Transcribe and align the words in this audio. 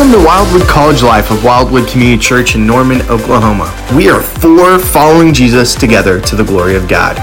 Welcome 0.00 0.18
to 0.18 0.26
Wildwood 0.26 0.62
College 0.62 1.02
Life 1.02 1.30
of 1.30 1.44
Wildwood 1.44 1.86
Community 1.86 2.18
Church 2.18 2.54
in 2.54 2.66
Norman, 2.66 3.02
Oklahoma. 3.10 3.68
We 3.94 4.08
are 4.08 4.22
for 4.22 4.78
following 4.78 5.34
Jesus 5.34 5.74
together 5.74 6.18
to 6.22 6.36
the 6.36 6.42
glory 6.42 6.74
of 6.74 6.88
God. 6.88 7.18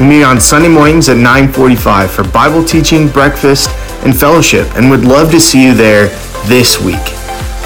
We 0.00 0.06
meet 0.06 0.24
on 0.24 0.40
Sunday 0.40 0.66
mornings 0.66 1.08
at 1.08 1.18
9:45 1.18 2.10
for 2.10 2.24
Bible 2.24 2.64
teaching, 2.64 3.06
breakfast, 3.06 3.70
and 4.02 4.18
fellowship, 4.18 4.66
and 4.74 4.90
would 4.90 5.04
love 5.04 5.30
to 5.30 5.40
see 5.40 5.62
you 5.62 5.72
there 5.72 6.08
this 6.46 6.80
week. 6.80 7.06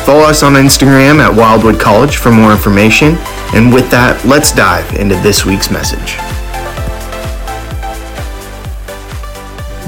Follow 0.05 0.25
us 0.25 0.43
on 0.43 0.53
Instagram 0.53 1.21
at 1.21 1.35
Wildwood 1.35 1.81
College 1.81 2.17
for 2.19 2.31
more 2.31 2.53
information. 2.53 3.17
And 3.55 3.73
with 3.73 3.91
that, 3.93 4.23
let's 4.27 4.53
dive 4.53 4.95
into 4.97 5.15
this 5.23 5.47
week's 5.47 5.71
message. 5.71 6.19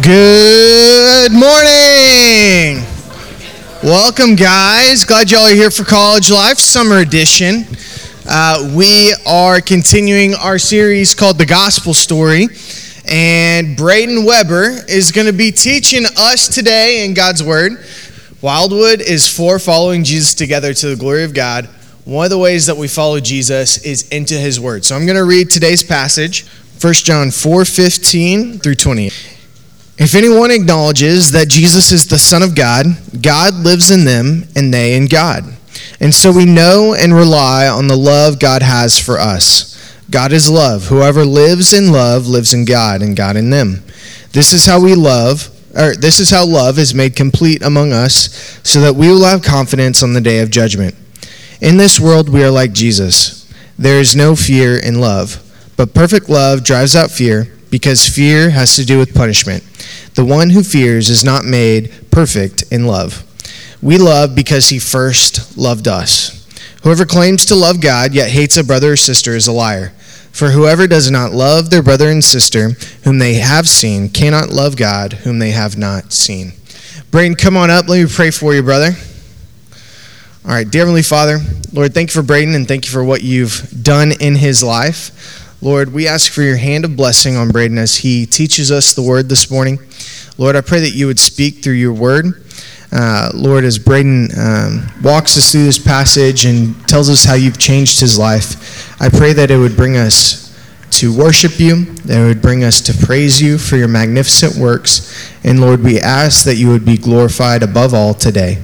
Good 0.01 1.33
morning. 1.33 2.92
Welcome, 3.83 4.37
guys. 4.37 5.05
Glad 5.05 5.33
y'all 5.33 5.41
are 5.41 5.53
here 5.53 5.69
for 5.69 5.83
College 5.83 6.31
Life 6.31 6.59
Summer 6.59 6.99
Edition. 6.99 7.65
Uh, 8.25 8.73
we 8.77 9.13
are 9.27 9.61
continuing 9.61 10.35
our 10.35 10.57
series 10.57 11.17
called 11.17 11.37
The 11.37 11.47
Gospel 11.47 11.93
Story, 11.93 12.45
and 13.09 13.77
Brayden 13.77 14.25
Weber 14.25 14.85
is 14.89 15.11
going 15.11 15.27
to 15.27 15.33
be 15.33 15.51
teaching 15.51 16.05
us 16.17 16.47
today 16.47 17.05
in 17.05 17.13
God's 17.13 17.43
Word. 17.43 17.85
Wildwood 18.41 19.01
is 19.01 19.27
for 19.27 19.59
following 19.59 20.05
Jesus 20.05 20.35
together 20.35 20.73
to 20.75 20.91
the 20.91 20.97
glory 20.97 21.25
of 21.25 21.35
God. 21.35 21.65
One 22.05 22.23
of 22.23 22.31
the 22.31 22.39
ways 22.39 22.67
that 22.67 22.77
we 22.77 22.87
follow 22.87 23.19
Jesus 23.19 23.85
is 23.85 24.09
into 24.11 24.35
His 24.35 24.61
Word. 24.61 24.85
So 24.85 24.95
I'm 24.95 25.07
going 25.07 25.19
to 25.19 25.25
read 25.25 25.51
today's 25.51 25.83
passage, 25.83 26.47
1 26.81 26.93
John 26.95 27.33
4 27.33 27.65
15 27.65 28.61
through 28.61 28.77
20. 28.77 29.11
If 30.03 30.17
anyone 30.17 30.51
acknowledges 30.51 31.31
that 31.31 31.49
Jesus 31.49 31.93
is 31.93 32.09
the 32.09 32.19
Son 32.19 32.43
of 32.43 32.57
God, 32.57 32.87
God 33.23 33.55
lives 33.55 33.89
in 33.89 34.05
them 34.05 34.49
and 34.57 34.75
they 34.75 34.97
in 34.97 35.07
God. 35.07 35.45
And 36.01 36.13
so 36.13 36.33
we 36.33 36.45
know 36.45 36.93
and 36.99 37.15
rely 37.15 37.69
on 37.69 37.87
the 37.87 37.97
love 37.97 38.41
God 38.41 38.63
has 38.63 38.99
for 38.99 39.21
us. 39.21 39.97
God 40.11 40.33
is 40.33 40.51
love. 40.51 40.89
Whoever 40.89 41.25
lives 41.25 41.73
in 41.73 41.93
love 41.93 42.27
lives 42.27 42.53
in 42.53 42.65
God 42.65 43.01
and 43.01 43.17
God 43.17 43.37
in 43.37 43.51
them. 43.51 43.85
This 44.33 44.53
is 44.53 44.67
how 44.67 44.81
we 44.81 44.97
love, 44.97 45.49
or 45.77 45.95
this 45.95 46.19
is 46.19 46.31
how 46.31 46.47
love 46.47 46.81
is 46.81 46.93
made 46.93 47.15
complete 47.15 47.63
among 47.63 47.93
us, 47.93 48.59
so 48.65 48.81
that 48.81 48.97
we 48.97 49.09
will 49.09 49.23
have 49.23 49.45
confidence 49.45 50.03
on 50.03 50.15
the 50.15 50.21
day 50.21 50.41
of 50.41 50.51
judgment. 50.51 50.97
In 51.61 51.77
this 51.77 52.01
world 52.01 52.29
we 52.29 52.43
are 52.43 52.51
like 52.51 52.73
Jesus. 52.73 53.49
There 53.79 54.01
is 54.01 54.17
no 54.17 54.35
fear 54.35 54.77
in 54.77 55.01
love, 55.01 55.41
but 55.77 55.95
perfect 55.95 56.29
love 56.29 56.65
drives 56.65 56.97
out 56.97 57.13
fear, 57.13 57.57
because 57.73 58.07
fear 58.07 58.51
has 58.51 58.77
to 58.77 58.85
do 58.85 58.99
with 58.99 59.15
punishment. 59.15 59.65
The 60.15 60.27
one 60.27 60.51
who 60.51 60.63
fears 60.63 61.09
is 61.09 61.25
not 61.25 61.47
made 61.47 61.91
perfect 62.11 62.65
in 62.71 62.87
love. 62.87 63.25
We 63.81 63.97
love 63.97 64.37
because 64.37 64.69
he 64.69 64.79
first 64.79 65.57
loved 65.57 65.89
us. 65.89 66.47
Whoever 66.83 67.07
claims 67.07 67.47
to 67.47 67.55
love 67.55 67.81
God 67.81 68.13
yet 68.13 68.29
hates 68.29 68.59
a 68.59 68.63
brother 68.63 68.93
or 68.93 68.97
sister 68.97 69.35
is 69.35 69.47
a 69.47 69.53
liar. 69.53 69.95
For 70.33 70.51
whoever 70.51 70.87
does 70.87 71.11
not 71.11 71.33
love 71.33 71.71
their 71.71 71.83
brother 71.83 72.11
and 72.11 72.23
sister 72.23 72.73
whom 73.05 73.19
they 73.19 73.35
have 73.35 73.67
seen 73.67 74.11
cannot 74.11 74.51
love 74.51 74.77
God 74.77 75.15
whom 75.25 75.39
they 75.39 75.53
have 75.53 75.79
not 75.79 76.13
seen. 76.13 76.53
Brayden, 77.11 77.39
come 77.39 77.57
on 77.57 77.71
up. 77.71 77.89
Let 77.89 78.03
me 78.03 78.07
pray 78.07 78.31
for 78.31 78.55
you, 78.55 78.63
brother. 78.63 78.91
All 80.45 80.51
right, 80.51 80.69
dear 80.69 80.81
Heavenly 80.81 81.03
Father, 81.03 81.39
Lord, 81.73 81.95
thank 81.95 82.15
you 82.15 82.21
for 82.21 82.27
Brayden 82.27 82.55
and 82.55 82.69
thank 82.69 82.85
you 82.85 82.91
for 82.91 83.03
what 83.03 83.23
you've 83.23 83.83
done 83.83 84.13
in 84.21 84.35
his 84.35 84.63
life. 84.63 85.41
Lord, 85.63 85.93
we 85.93 86.09
ask 86.09 86.33
for 86.33 86.43
your 86.43 86.57
hand 86.57 86.85
of 86.85 86.97
blessing 86.97 87.37
on 87.37 87.51
Brayden 87.51 87.79
as 87.79 87.99
he 87.99 88.27
teaches 88.27 88.73
us 88.73 88.95
the 88.95 89.03
word 89.03 89.29
this 89.29 89.49
morning. 89.49 89.79
Lord, 90.37 90.57
I 90.57 90.61
pray 90.61 90.81
that 90.81 90.91
you 90.91 91.07
would 91.07 91.21
speak 91.21 91.63
through 91.63 91.75
your 91.75 91.93
word. 91.93 92.45
Uh, 92.91 93.31
Lord, 93.33 93.63
as 93.63 93.79
Brayden 93.79 94.37
um, 94.37 95.03
walks 95.05 95.37
us 95.37 95.53
through 95.53 95.63
this 95.63 95.79
passage 95.79 96.47
and 96.47 96.77
tells 96.89 97.09
us 97.09 97.23
how 97.23 97.35
you've 97.35 97.59
changed 97.59 98.01
his 98.01 98.19
life, 98.19 99.01
I 99.01 99.09
pray 99.09 99.33
that 99.35 99.53
it 99.53 99.57
would 99.57 99.77
bring 99.77 99.97
us 99.97 100.53
to 100.99 101.17
worship 101.17 101.61
you, 101.61 101.85
that 102.07 102.21
it 102.21 102.27
would 102.27 102.43
bring 102.43 102.65
us 102.65 102.81
to 102.81 103.07
praise 103.07 103.41
you 103.41 103.57
for 103.57 103.77
your 103.77 103.87
magnificent 103.87 104.57
works. 104.57 105.33
And 105.45 105.61
Lord, 105.61 105.85
we 105.85 106.01
ask 106.01 106.45
that 106.45 106.57
you 106.57 106.71
would 106.71 106.85
be 106.85 106.99
glorified 106.99 107.63
above 107.63 107.95
all 107.95 108.15
today. 108.15 108.61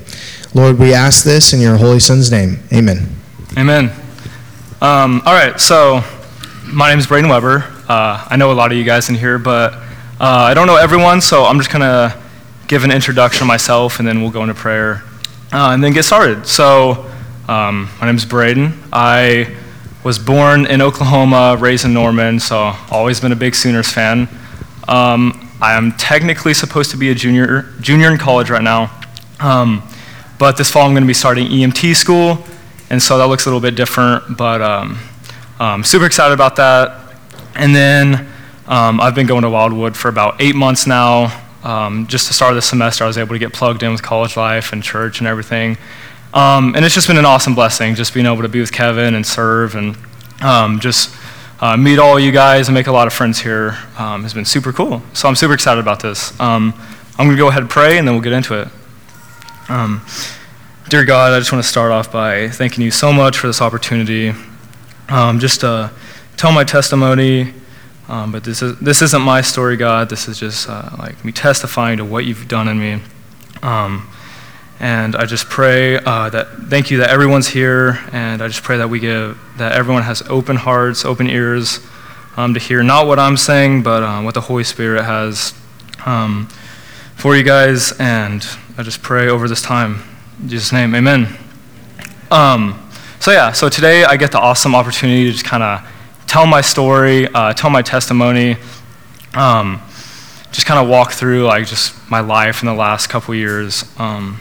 Lord, 0.53 0.81
we 0.81 0.95
ask 0.95 1.23
this 1.23 1.53
in 1.53 1.61
your 1.61 1.77
Holy 1.77 2.01
Son's 2.01 2.33
name. 2.33 2.59
Amen. 2.73 3.07
Amen. 3.57 3.93
Um, 4.81 5.23
all 5.25 5.35
right, 5.35 5.61
so 5.61 6.03
my 6.73 6.91
name 6.91 6.99
is 6.99 7.07
Brayden 7.07 7.31
Weber. 7.31 7.65
Uh, 7.89 8.27
I 8.29 8.37
know 8.37 8.53
a 8.53 8.55
lot 8.55 8.73
of 8.73 8.79
you 8.79 8.85
guys 8.85 9.09
in 9.09 9.15
here, 9.15 9.39
but 9.39 9.73
uh, 9.73 9.81
I 10.21 10.55
don't 10.55 10.67
know 10.67 10.77
everyone, 10.77 11.21
so 11.21 11.45
I'm 11.45 11.57
just 11.59 11.71
going 11.71 11.81
to 11.81 12.17
give 12.67 12.85
an 12.85 12.91
introduction 12.91 13.43
of 13.43 13.49
myself 13.49 13.99
and 13.99 14.07
then 14.07 14.21
we'll 14.21 14.31
go 14.31 14.43
into 14.43 14.55
prayer 14.55 15.03
uh, 15.53 15.71
and 15.73 15.83
then 15.83 15.95
get 15.95 16.05
started. 16.05 16.47
So, 16.47 17.11
um, 17.49 17.89
my 18.01 18.07
name 18.07 18.17
is 18.17 18.27
Braden. 18.27 18.75
I 18.93 19.57
was 20.05 20.19
born 20.19 20.67
in 20.67 20.83
Oklahoma, 20.83 21.57
raised 21.59 21.87
in 21.87 21.95
Norman, 21.95 22.39
so 22.39 22.75
always 22.91 23.21
been 23.21 23.33
a 23.33 23.37
big 23.37 23.55
Sooners 23.55 23.91
fan. 23.91 24.29
Um, 24.87 25.49
I 25.63 25.73
am 25.73 25.93
technically 25.93 26.53
supposed 26.53 26.91
to 26.91 26.99
be 26.99 27.09
a 27.11 27.15
junior, 27.15 27.63
junior 27.81 28.11
in 28.11 28.19
college 28.19 28.51
right 28.51 28.63
now. 28.63 29.01
Um, 29.41 29.83
but 30.39 30.59
this 30.59 30.71
fall, 30.71 30.83
I'm 30.83 30.93
going 30.93 31.03
to 31.03 31.09
be 31.09 31.15
starting 31.15 31.47
EMT 31.47 31.97
school, 31.97 32.45
and 32.91 33.01
so 33.01 33.17
that 33.17 33.27
looks 33.27 33.47
a 33.47 33.49
little 33.49 33.61
bit 33.61 33.75
different, 33.75 34.37
but 34.37 34.61
um, 35.61 35.85
super 35.85 36.07
excited 36.07 36.35
about 36.35 36.57
that. 36.57 37.01
And 37.55 37.75
then 37.75 38.29
um, 38.67 39.01
I've 39.01 39.15
been 39.15 39.27
going 39.27 39.43
to 39.43 39.51
Wildwood 39.51 39.97
for 39.97 40.09
about 40.09 40.41
eight 40.41 40.55
months 40.55 40.87
now. 40.87 41.45
Um, 41.65 42.07
just 42.07 42.29
to 42.29 42.35
start 42.35 42.55
the 42.55 42.63
semester, 42.63 43.05
I 43.05 43.07
was 43.07 43.19
able 43.19 43.35
to 43.35 43.39
get 43.39 43.53
plugged 43.53 43.83
in 43.83 43.91
with 43.91 44.03
college 44.03 44.37
life 44.37 44.73
and 44.73 44.83
church 44.83 45.19
and 45.19 45.27
everything. 45.27 45.77
Um, 46.33 46.75
and 46.77 46.85
it's 46.85 46.95
just 46.95 47.09
been 47.09 47.17
an 47.17 47.25
awesome 47.25 47.55
blessing, 47.55 47.95
just 47.95 48.15
being 48.15 48.27
able 48.27 48.43
to 48.43 48.49
be 48.49 48.61
with 48.61 48.73
Kevin 48.73 49.15
and 49.15 49.27
serve 49.27 49.75
and 49.75 49.97
um, 50.41 50.79
just 50.79 51.15
uh, 51.61 51.77
meet 51.77 51.99
all 51.99 52.21
you 52.21 52.31
guys 52.31 52.69
and 52.69 52.75
make 52.75 52.87
a 52.87 52.93
lot 52.93 53.07
of 53.07 53.13
friends 53.13 53.41
here 53.41 53.77
um, 53.99 54.23
has 54.23 54.35
been 54.35 54.45
super 54.45 54.73
cool. 54.73 55.03
So 55.15 55.29
I'm 55.29 55.35
super 55.35 55.55
excited 55.55 55.81
about 55.81 56.01
this. 56.01 56.39
I'm 56.39 56.73
going 57.17 57.31
to 57.31 57.37
go 57.37 57.49
ahead 57.49 57.63
and 57.63 57.71
pray, 57.71 57.99
and 57.99 58.07
then 58.07 58.15
we'll 58.15 58.23
get 58.23 58.33
into 58.33 58.61
it. 58.61 58.69
Um, 59.69 60.03
dear 60.89 61.05
God, 61.05 61.33
I 61.33 61.39
just 61.41 61.51
want 61.51 61.65
to 61.65 61.69
start 61.69 61.91
off 61.91 62.13
by 62.13 62.49
thanking 62.49 62.85
you 62.85 62.93
so 62.93 63.13
much 63.13 63.37
for 63.37 63.49
this 63.49 63.61
opportunity. 63.61 64.33
Um, 65.09 65.39
just 65.39 65.61
to 65.61 65.91
tell 66.37 66.53
my 66.53 66.65
testimony, 66.65 67.55
um, 68.09 68.33
but 68.33 68.45
this, 68.45 68.63
is, 68.63 68.79
this 68.79 69.03
isn't 69.03 69.23
my 69.23 69.41
story, 69.41 69.77
God. 69.77 70.09
This 70.09 70.29
is 70.29 70.39
just 70.39 70.69
uh, 70.69 70.91
like 70.99 71.25
me 71.25 71.33
testifying 71.33 71.99
to 71.99 72.05
what 72.05 72.25
you've 72.25 72.47
done 72.49 72.69
in 72.69 72.79
me. 72.79 73.03
Um, 73.63 74.09
and 74.81 75.17
I 75.17 75.27
just 75.27 75.49
pray 75.49 75.97
uh, 75.97 76.31
that, 76.31 76.49
thank 76.69 76.91
you 76.91 76.99
that 76.99 77.11
everyone's 77.11 77.49
here, 77.49 77.99
and 78.13 78.41
I 78.41 78.49
just 78.49 78.63
pray 78.63 78.77
that 78.77 78.89
we 78.89 79.01
give, 79.01 79.39
that 79.57 79.73
everyone 79.73 80.03
has 80.03 80.23
open 80.23 80.57
hearts, 80.57 81.05
open 81.05 81.29
ears 81.29 81.81
um, 82.37 82.55
to 82.55 82.61
hear 82.61 82.83
not 82.83 83.07
what 83.07 83.19
I'm 83.19 83.37
saying, 83.37 83.83
but 83.83 84.03
uh, 84.03 84.23
what 84.23 84.35
the 84.35 84.41
Holy 84.41 84.63
Spirit 84.63 85.03
has 85.03 85.53
um, 86.07 86.49
for 87.17 87.37
you 87.37 87.43
guys. 87.43 87.93
And 87.99 88.47
I 88.77 88.85
just 88.85 89.03
pray 89.03 89.29
over 89.29 89.49
this 89.49 89.61
time. 89.61 90.03
In 90.41 90.49
Jesus' 90.49 90.73
name, 90.73 90.95
amen. 90.95 91.37
Um, 92.31 92.88
so, 93.21 93.33
yeah, 93.33 93.53
so 93.53 93.69
today 93.69 94.05
I 94.05 94.17
get 94.17 94.33
the 94.33 94.39
awesome 94.39 94.75
opportunity 94.75 95.25
to 95.27 95.33
just 95.33 95.45
kind 95.45 95.63
of 95.63 95.89
tell 96.27 96.47
my 96.47 96.61
story, 96.61 97.27
uh, 97.29 97.53
tell 97.53 97.71
my 97.71 97.83
testimony, 97.83 98.57
um, 99.35 99.81
just 100.53 100.67
kind 100.67 100.81
of 100.81 100.89
walk 100.89 101.13
through 101.13 101.45
like 101.45 101.67
just 101.67 101.95
my 102.11 102.21
life 102.21 102.63
in 102.63 102.67
the 102.67 102.75
last 102.75 103.09
couple 103.09 103.35
years. 103.35 103.85
Um, 103.99 104.41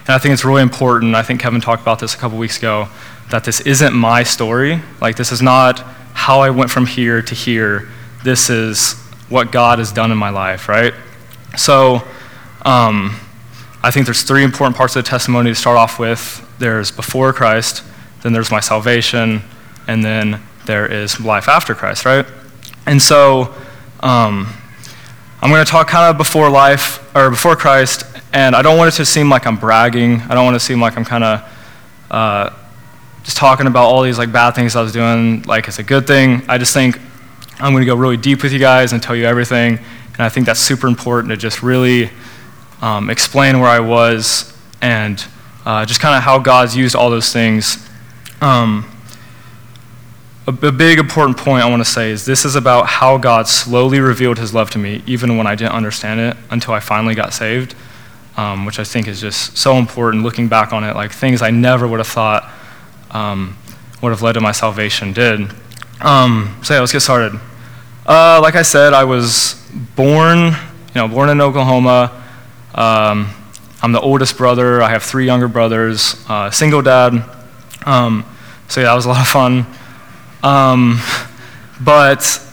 and 0.00 0.10
I 0.10 0.18
think 0.18 0.32
it's 0.32 0.44
really 0.44 0.62
important. 0.62 1.14
I 1.14 1.22
think 1.22 1.40
Kevin 1.40 1.60
talked 1.60 1.82
about 1.82 1.98
this 1.98 2.14
a 2.14 2.18
couple 2.18 2.38
weeks 2.38 2.58
ago 2.58 2.88
that 3.30 3.44
this 3.44 3.60
isn't 3.60 3.94
my 3.94 4.22
story. 4.22 4.80
Like, 5.00 5.16
this 5.16 5.32
is 5.32 5.40
not 5.40 5.80
how 6.14 6.40
I 6.40 6.50
went 6.50 6.70
from 6.70 6.86
here 6.86 7.22
to 7.22 7.34
here. 7.34 7.88
This 8.24 8.50
is 8.50 8.94
what 9.28 9.52
God 9.52 9.78
has 9.78 9.92
done 9.92 10.10
in 10.10 10.18
my 10.18 10.30
life, 10.30 10.68
right? 10.68 10.92
So, 11.56 12.02
um, 12.62 13.16
I 13.82 13.90
think 13.90 14.04
there's 14.04 14.22
three 14.22 14.44
important 14.44 14.76
parts 14.76 14.94
of 14.94 15.04
the 15.04 15.08
testimony 15.08 15.50
to 15.50 15.54
start 15.54 15.78
off 15.78 15.98
with. 15.98 16.46
There's 16.58 16.90
before 16.90 17.32
Christ, 17.32 17.82
then 18.22 18.34
there's 18.34 18.50
my 18.50 18.60
salvation, 18.60 19.42
and 19.88 20.04
then 20.04 20.42
there 20.66 20.86
is 20.86 21.18
life 21.18 21.48
after 21.48 21.74
Christ, 21.74 22.04
right? 22.04 22.26
And 22.84 23.00
so, 23.00 23.54
um, 24.00 24.52
I'm 25.40 25.50
going 25.50 25.64
to 25.64 25.70
talk 25.70 25.88
kind 25.88 26.10
of 26.10 26.18
before 26.18 26.50
life 26.50 26.98
or 27.16 27.30
before 27.30 27.56
Christ, 27.56 28.04
and 28.34 28.54
I 28.54 28.60
don't 28.60 28.76
want 28.76 28.92
it 28.92 28.96
to 28.98 29.06
seem 29.06 29.30
like 29.30 29.46
I'm 29.46 29.56
bragging. 29.56 30.20
I 30.22 30.34
don't 30.34 30.44
want 30.44 30.56
to 30.56 30.60
seem 30.60 30.82
like 30.82 30.98
I'm 30.98 31.04
kind 31.06 31.24
of 31.24 31.42
uh, 32.10 32.50
just 33.22 33.38
talking 33.38 33.66
about 33.66 33.86
all 33.86 34.02
these 34.02 34.18
like 34.18 34.30
bad 34.30 34.50
things 34.50 34.76
I 34.76 34.82
was 34.82 34.92
doing, 34.92 35.42
like 35.44 35.68
it's 35.68 35.78
a 35.78 35.82
good 35.82 36.06
thing. 36.06 36.42
I 36.50 36.58
just 36.58 36.74
think 36.74 37.00
I'm 37.58 37.72
going 37.72 37.80
to 37.80 37.86
go 37.86 37.94
really 37.94 38.18
deep 38.18 38.42
with 38.42 38.52
you 38.52 38.58
guys 38.58 38.92
and 38.92 39.02
tell 39.02 39.16
you 39.16 39.24
everything, 39.24 39.78
and 39.78 40.20
I 40.20 40.28
think 40.28 40.44
that's 40.44 40.60
super 40.60 40.86
important 40.86 41.30
to 41.30 41.38
just 41.38 41.62
really 41.62 42.10
um, 42.80 43.10
explain 43.10 43.60
where 43.60 43.70
I 43.70 43.80
was 43.80 44.56
and 44.80 45.24
uh, 45.64 45.84
just 45.84 46.00
kind 46.00 46.16
of 46.16 46.22
how 46.22 46.38
God's 46.38 46.76
used 46.76 46.94
all 46.96 47.10
those 47.10 47.32
things. 47.32 47.88
Um, 48.40 48.86
a, 50.46 50.72
big 50.72 50.98
important 50.98 51.36
point 51.36 51.62
I 51.62 51.68
want 51.70 51.84
to 51.84 51.90
say 51.90 52.10
is 52.10 52.24
this 52.24 52.44
is 52.44 52.56
about 52.56 52.86
how 52.86 53.18
God 53.18 53.46
slowly 53.46 54.00
revealed 54.00 54.38
his 54.38 54.52
love 54.54 54.70
to 54.70 54.78
me, 54.78 55.02
even 55.06 55.36
when 55.36 55.46
I 55.46 55.54
didn't 55.54 55.72
understand 55.72 56.18
it 56.18 56.36
until 56.50 56.74
I 56.74 56.80
finally 56.80 57.14
got 57.14 57.32
saved. 57.32 57.74
um, 58.36 58.64
which 58.64 58.78
I 58.78 58.84
think 58.84 59.06
is 59.06 59.20
just 59.20 59.56
so 59.58 59.76
important 59.76 60.22
looking 60.22 60.48
back 60.48 60.72
on 60.72 60.84
it. 60.84 60.94
Like 60.94 61.12
things 61.12 61.42
I 61.42 61.50
never 61.50 61.86
would 61.86 61.98
have 61.98 62.06
thought 62.06 62.50
um, 63.10 63.56
would 64.02 64.10
have 64.10 64.22
led 64.22 64.32
to 64.32 64.40
my 64.40 64.52
salvation 64.52 65.12
did. 65.12 65.52
Um, 66.00 66.58
so 66.62 66.74
yeah, 66.74 66.80
let's 66.80 66.92
get 66.92 67.00
started. 67.00 67.38
Uh, 68.06 68.40
like 68.42 68.54
I 68.56 68.62
said, 68.62 68.92
I 68.92 69.04
was 69.04 69.62
born, 69.94 70.38
you 70.38 70.54
know, 70.94 71.08
born 71.08 71.28
in 71.28 71.40
Oklahoma. 71.40 72.16
Um, 72.74 73.34
I'm 73.82 73.92
the 73.92 74.00
oldest 74.00 74.36
brother. 74.36 74.82
I 74.82 74.90
have 74.90 75.02
three 75.02 75.26
younger 75.26 75.48
brothers. 75.48 76.16
Uh, 76.28 76.50
single 76.50 76.82
dad. 76.82 77.24
Um, 77.86 78.24
so 78.68 78.80
yeah, 78.80 78.88
that 78.88 78.94
was 78.94 79.06
a 79.06 79.08
lot 79.08 79.20
of 79.20 79.26
fun. 79.26 79.66
Um, 80.42 81.00
but 81.80 82.46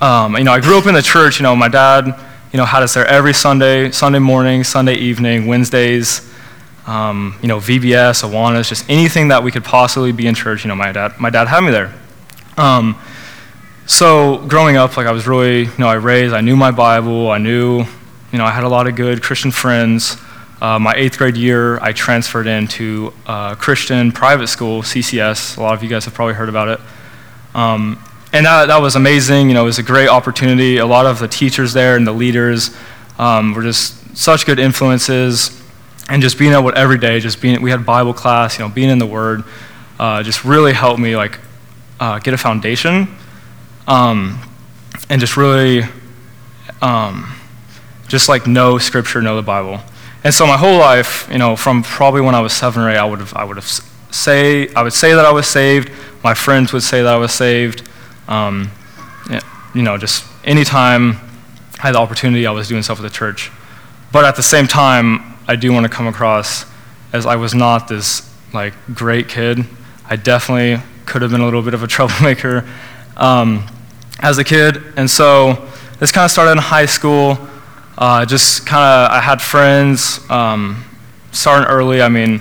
um, 0.00 0.36
you 0.36 0.44
know, 0.44 0.52
I 0.52 0.60
grew 0.60 0.76
up 0.76 0.86
in 0.86 0.94
the 0.94 1.02
church. 1.02 1.38
You 1.38 1.44
know, 1.44 1.56
my 1.56 1.68
dad, 1.68 2.06
you 2.52 2.56
know, 2.56 2.64
had 2.64 2.82
us 2.82 2.94
there 2.94 3.06
every 3.06 3.32
Sunday, 3.32 3.90
Sunday 3.90 4.18
morning, 4.18 4.64
Sunday 4.64 4.96
evening, 4.96 5.46
Wednesdays. 5.46 6.30
Um, 6.86 7.38
you 7.40 7.48
know, 7.48 7.58
VBS, 7.58 8.28
Awanas, 8.28 8.68
just 8.68 8.88
anything 8.90 9.28
that 9.28 9.42
we 9.42 9.50
could 9.50 9.64
possibly 9.64 10.12
be 10.12 10.26
in 10.26 10.34
church. 10.34 10.64
You 10.64 10.68
know, 10.68 10.76
my 10.76 10.92
dad, 10.92 11.18
my 11.18 11.30
dad 11.30 11.48
had 11.48 11.62
me 11.62 11.70
there. 11.70 11.94
Um, 12.58 13.00
so 13.86 14.38
growing 14.48 14.76
up, 14.76 14.96
like 14.96 15.06
I 15.06 15.12
was 15.12 15.26
really, 15.26 15.60
you 15.64 15.78
know, 15.78 15.88
I 15.88 15.94
raised, 15.94 16.34
I 16.34 16.40
knew 16.40 16.56
my 16.56 16.70
Bible, 16.70 17.30
I 17.30 17.38
knew, 17.38 17.86
you 18.34 18.38
know, 18.38 18.44
I 18.46 18.50
had 18.50 18.64
a 18.64 18.68
lot 18.68 18.88
of 18.88 18.96
good 18.96 19.22
Christian 19.22 19.52
friends. 19.52 20.16
Uh, 20.60 20.76
my 20.76 20.92
eighth 20.96 21.18
grade 21.18 21.36
year, 21.36 21.78
I 21.78 21.92
transferred 21.92 22.48
into 22.48 23.12
a 23.26 23.54
Christian 23.56 24.10
private 24.10 24.48
school, 24.48 24.82
CCS. 24.82 25.56
A 25.56 25.62
lot 25.62 25.72
of 25.74 25.84
you 25.84 25.88
guys 25.88 26.04
have 26.06 26.14
probably 26.14 26.34
heard 26.34 26.48
about 26.48 26.66
it. 26.66 26.80
Um, 27.54 28.02
and 28.32 28.44
that, 28.44 28.66
that 28.66 28.78
was 28.78 28.96
amazing. 28.96 29.46
You 29.46 29.54
know, 29.54 29.62
it 29.62 29.66
was 29.66 29.78
a 29.78 29.84
great 29.84 30.08
opportunity. 30.08 30.78
A 30.78 30.86
lot 30.86 31.06
of 31.06 31.20
the 31.20 31.28
teachers 31.28 31.74
there 31.74 31.96
and 31.96 32.04
the 32.04 32.12
leaders 32.12 32.76
um, 33.20 33.54
were 33.54 33.62
just 33.62 34.16
such 34.16 34.46
good 34.46 34.58
influences. 34.58 35.62
And 36.08 36.20
just 36.20 36.36
being 36.36 36.54
able 36.54 36.76
every 36.76 36.98
day, 36.98 37.20
just 37.20 37.40
being, 37.40 37.62
we 37.62 37.70
had 37.70 37.86
Bible 37.86 38.14
class, 38.14 38.58
you 38.58 38.64
know, 38.64 38.68
being 38.68 38.90
in 38.90 38.98
the 38.98 39.06
Word, 39.06 39.44
uh, 40.00 40.24
just 40.24 40.44
really 40.44 40.72
helped 40.72 40.98
me 40.98 41.14
like 41.14 41.38
uh, 42.00 42.18
get 42.18 42.34
a 42.34 42.36
foundation, 42.36 43.14
um, 43.86 44.40
and 45.08 45.20
just 45.20 45.36
really, 45.36 45.84
um, 46.82 47.32
just 48.14 48.28
like 48.28 48.46
know 48.46 48.78
Scripture, 48.78 49.20
know 49.20 49.36
the 49.36 49.42
Bible. 49.42 49.80
And 50.22 50.32
so 50.32 50.46
my 50.46 50.56
whole 50.56 50.78
life, 50.78 51.28
you 51.30 51.38
know, 51.38 51.56
from 51.56 51.82
probably 51.82 52.20
when 52.20 52.34
I 52.34 52.40
was 52.40 52.52
seven 52.52 52.82
or 52.82 52.90
eight, 52.90 52.96
I 52.96 53.04
would 53.04 53.18
have, 53.18 53.34
I 53.34 53.44
would 53.44 53.56
have 53.56 53.66
say, 54.10 54.72
I 54.74 54.82
would 54.82 54.92
say 54.92 55.14
that 55.14 55.24
I 55.24 55.32
was 55.32 55.46
saved. 55.46 55.90
My 56.22 56.32
friends 56.32 56.72
would 56.72 56.84
say 56.84 57.02
that 57.02 57.12
I 57.12 57.18
was 57.18 57.32
saved. 57.32 57.82
Um, 58.28 58.70
you 59.74 59.82
know, 59.82 59.98
just 59.98 60.24
anytime 60.44 61.18
I 61.80 61.88
had 61.88 61.94
the 61.96 61.98
opportunity, 61.98 62.46
I 62.46 62.52
was 62.52 62.68
doing 62.68 62.82
stuff 62.82 63.02
with 63.02 63.10
the 63.10 63.16
church. 63.16 63.50
But 64.12 64.24
at 64.24 64.36
the 64.36 64.42
same 64.42 64.68
time, 64.68 65.34
I 65.48 65.56
do 65.56 65.72
want 65.72 65.84
to 65.84 65.90
come 65.90 66.06
across 66.06 66.64
as 67.12 67.26
I 67.26 67.36
was 67.36 67.54
not 67.54 67.88
this 67.88 68.32
like 68.52 68.72
great 68.94 69.28
kid. 69.28 69.64
I 70.08 70.16
definitely 70.16 70.82
could 71.04 71.22
have 71.22 71.32
been 71.32 71.40
a 71.40 71.44
little 71.44 71.62
bit 71.62 71.74
of 71.74 71.82
a 71.82 71.86
troublemaker 71.96 72.64
um, 73.16 73.66
as 74.20 74.38
a 74.38 74.44
kid, 74.44 74.80
and 74.96 75.10
so 75.10 75.68
this 75.98 76.12
kind 76.12 76.24
of 76.24 76.30
started 76.30 76.52
in 76.52 76.58
high 76.58 76.86
school. 76.86 77.34
Uh, 77.96 78.26
just 78.26 78.66
kind 78.66 78.82
of, 78.82 79.10
I 79.12 79.20
had 79.20 79.40
friends 79.40 80.18
um, 80.28 80.84
starting 81.30 81.68
early. 81.68 82.02
I 82.02 82.08
mean, 82.08 82.40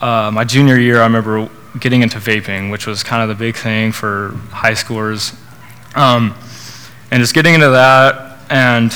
uh, 0.00 0.30
my 0.32 0.44
junior 0.44 0.78
year, 0.78 1.00
I 1.00 1.04
remember 1.04 1.48
getting 1.80 2.02
into 2.02 2.18
vaping, 2.18 2.70
which 2.70 2.86
was 2.86 3.02
kind 3.02 3.22
of 3.22 3.28
the 3.28 3.34
big 3.34 3.56
thing 3.56 3.92
for 3.92 4.32
high 4.50 4.72
schoolers. 4.72 5.34
Um, 5.96 6.34
and 7.10 7.20
just 7.20 7.34
getting 7.34 7.54
into 7.54 7.70
that, 7.70 8.40
and 8.50 8.92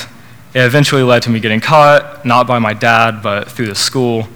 it 0.53 0.61
eventually 0.61 1.01
led 1.01 1.23
to 1.23 1.31
me 1.31 1.39
getting 1.39 1.59
caught, 1.59 2.23
not 2.23 2.45
by 2.45 2.59
my 2.59 2.73
dad, 2.73 3.23
but 3.23 3.49
through 3.49 3.67
the 3.67 3.75
school. 3.75 4.27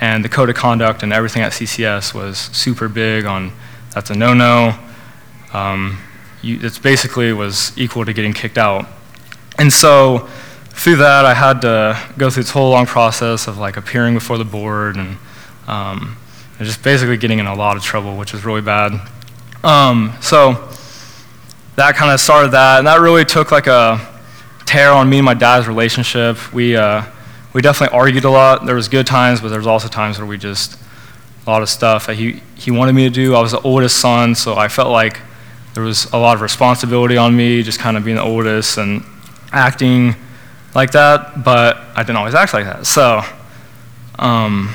And 0.00 0.24
the 0.24 0.28
code 0.28 0.48
of 0.48 0.56
conduct 0.56 1.02
and 1.02 1.12
everything 1.12 1.42
at 1.42 1.52
CCS 1.52 2.14
was 2.14 2.38
super 2.38 2.88
big 2.88 3.24
on 3.24 3.52
that's 3.96 4.10
a 4.10 4.14
no 4.14 4.34
no. 4.34 4.78
Um, 5.54 5.98
it's 6.42 6.78
basically 6.78 7.32
was 7.32 7.72
equal 7.78 8.04
to 8.04 8.12
getting 8.12 8.34
kicked 8.34 8.58
out. 8.58 8.86
And 9.58 9.72
so 9.72 10.28
through 10.76 10.96
that, 10.96 11.24
I 11.24 11.34
had 11.34 11.62
to 11.62 12.00
go 12.16 12.30
through 12.30 12.44
this 12.44 12.52
whole 12.52 12.70
long 12.70 12.86
process 12.86 13.48
of 13.48 13.58
like 13.58 13.76
appearing 13.76 14.14
before 14.14 14.38
the 14.38 14.44
board 14.44 14.96
and 14.96 15.16
um, 15.66 16.16
and 16.58 16.66
just 16.66 16.82
basically 16.82 17.16
getting 17.16 17.38
in 17.38 17.46
a 17.46 17.54
lot 17.54 17.76
of 17.76 17.82
trouble, 17.82 18.16
which 18.16 18.32
was 18.32 18.44
really 18.44 18.60
bad. 18.60 18.92
Um, 19.64 20.14
so 20.20 20.68
that 21.74 21.96
kind 21.96 22.12
of 22.12 22.20
started 22.20 22.52
that, 22.52 22.78
and 22.78 22.86
that 22.86 23.00
really 23.00 23.24
took 23.24 23.50
like 23.50 23.66
a 23.66 24.00
tear 24.64 24.90
on 24.90 25.08
me 25.08 25.18
and 25.18 25.24
my 25.24 25.34
dad's 25.34 25.66
relationship. 25.66 26.52
We 26.52 26.76
uh, 26.76 27.04
we 27.52 27.62
definitely 27.62 27.96
argued 27.98 28.24
a 28.24 28.30
lot. 28.30 28.66
There 28.66 28.76
was 28.76 28.88
good 28.88 29.06
times, 29.06 29.40
but 29.40 29.48
there 29.48 29.58
was 29.58 29.66
also 29.66 29.88
times 29.88 30.18
where 30.18 30.26
we 30.26 30.38
just 30.38 30.78
a 31.46 31.50
lot 31.50 31.62
of 31.62 31.68
stuff 31.68 32.06
that 32.06 32.16
he 32.16 32.42
he 32.54 32.70
wanted 32.70 32.94
me 32.94 33.04
to 33.04 33.10
do. 33.10 33.34
I 33.34 33.40
was 33.40 33.52
the 33.52 33.60
oldest 33.60 33.98
son, 33.98 34.34
so 34.34 34.56
I 34.56 34.68
felt 34.68 34.90
like 34.90 35.20
there 35.74 35.82
was 35.82 36.04
a 36.12 36.18
lot 36.18 36.36
of 36.36 36.42
responsibility 36.42 37.16
on 37.16 37.34
me, 37.34 37.62
just 37.62 37.80
kind 37.80 37.96
of 37.96 38.04
being 38.04 38.16
the 38.16 38.22
oldest 38.22 38.78
and 38.78 39.04
acting 39.52 40.14
like 40.76 40.92
that. 40.92 41.42
But 41.42 41.78
I 41.96 42.04
didn't 42.04 42.18
always 42.18 42.34
act 42.34 42.54
like 42.54 42.66
that. 42.66 42.86
So. 42.86 43.22
Um, 44.18 44.72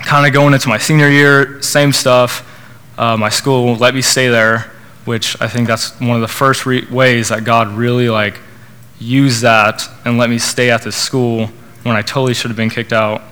kind 0.00 0.26
of 0.26 0.32
going 0.32 0.54
into 0.54 0.68
my 0.68 0.78
senior 0.78 1.08
year, 1.08 1.60
same 1.62 1.92
stuff. 1.92 2.46
Uh, 2.98 3.16
my 3.16 3.28
school 3.28 3.74
let 3.76 3.94
me 3.94 4.02
stay 4.02 4.28
there, 4.28 4.70
which 5.04 5.40
I 5.40 5.48
think 5.48 5.68
that's 5.68 5.98
one 6.00 6.16
of 6.16 6.20
the 6.20 6.28
first 6.28 6.66
re- 6.66 6.86
ways 6.90 7.28
that 7.28 7.44
God 7.44 7.68
really 7.68 8.10
like 8.10 8.38
used 8.98 9.42
that 9.42 9.88
and 10.04 10.18
let 10.18 10.28
me 10.28 10.38
stay 10.38 10.70
at 10.70 10.82
this 10.82 10.96
school 10.96 11.46
when 11.82 11.96
I 11.96 12.02
totally 12.02 12.34
should 12.34 12.50
have 12.50 12.56
been 12.56 12.70
kicked 12.70 12.92
out. 12.92 13.22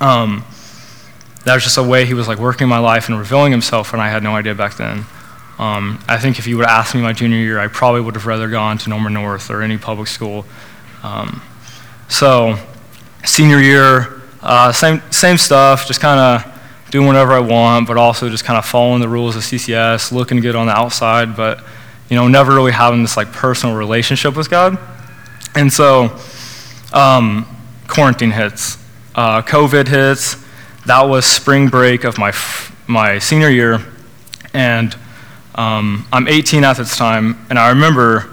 Um, 0.00 0.44
that 1.44 1.54
was 1.54 1.62
just 1.62 1.78
a 1.78 1.82
way 1.82 2.04
He 2.04 2.14
was 2.14 2.26
like 2.26 2.38
working 2.38 2.66
my 2.68 2.78
life 2.78 3.08
and 3.08 3.18
revealing 3.18 3.52
Himself, 3.52 3.92
and 3.92 4.02
I 4.02 4.08
had 4.08 4.22
no 4.22 4.34
idea 4.34 4.54
back 4.54 4.76
then. 4.76 5.04
Um, 5.58 6.02
I 6.08 6.18
think 6.18 6.38
if 6.38 6.46
you 6.46 6.56
would 6.56 6.66
have 6.66 6.80
asked 6.80 6.94
me 6.94 7.00
my 7.00 7.12
junior 7.12 7.38
year, 7.38 7.58
I 7.58 7.68
probably 7.68 8.00
would 8.00 8.14
have 8.14 8.26
rather 8.26 8.48
gone 8.48 8.78
to 8.78 8.90
Norman 8.90 9.14
North 9.14 9.50
or 9.50 9.62
any 9.62 9.78
public 9.78 10.08
school. 10.08 10.44
Um, 11.06 11.40
so, 12.08 12.58
senior 13.24 13.60
year, 13.60 14.20
uh, 14.42 14.72
same, 14.72 15.00
same 15.12 15.38
stuff, 15.38 15.86
just 15.86 16.00
kind 16.00 16.18
of 16.18 16.60
doing 16.90 17.06
whatever 17.06 17.32
I 17.32 17.38
want, 17.38 17.86
but 17.86 17.96
also 17.96 18.28
just 18.28 18.44
kind 18.44 18.58
of 18.58 18.66
following 18.66 19.00
the 19.00 19.08
rules 19.08 19.36
of 19.36 19.42
CCS, 19.42 20.10
looking 20.10 20.40
good 20.40 20.56
on 20.56 20.66
the 20.66 20.72
outside, 20.72 21.36
but 21.36 21.62
you 22.10 22.16
know, 22.16 22.26
never 22.26 22.52
really 22.52 22.72
having 22.72 23.02
this 23.02 23.16
like 23.16 23.30
personal 23.30 23.76
relationship 23.76 24.34
with 24.34 24.50
God. 24.50 24.78
And 25.54 25.72
so, 25.72 26.18
um, 26.92 27.46
quarantine 27.86 28.32
hits, 28.32 28.76
uh, 29.14 29.42
COVID 29.42 29.86
hits. 29.86 30.44
That 30.86 31.02
was 31.02 31.24
spring 31.24 31.68
break 31.68 32.02
of 32.02 32.18
my 32.18 32.32
my 32.88 33.20
senior 33.20 33.48
year, 33.48 33.80
and 34.52 34.92
um, 35.54 36.04
I'm 36.12 36.26
18 36.26 36.64
at 36.64 36.78
this 36.78 36.96
time, 36.96 37.46
and 37.48 37.60
I 37.60 37.68
remember, 37.68 38.28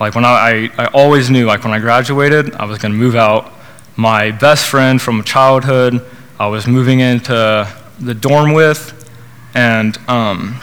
like 0.00 0.14
when 0.14 0.24
I, 0.24 0.70
I, 0.78 0.84
I 0.84 0.86
always 0.86 1.30
knew, 1.30 1.44
like 1.44 1.62
when 1.62 1.74
I 1.74 1.78
graduated, 1.78 2.54
I 2.54 2.64
was 2.64 2.78
going 2.78 2.92
to 2.92 2.98
move 2.98 3.14
out 3.14 3.52
my 3.96 4.30
best 4.30 4.66
friend 4.66 5.00
from 5.00 5.22
childhood, 5.22 6.04
I 6.38 6.46
was 6.46 6.66
moving 6.66 7.00
into 7.00 7.70
the 8.00 8.14
dorm 8.14 8.54
with, 8.54 8.96
and 9.54 9.98
um, 10.08 10.58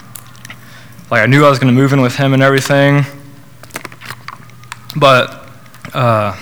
like 1.12 1.22
I 1.22 1.27
knew 1.27 1.46
I 1.46 1.50
was 1.50 1.60
going 1.60 1.74
to 1.74 1.79
move 1.79 1.94
in 1.94 2.01
with 2.01 2.15
him 2.15 2.34
and 2.34 2.41
everything. 2.41 3.06
But 4.96 5.48
uh, 5.94 6.36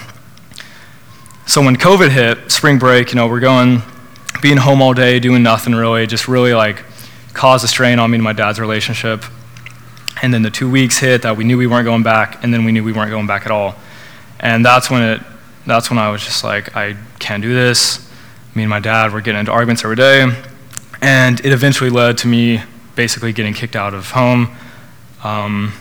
so 1.46 1.62
when 1.62 1.76
COVID 1.76 2.10
hit, 2.10 2.50
spring 2.50 2.80
break, 2.80 3.10
you 3.10 3.16
know, 3.16 3.28
we're 3.28 3.42
going, 3.42 3.82
being 4.42 4.56
home 4.56 4.82
all 4.82 4.94
day, 4.94 5.20
doing 5.20 5.44
nothing 5.44 5.76
really, 5.76 6.08
just 6.08 6.30
really 6.30 6.54
like 6.54 6.84
caused 7.34 7.66
a 7.66 7.68
strain 7.68 8.00
on 8.00 8.10
me 8.12 8.16
and 8.16 8.24
my 8.24 8.32
dad's 8.32 8.60
relationship. 8.60 9.26
And 10.22 10.34
then 10.34 10.42
the 10.42 10.52
two 10.52 10.70
weeks 10.70 11.00
hit 11.00 11.24
that 11.24 11.38
we 11.38 11.44
knew 11.44 11.58
we 11.58 11.68
weren't 11.68 11.86
going 11.86 12.04
back, 12.04 12.44
and 12.44 12.54
then 12.54 12.66
we 12.66 12.72
knew 12.72 12.84
we 12.84 12.94
weren't 12.94 13.12
going 13.12 13.28
back 13.28 13.46
at 13.46 13.52
all. 13.52 13.76
And 14.40 14.66
that's 14.66 14.90
when 14.90 15.02
it 15.02 15.22
that's 15.66 15.90
when 15.90 15.98
I 15.98 16.10
was 16.12 16.24
just 16.24 16.44
like, 16.44 16.76
I 16.76 16.96
can't 17.20 17.42
do 17.42 17.54
this. 17.54 18.08
Me 18.54 18.64
and 18.64 18.70
my 18.70 18.80
dad 18.80 19.12
were 19.12 19.22
getting 19.22 19.40
into 19.40 19.52
arguments 19.52 19.84
every 19.84 19.96
day. 19.96 20.32
And 21.02 21.40
it 21.40 21.52
eventually 21.52 21.90
led 21.90 22.18
to 22.20 22.28
me 22.28 22.62
basically 22.96 23.34
getting 23.34 23.54
kicked 23.54 23.76
out 23.76 23.94
of 23.94 24.12
home. 24.12 24.56
Um, 25.24 25.74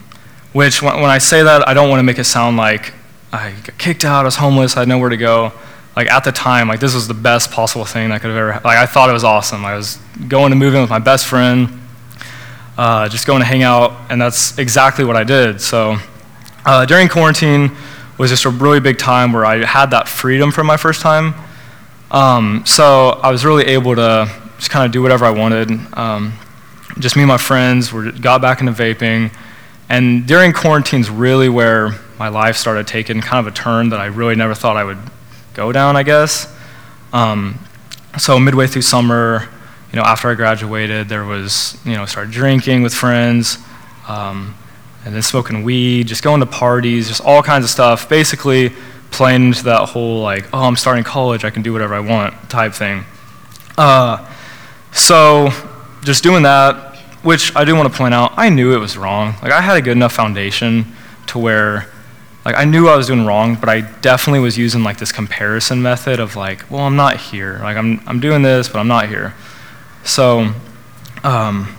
which, 0.53 0.83
when, 0.83 0.95
when 1.01 1.11
I 1.11 1.19
say 1.19 1.43
that, 1.43 1.69
I 1.69 1.75
don't 1.75 1.91
want 1.91 1.99
to 1.99 2.05
make 2.05 2.19
it 2.19 2.25
sound 2.25 2.57
like 2.57 2.95
I 3.33 3.51
got 3.65 3.79
kicked 3.79 4.05
out, 4.05 4.21
I 4.21 4.25
was 4.25 4.37
homeless, 4.37 4.77
I 4.77 4.81
had 4.81 4.89
nowhere 4.89 5.11
to 5.11 5.17
go. 5.17 5.53
Like 5.97 6.11
at 6.11 6.25
the 6.25 6.33
time, 6.33 6.69
like 6.69 6.81
this 6.81 6.95
was 6.95 7.07
the 7.07 7.15
best 7.15 7.51
possible 7.51 7.85
thing 7.85 8.11
I 8.11 8.19
could 8.19 8.31
have 8.31 8.37
ever. 8.37 8.53
Like 8.65 8.79
I 8.79 8.87
thought 8.87 9.11
it 9.11 9.13
was 9.13 9.25
awesome. 9.25 9.65
I 9.65 9.77
was 9.77 9.99
going 10.29 10.51
to 10.51 10.57
move 10.57 10.75
in 10.75 10.81
with 10.81 10.91
my 10.91 10.99
best 10.99 11.27
friend, 11.27 11.81
uh, 12.77 13.09
just 13.09 13.27
going 13.27 13.41
to 13.41 13.47
hang 13.47 13.63
out, 13.63 13.93
and 14.11 14.21
that's 14.21 14.59
exactly 14.59 15.05
what 15.05 15.17
I 15.17 15.25
did. 15.25 15.61
So 15.61 15.97
uh, 16.65 16.87
during 16.87 17.09
quarantine, 17.09 17.71
was 18.19 18.31
just 18.31 18.45
a 18.45 18.51
really 18.51 18.81
big 18.81 18.99
time 18.99 19.33
where 19.33 19.45
I 19.45 19.65
had 19.65 19.91
that 19.91 20.09
freedom 20.09 20.53
for 20.53 20.63
my 20.63 20.77
first 20.77 21.01
time. 21.01 21.35
Um, 22.11 22.63
so 22.65 23.09
I 23.09 23.31
was 23.31 23.45
really 23.45 23.65
able 23.65 23.97
to 23.97 24.31
just 24.59 24.71
kind 24.71 24.87
of 24.87 24.93
do 24.93 25.03
whatever 25.03 25.25
I 25.25 25.31
wanted. 25.31 25.71
Um, 25.95 26.35
just 26.99 27.17
me 27.17 27.23
and 27.23 27.29
my 27.29 27.39
friends 27.39 27.93
were, 27.93 28.13
got 28.13 28.41
back 28.41 28.61
into 28.61 28.73
vaping. 28.73 29.35
And 29.89 30.27
during 30.27 30.53
quarantine's 30.53 31.11
really 31.11 31.49
where 31.49 31.91
my 32.19 32.29
life 32.29 32.57
started 32.57 32.87
taking 32.87 33.21
kind 33.21 33.45
of 33.45 33.53
a 33.53 33.57
turn 33.57 33.89
that 33.89 34.01
I 34.01 34.07
really 34.07 34.37
never 34.37 34.55
thought 34.55 34.77
I 34.77 34.85
would 34.85 34.99
go 35.55 35.73
down, 35.73 35.97
I 35.97 36.05
guess. 36.05 36.53
Um, 37.13 37.59
so 38.17 38.39
midway 38.39 38.69
through 38.69 38.83
summer, 38.83 39.49
you 39.95 40.01
know, 40.01 40.07
after 40.07 40.29
I 40.29 40.35
graduated, 40.35 41.09
there 41.09 41.25
was, 41.25 41.79
you 41.85 41.95
know, 41.95 42.05
started 42.05 42.33
drinking 42.33 42.83
with 42.83 42.93
friends, 42.93 43.59
um, 44.09 44.57
and 45.05 45.15
then 45.15 45.23
smoking 45.23 45.63
weed, 45.63 46.09
just 46.09 46.25
going 46.25 46.41
to 46.41 46.47
parties, 46.47 47.07
just 47.07 47.21
all 47.21 47.45
kinds 47.45 47.65
of 47.65 47.71
stuff. 47.71 48.09
Basically, 48.09 48.73
playing 49.13 49.45
into 49.45 49.63
that 49.63 49.91
whole 49.91 50.21
like, 50.21 50.53
oh, 50.53 50.65
I'm 50.65 50.75
starting 50.75 51.05
college, 51.05 51.45
I 51.45 51.51
can 51.51 51.63
do 51.63 51.73
whatever 51.73 51.95
I 51.95 52.01
want 52.01 52.51
type 52.51 52.73
thing. 52.73 53.05
Uh, 53.79 54.29
so, 54.91 55.51
just 56.03 56.25
doing 56.25 56.43
that, 56.43 56.97
which 57.23 57.55
I 57.55 57.65
do 57.65 57.77
want 57.77 57.89
to 57.93 57.97
point 57.97 58.15
out, 58.15 58.33
I 58.37 58.49
knew 58.49 58.75
it 58.75 58.79
was 58.79 58.97
wrong. 58.99 59.37
Like, 59.43 59.53
I 59.53 59.61
had 59.61 59.77
a 59.77 59.81
good 59.81 59.97
enough 59.97 60.13
foundation 60.13 60.87
to 61.29 61.39
where, 61.39 61.89
like, 62.45 62.57
I 62.57 62.65
knew 62.65 62.89
I 62.89 62.97
was 62.97 63.07
doing 63.07 63.27
wrong, 63.27 63.55
but 63.55 63.69
I 63.69 63.83
definitely 63.83 64.41
was 64.41 64.59
using 64.59 64.83
like 64.83 64.97
this 64.97 65.13
comparison 65.13 65.83
method 65.83 66.19
of 66.19 66.35
like, 66.35 66.69
well, 66.69 66.83
I'm 66.83 66.97
not 66.97 67.19
here. 67.19 67.61
Like, 67.63 67.77
I'm 67.77 68.01
I'm 68.09 68.19
doing 68.19 68.43
this, 68.43 68.69
but 68.69 68.81
I'm 68.81 68.89
not 68.89 69.09
here. 69.09 69.35
So, 70.05 70.53
um, 71.23 71.75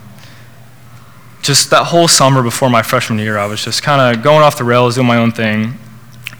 just 1.42 1.70
that 1.70 1.84
whole 1.84 2.08
summer 2.08 2.42
before 2.42 2.68
my 2.68 2.82
freshman 2.82 3.18
year, 3.18 3.38
I 3.38 3.46
was 3.46 3.64
just 3.64 3.82
kind 3.82 4.16
of 4.16 4.22
going 4.22 4.42
off 4.42 4.58
the 4.58 4.64
rails, 4.64 4.96
doing 4.96 5.06
my 5.06 5.16
own 5.16 5.32
thing. 5.32 5.78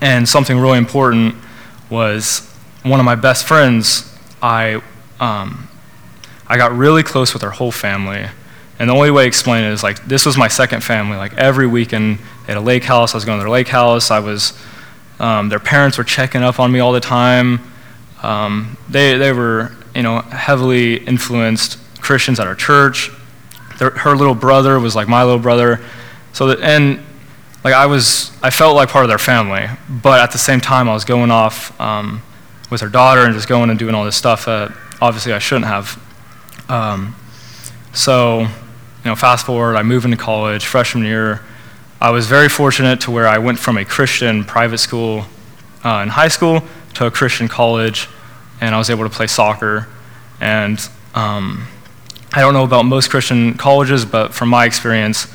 And 0.00 0.28
something 0.28 0.58
really 0.58 0.78
important 0.78 1.36
was 1.88 2.40
one 2.82 3.00
of 3.00 3.06
my 3.06 3.14
best 3.14 3.46
friends. 3.46 4.12
I, 4.42 4.82
um, 5.20 5.68
I 6.48 6.56
got 6.56 6.72
really 6.72 7.02
close 7.02 7.32
with 7.32 7.42
her 7.42 7.50
whole 7.50 7.72
family. 7.72 8.26
And 8.78 8.90
the 8.90 8.94
only 8.94 9.10
way 9.10 9.22
to 9.22 9.28
explain 9.28 9.64
it 9.64 9.72
is 9.72 9.82
like 9.82 10.04
this 10.06 10.26
was 10.26 10.36
my 10.36 10.48
second 10.48 10.82
family. 10.82 11.16
Like 11.16 11.34
every 11.34 11.66
weekend, 11.66 12.18
at 12.48 12.56
a 12.56 12.60
lake 12.60 12.84
house. 12.84 13.14
I 13.14 13.16
was 13.16 13.24
going 13.24 13.38
to 13.38 13.42
their 13.42 13.50
lake 13.50 13.68
house. 13.68 14.10
I 14.10 14.20
was, 14.20 14.52
um, 15.18 15.48
their 15.48 15.58
parents 15.58 15.98
were 15.98 16.04
checking 16.04 16.42
up 16.42 16.60
on 16.60 16.70
me 16.70 16.80
all 16.80 16.92
the 16.92 17.00
time. 17.00 17.60
Um, 18.22 18.76
they, 18.88 19.16
they 19.16 19.32
were, 19.32 19.72
you 19.96 20.02
know, 20.02 20.20
heavily 20.20 20.96
influenced 20.96 21.78
Christians 22.00 22.38
at 22.38 22.46
our 22.46 22.54
church 22.54 23.10
their, 23.78 23.90
her 23.90 24.16
little 24.16 24.34
brother 24.34 24.78
was 24.80 24.94
like 24.94 25.08
my 25.08 25.24
little 25.24 25.40
brother. 25.40 25.84
So 26.32 26.48
that, 26.48 26.60
and 26.60 27.00
like 27.64 27.74
I 27.74 27.86
was, 27.86 28.36
I 28.42 28.50
felt 28.50 28.76
like 28.76 28.88
part 28.88 29.04
of 29.04 29.08
their 29.08 29.18
family, 29.18 29.66
but 29.88 30.20
at 30.20 30.32
the 30.32 30.38
same 30.38 30.60
time 30.60 30.88
I 30.88 30.94
was 30.94 31.04
going 31.04 31.30
off 31.30 31.78
um, 31.80 32.22
with 32.70 32.80
her 32.80 32.88
daughter 32.88 33.22
and 33.22 33.34
just 33.34 33.48
going 33.48 33.70
and 33.70 33.78
doing 33.78 33.94
all 33.94 34.04
this 34.04 34.16
stuff 34.16 34.46
that 34.46 34.72
obviously 35.00 35.32
I 35.32 35.38
shouldn't 35.38 35.66
have. 35.66 36.02
Um, 36.68 37.14
so, 37.92 38.40
you 38.40 38.48
know, 39.04 39.14
fast 39.14 39.46
forward, 39.46 39.76
I 39.76 39.82
moved 39.82 40.04
into 40.04 40.16
college, 40.16 40.66
freshman 40.66 41.04
year. 41.04 41.42
I 42.00 42.10
was 42.10 42.26
very 42.26 42.48
fortunate 42.48 43.00
to 43.02 43.10
where 43.10 43.26
I 43.26 43.38
went 43.38 43.58
from 43.58 43.78
a 43.78 43.84
Christian 43.84 44.44
private 44.44 44.78
school 44.78 45.24
uh, 45.84 46.00
in 46.02 46.08
high 46.08 46.28
school 46.28 46.62
to 46.94 47.06
a 47.06 47.10
Christian 47.10 47.48
college, 47.48 48.08
and 48.60 48.74
I 48.74 48.78
was 48.78 48.90
able 48.90 49.04
to 49.04 49.10
play 49.10 49.26
soccer. 49.26 49.88
And 50.40 50.78
um, 51.14 51.66
I 52.32 52.40
don't 52.40 52.54
know 52.54 52.64
about 52.64 52.84
most 52.84 53.10
Christian 53.10 53.54
colleges, 53.54 54.04
but 54.04 54.34
from 54.34 54.48
my 54.48 54.64
experience, 54.64 55.26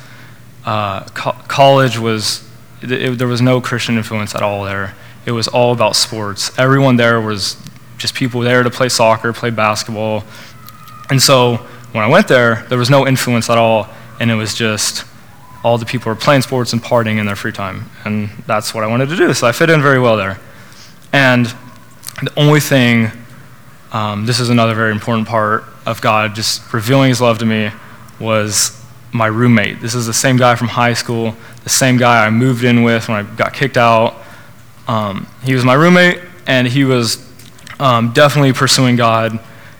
uh, 0.64 1.04
co- 1.06 1.36
college 1.48 1.98
was, 1.98 2.48
it, 2.82 2.92
it, 2.92 3.18
there 3.18 3.28
was 3.28 3.42
no 3.42 3.60
Christian 3.60 3.96
influence 3.96 4.34
at 4.34 4.42
all 4.42 4.64
there. 4.64 4.94
It 5.26 5.32
was 5.32 5.48
all 5.48 5.72
about 5.72 5.96
sports. 5.96 6.56
Everyone 6.58 6.96
there 6.96 7.20
was 7.20 7.56
just 7.98 8.14
people 8.14 8.40
there 8.40 8.62
to 8.62 8.70
play 8.70 8.88
soccer, 8.88 9.32
play 9.32 9.50
basketball. 9.50 10.24
And 11.10 11.20
so 11.20 11.56
when 11.92 12.02
I 12.02 12.08
went 12.08 12.28
there, 12.28 12.66
there 12.68 12.78
was 12.78 12.90
no 12.90 13.06
influence 13.06 13.50
at 13.50 13.58
all, 13.58 13.88
and 14.18 14.30
it 14.30 14.34
was 14.34 14.54
just 14.54 15.04
all 15.62 15.78
the 15.78 15.86
people 15.86 16.10
were 16.10 16.16
playing 16.16 16.42
sports 16.42 16.72
and 16.72 16.82
partying 16.82 17.18
in 17.18 17.26
their 17.26 17.36
free 17.36 17.52
time. 17.52 17.90
And 18.04 18.28
that's 18.46 18.74
what 18.74 18.82
I 18.82 18.86
wanted 18.88 19.08
to 19.10 19.16
do, 19.16 19.32
so 19.34 19.46
I 19.46 19.52
fit 19.52 19.70
in 19.70 19.80
very 19.80 20.00
well 20.00 20.16
there. 20.16 20.40
And 21.12 21.54
the 22.22 22.38
only 22.38 22.60
thing, 22.60 23.10
um, 23.92 24.26
this 24.26 24.40
is 24.40 24.48
another 24.48 24.74
very 24.74 24.92
important 24.92 25.28
part 25.28 25.64
of 25.86 26.00
God 26.00 26.34
just 26.34 26.72
revealing 26.72 27.08
his 27.08 27.20
love 27.20 27.38
to 27.38 27.46
me 27.46 27.70
was 28.20 28.80
my 29.12 29.26
roommate. 29.26 29.80
This 29.80 29.94
is 29.94 30.06
the 30.06 30.14
same 30.14 30.36
guy 30.36 30.54
from 30.54 30.68
high 30.68 30.94
school, 30.94 31.34
the 31.64 31.70
same 31.70 31.96
guy 31.96 32.24
I 32.24 32.30
moved 32.30 32.64
in 32.64 32.82
with 32.82 33.08
when 33.08 33.18
I 33.18 33.36
got 33.36 33.52
kicked 33.52 33.76
out. 33.76 34.16
Um, 34.88 35.26
he 35.42 35.54
was 35.54 35.64
my 35.64 35.74
roommate, 35.74 36.20
and 36.46 36.66
he 36.66 36.84
was 36.84 37.28
um, 37.78 38.12
definitely 38.12 38.52
pursuing 38.52 38.96
God, 38.96 39.38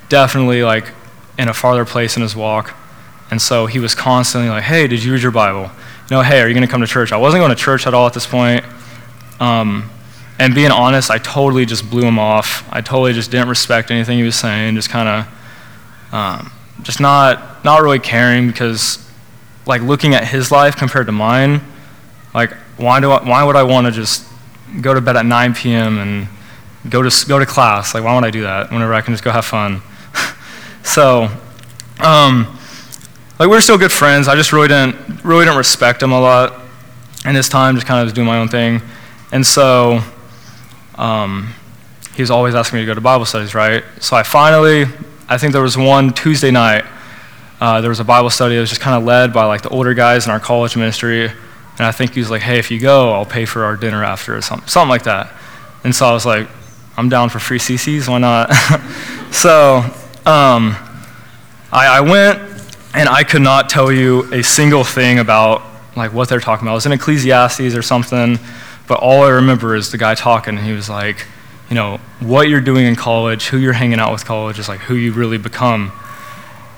definitely 0.08 0.62
like 0.62 0.92
in 1.38 1.48
a 1.48 1.54
farther 1.54 1.84
place 1.84 2.16
in 2.16 2.22
his 2.22 2.36
walk. 2.36 2.74
And 3.30 3.40
so 3.40 3.66
he 3.66 3.78
was 3.78 3.94
constantly 3.94 4.50
like, 4.50 4.64
hey, 4.64 4.86
did 4.86 5.02
you 5.02 5.12
read 5.12 5.22
your 5.22 5.32
Bible? 5.32 5.70
You 6.10 6.16
know, 6.16 6.22
hey, 6.22 6.42
are 6.42 6.48
you 6.48 6.54
going 6.54 6.66
to 6.66 6.70
come 6.70 6.82
to 6.82 6.86
church? 6.86 7.12
I 7.12 7.16
wasn't 7.16 7.40
going 7.40 7.50
to 7.50 7.56
church 7.56 7.86
at 7.86 7.94
all 7.94 8.06
at 8.06 8.12
this 8.12 8.26
point. 8.26 8.64
Um, 9.40 9.88
and 10.42 10.56
being 10.56 10.72
honest, 10.72 11.08
I 11.08 11.18
totally 11.18 11.64
just 11.64 11.88
blew 11.88 12.02
him 12.02 12.18
off. 12.18 12.68
I 12.72 12.80
totally 12.80 13.12
just 13.12 13.30
didn't 13.30 13.48
respect 13.48 13.92
anything 13.92 14.18
he 14.18 14.24
was 14.24 14.34
saying, 14.34 14.74
just 14.74 14.90
kind 14.90 15.08
of 15.08 16.12
um, 16.12 16.52
just 16.82 16.98
not 16.98 17.64
not 17.64 17.80
really 17.80 18.00
caring 18.00 18.48
because 18.48 19.08
like 19.66 19.82
looking 19.82 20.14
at 20.14 20.26
his 20.26 20.50
life 20.50 20.74
compared 20.74 21.06
to 21.06 21.12
mine, 21.12 21.60
like 22.34 22.52
why 22.76 22.98
do 22.98 23.12
I, 23.12 23.22
why 23.22 23.44
would 23.44 23.54
I 23.54 23.62
want 23.62 23.86
to 23.86 23.92
just 23.92 24.26
go 24.80 24.92
to 24.92 25.00
bed 25.00 25.16
at 25.16 25.24
9 25.24 25.54
p.m. 25.54 25.98
and 25.98 26.26
go 26.90 27.08
to 27.08 27.26
go 27.28 27.38
to 27.38 27.46
class? 27.46 27.94
Like 27.94 28.02
why 28.02 28.12
would 28.16 28.24
I 28.24 28.32
do 28.32 28.42
that 28.42 28.72
whenever 28.72 28.94
I 28.94 29.00
can 29.00 29.14
just 29.14 29.22
go 29.22 29.30
have 29.30 29.44
fun? 29.44 29.80
so, 30.82 31.28
um, 32.00 32.58
like 33.38 33.48
we're 33.48 33.60
still 33.60 33.78
good 33.78 33.92
friends. 33.92 34.26
I 34.26 34.34
just 34.34 34.52
really 34.52 34.66
didn't 34.66 35.24
really 35.24 35.44
didn't 35.44 35.58
respect 35.58 36.02
him 36.02 36.10
a 36.10 36.20
lot, 36.20 36.60
and 37.24 37.36
this 37.36 37.48
time 37.48 37.76
just 37.76 37.86
kind 37.86 38.00
of 38.00 38.06
was 38.06 38.12
doing 38.12 38.26
my 38.26 38.38
own 38.38 38.48
thing, 38.48 38.82
and 39.30 39.46
so. 39.46 40.02
Um, 41.02 41.54
he 42.14 42.22
was 42.22 42.30
always 42.30 42.54
asking 42.54 42.78
me 42.78 42.82
to 42.82 42.86
go 42.86 42.94
to 42.94 43.00
Bible 43.00 43.24
studies, 43.24 43.54
right? 43.54 43.84
So 44.00 44.16
I 44.16 44.22
finally 44.22 44.84
I 45.32 45.38
think 45.38 45.54
there 45.54 45.62
was 45.62 45.78
one 45.78 46.12
Tuesday 46.12 46.50
night. 46.50 46.84
Uh, 47.58 47.80
there 47.80 47.88
was 47.88 48.00
a 48.00 48.04
Bible 48.04 48.28
study 48.28 48.56
that 48.56 48.60
was 48.60 48.68
just 48.68 48.82
kind 48.82 48.96
of 48.96 49.04
led 49.04 49.32
by 49.32 49.46
like 49.46 49.62
the 49.62 49.70
older 49.70 49.94
guys 49.94 50.26
in 50.26 50.30
our 50.30 50.38
college 50.38 50.76
ministry, 50.76 51.24
and 51.24 51.80
I 51.80 51.90
think 51.90 52.12
he 52.12 52.20
was 52.20 52.28
like, 52.28 52.42
"Hey, 52.42 52.58
if 52.58 52.70
you 52.70 52.78
go, 52.78 53.12
I'll 53.12 53.24
pay 53.24 53.46
for 53.46 53.64
our 53.64 53.74
dinner 53.74 54.04
after," 54.04 54.36
or 54.36 54.42
something, 54.42 54.68
something 54.68 54.90
like 54.90 55.04
that. 55.04 55.32
And 55.84 55.94
so 55.94 56.04
I 56.04 56.12
was 56.12 56.26
like, 56.26 56.48
"I'm 56.98 57.08
down 57.08 57.30
for 57.30 57.38
free 57.38 57.58
CCs. 57.58 58.08
Why 58.08 58.18
not?" 58.18 58.52
so 59.32 59.78
um, 60.26 60.76
I, 61.72 61.86
I 61.86 62.00
went, 62.02 62.38
and 62.94 63.08
I 63.08 63.24
could 63.24 63.42
not 63.42 63.70
tell 63.70 63.90
you 63.90 64.30
a 64.34 64.42
single 64.42 64.84
thing 64.84 65.18
about 65.18 65.62
like 65.96 66.12
what 66.12 66.28
they're 66.28 66.40
talking 66.40 66.66
about. 66.66 66.72
It 66.72 66.82
was 66.82 66.86
in 66.86 66.92
Ecclesiastes 66.92 67.74
or 67.74 67.80
something, 67.80 68.38
but 68.92 69.00
all 69.00 69.22
I 69.22 69.30
remember 69.30 69.74
is 69.74 69.90
the 69.90 69.96
guy 69.96 70.14
talking, 70.14 70.58
and 70.58 70.66
he 70.66 70.72
was 70.72 70.90
like 70.90 71.26
you 71.72 71.74
know, 71.74 71.96
what 72.20 72.50
you're 72.50 72.60
doing 72.60 72.84
in 72.84 72.94
college, 72.94 73.46
who 73.46 73.56
you're 73.56 73.72
hanging 73.72 73.98
out 73.98 74.12
with 74.12 74.26
college 74.26 74.58
is 74.58 74.68
like 74.68 74.80
who 74.80 74.94
you 74.94 75.10
really 75.10 75.38
become. 75.38 75.90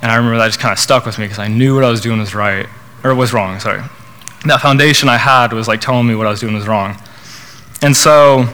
And 0.00 0.09
I 0.09 0.14
remember 0.14 0.38
that 0.38 0.47
just 0.47 0.61
kind 0.61 0.71
of 0.71 0.78
stuck 0.78 1.04
with 1.04 1.18
me 1.18 1.25
because 1.25 1.40
I 1.40 1.49
knew 1.49 1.75
what 1.75 1.83
I 1.83 1.90
was 1.90 2.00
doing 2.00 2.21
was 2.21 2.33
right, 2.33 2.68
or 3.02 3.12
was 3.12 3.33
wrong, 3.33 3.59
sorry. 3.59 3.83
That 4.47 4.61
foundation 4.61 5.09
I 5.09 5.16
had 5.16 5.52
was 5.52 5.66
like 5.66 5.80
telling 5.80 6.06
me 6.06 6.14
what 6.14 6.28
I 6.28 6.30
was 6.30 6.38
doing 6.38 6.54
was 6.54 6.68
wrong. 6.68 6.97
And 7.83 7.97
so, 7.97 8.47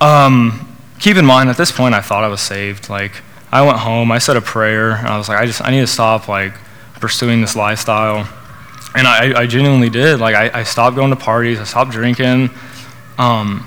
um, 0.00 0.78
keep 1.00 1.16
in 1.16 1.26
mind, 1.26 1.50
at 1.50 1.56
this 1.56 1.72
point, 1.72 1.92
I 1.92 2.02
thought 2.02 2.22
I 2.22 2.28
was 2.28 2.40
saved. 2.40 2.88
Like, 2.88 3.20
I 3.50 3.66
went 3.66 3.78
home, 3.78 4.12
I 4.12 4.18
said 4.18 4.36
a 4.36 4.40
prayer, 4.40 4.92
and 4.92 5.08
I 5.08 5.18
was 5.18 5.28
like, 5.28 5.40
I 5.40 5.46
just, 5.46 5.60
I 5.60 5.72
need 5.72 5.80
to 5.80 5.88
stop, 5.88 6.28
like, 6.28 6.52
pursuing 7.00 7.40
this 7.40 7.56
lifestyle. 7.56 8.28
And 8.94 9.06
I, 9.06 9.42
I 9.42 9.46
genuinely 9.46 9.88
did. 9.88 10.20
Like, 10.20 10.34
I, 10.34 10.60
I 10.60 10.62
stopped 10.64 10.96
going 10.96 11.10
to 11.10 11.16
parties, 11.16 11.58
I 11.60 11.64
stopped 11.64 11.92
drinking. 11.92 12.50
Um, 13.18 13.66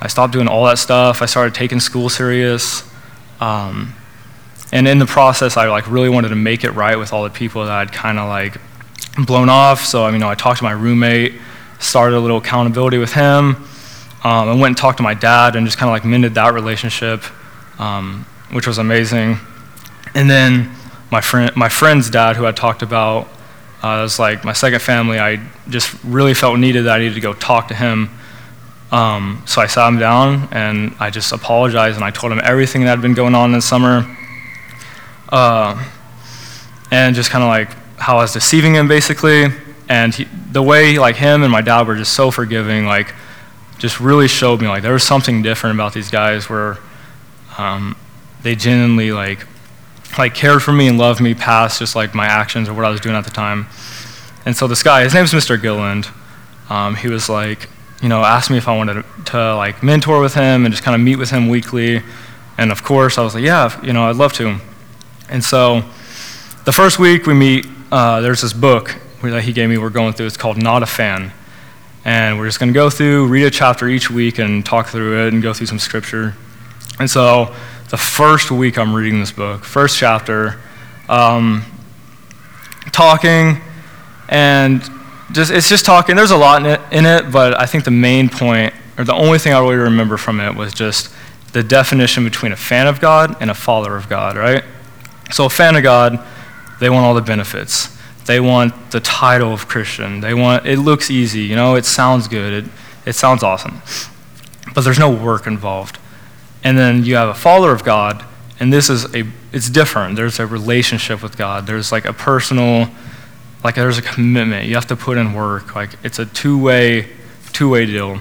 I 0.00 0.08
stopped 0.08 0.32
doing 0.32 0.48
all 0.48 0.64
that 0.66 0.78
stuff. 0.78 1.22
I 1.22 1.26
started 1.26 1.54
taking 1.54 1.80
school 1.80 2.08
serious. 2.08 2.82
Um, 3.40 3.94
and 4.72 4.88
in 4.88 4.98
the 4.98 5.06
process, 5.06 5.56
I 5.56 5.68
like 5.68 5.88
really 5.88 6.08
wanted 6.08 6.30
to 6.30 6.36
make 6.36 6.64
it 6.64 6.70
right 6.72 6.98
with 6.98 7.12
all 7.12 7.24
the 7.24 7.30
people 7.30 7.64
that 7.64 7.70
I'd 7.70 7.92
kind 7.92 8.18
of 8.18 8.28
like 8.28 8.56
blown 9.26 9.48
off. 9.48 9.84
So, 9.84 10.04
I 10.04 10.06
mean, 10.08 10.14
you 10.14 10.20
know, 10.20 10.28
I 10.28 10.34
talked 10.34 10.58
to 10.58 10.64
my 10.64 10.72
roommate, 10.72 11.34
started 11.78 12.16
a 12.16 12.20
little 12.20 12.38
accountability 12.38 12.98
with 12.98 13.12
him. 13.12 13.56
Um, 14.24 14.48
I 14.48 14.52
went 14.52 14.64
and 14.66 14.76
talked 14.76 14.98
to 14.98 15.02
my 15.02 15.14
dad 15.14 15.56
and 15.56 15.66
just 15.66 15.78
kind 15.78 15.88
of 15.88 15.92
like 15.92 16.04
mended 16.04 16.34
that 16.34 16.54
relationship, 16.54 17.22
um, 17.80 18.24
which 18.52 18.66
was 18.66 18.78
amazing. 18.78 19.38
And 20.14 20.30
then 20.30 20.70
my 21.10 21.20
friend, 21.20 21.54
my 21.56 21.68
friend's 21.68 22.08
dad, 22.08 22.36
who 22.36 22.46
I 22.46 22.52
talked 22.52 22.82
about, 22.82 23.28
uh, 23.82 24.02
was 24.02 24.18
like 24.18 24.44
my 24.44 24.52
second 24.52 24.80
family. 24.80 25.18
I 25.18 25.40
just 25.68 25.96
really 26.04 26.34
felt 26.34 26.58
needed 26.58 26.84
that 26.84 26.96
I 26.96 26.98
needed 26.98 27.14
to 27.14 27.20
go 27.20 27.34
talk 27.34 27.68
to 27.68 27.74
him 27.74 28.10
um, 28.92 29.42
so 29.46 29.62
I 29.62 29.68
sat 29.68 29.88
him 29.88 29.98
down 29.98 30.48
and 30.52 30.94
I 31.00 31.08
just 31.08 31.32
apologized 31.32 31.96
and 31.96 32.04
I 32.04 32.10
told 32.10 32.30
him 32.30 32.40
everything 32.44 32.82
that 32.82 32.90
had 32.90 33.00
been 33.00 33.14
going 33.14 33.34
on 33.34 33.50
this 33.50 33.64
summer. 33.64 34.04
Uh, 35.30 35.82
and 36.90 37.14
just 37.16 37.30
kind 37.30 37.42
of 37.42 37.48
like 37.48 37.70
how 37.98 38.18
I 38.18 38.22
was 38.22 38.34
deceiving 38.34 38.74
him 38.74 38.88
basically. 38.88 39.46
And 39.88 40.14
he, 40.14 40.24
the 40.24 40.62
way 40.62 40.98
like 40.98 41.16
him 41.16 41.42
and 41.42 41.50
my 41.50 41.62
dad 41.62 41.86
were 41.86 41.96
just 41.96 42.12
so 42.12 42.30
forgiving, 42.30 42.84
like 42.84 43.14
just 43.78 43.98
really 43.98 44.28
showed 44.28 44.60
me 44.60 44.68
like 44.68 44.82
there 44.82 44.92
was 44.92 45.04
something 45.04 45.40
different 45.40 45.76
about 45.76 45.94
these 45.94 46.10
guys 46.10 46.50
where 46.50 46.76
um, 47.56 47.96
they 48.42 48.54
genuinely 48.54 49.10
like 49.10 49.46
like 50.18 50.34
cared 50.34 50.62
for 50.62 50.72
me 50.72 50.88
and 50.88 50.98
loved 50.98 51.20
me 51.20 51.34
past 51.34 51.78
just 51.78 51.94
like 51.94 52.14
my 52.14 52.26
actions 52.26 52.68
or 52.68 52.74
what 52.74 52.84
I 52.84 52.90
was 52.90 53.00
doing 53.00 53.16
at 53.16 53.24
the 53.24 53.30
time. 53.30 53.66
And 54.44 54.56
so 54.56 54.66
this 54.66 54.82
guy, 54.82 55.04
his 55.04 55.14
name's 55.14 55.32
Mr. 55.32 55.60
Gilland. 55.60 56.08
Um, 56.68 56.94
he 56.96 57.08
was 57.08 57.28
like, 57.28 57.68
you 58.02 58.08
know, 58.08 58.22
asked 58.22 58.50
me 58.50 58.58
if 58.58 58.66
I 58.66 58.76
wanted 58.76 59.04
to, 59.26 59.54
like 59.56 59.82
mentor 59.82 60.20
with 60.20 60.34
him 60.34 60.64
and 60.64 60.72
just 60.72 60.82
kind 60.82 60.94
of 60.94 61.00
meet 61.00 61.16
with 61.16 61.30
him 61.30 61.48
weekly. 61.48 62.02
And 62.58 62.72
of 62.72 62.82
course, 62.82 63.18
I 63.18 63.22
was 63.22 63.34
like, 63.34 63.44
yeah, 63.44 63.80
you 63.84 63.92
know, 63.92 64.04
I'd 64.04 64.16
love 64.16 64.32
to. 64.34 64.58
And 65.28 65.42
so 65.42 65.82
the 66.64 66.72
first 66.72 66.98
week 66.98 67.26
we 67.26 67.34
meet, 67.34 67.66
uh, 67.90 68.20
there's 68.20 68.42
this 68.42 68.52
book 68.52 68.96
that 69.22 69.44
he 69.44 69.52
gave 69.52 69.68
me 69.68 69.78
we're 69.78 69.90
going 69.90 70.12
through. 70.12 70.26
It's 70.26 70.36
called 70.36 70.60
Not 70.60 70.82
a 70.82 70.86
Fan. 70.86 71.32
And 72.04 72.38
we're 72.38 72.46
just 72.46 72.58
going 72.58 72.72
to 72.72 72.74
go 72.74 72.90
through, 72.90 73.28
read 73.28 73.44
a 73.44 73.50
chapter 73.50 73.86
each 73.86 74.10
week, 74.10 74.38
and 74.38 74.66
talk 74.66 74.88
through 74.88 75.26
it 75.26 75.32
and 75.32 75.40
go 75.40 75.54
through 75.54 75.68
some 75.68 75.78
scripture. 75.78 76.34
And 76.98 77.08
so 77.08 77.54
the 77.92 77.98
first 77.98 78.50
week 78.50 78.78
I'm 78.78 78.94
reading 78.94 79.20
this 79.20 79.32
book, 79.32 79.64
first 79.64 79.98
chapter, 79.98 80.58
um, 81.10 81.62
talking, 82.90 83.60
and 84.30 84.80
just 85.30 85.50
it's 85.52 85.68
just 85.68 85.84
talking. 85.84 86.16
There's 86.16 86.30
a 86.30 86.36
lot 86.38 86.62
in 86.62 86.70
it, 86.70 86.80
in 86.90 87.04
it, 87.04 87.30
but 87.30 87.60
I 87.60 87.66
think 87.66 87.84
the 87.84 87.90
main 87.90 88.30
point, 88.30 88.72
or 88.96 89.04
the 89.04 89.12
only 89.12 89.38
thing 89.38 89.52
I 89.52 89.60
really 89.60 89.76
remember 89.76 90.16
from 90.16 90.40
it, 90.40 90.56
was 90.56 90.72
just 90.72 91.14
the 91.52 91.62
definition 91.62 92.24
between 92.24 92.52
a 92.52 92.56
fan 92.56 92.86
of 92.86 92.98
God 92.98 93.36
and 93.42 93.50
a 93.50 93.54
follower 93.54 93.98
of 93.98 94.08
God, 94.08 94.38
right? 94.38 94.64
So 95.30 95.44
a 95.44 95.50
fan 95.50 95.76
of 95.76 95.82
God, 95.82 96.18
they 96.80 96.88
want 96.88 97.04
all 97.04 97.12
the 97.12 97.20
benefits. 97.20 97.94
They 98.24 98.40
want 98.40 98.90
the 98.90 99.00
title 99.00 99.52
of 99.52 99.68
Christian. 99.68 100.20
They 100.20 100.32
want 100.32 100.64
it 100.64 100.78
looks 100.78 101.10
easy, 101.10 101.42
you 101.42 101.56
know, 101.56 101.74
it 101.74 101.84
sounds 101.84 102.26
good. 102.26 102.64
It 102.64 102.70
it 103.04 103.12
sounds 103.12 103.42
awesome. 103.42 103.82
But 104.74 104.80
there's 104.80 104.98
no 104.98 105.14
work 105.14 105.46
involved. 105.46 105.98
And 106.64 106.78
then 106.78 107.04
you 107.04 107.16
have 107.16 107.28
a 107.28 107.34
follower 107.34 107.72
of 107.72 107.84
God, 107.84 108.24
and 108.60 108.72
this 108.72 108.88
is 108.88 109.12
a 109.14 109.24
it's 109.52 109.68
different. 109.68 110.16
There's 110.16 110.40
a 110.40 110.46
relationship 110.46 111.22
with 111.22 111.36
God. 111.36 111.66
There's 111.66 111.92
like 111.92 112.04
a 112.04 112.12
personal 112.12 112.88
like 113.64 113.76
there's 113.76 113.98
a 113.98 114.02
commitment. 114.02 114.66
You 114.66 114.74
have 114.74 114.86
to 114.88 114.96
put 114.96 115.18
in 115.18 115.34
work. 115.34 115.74
Like 115.74 115.90
it's 116.02 116.18
a 116.18 116.26
two-way 116.26 117.08
two-way 117.52 117.86
deal. 117.86 118.18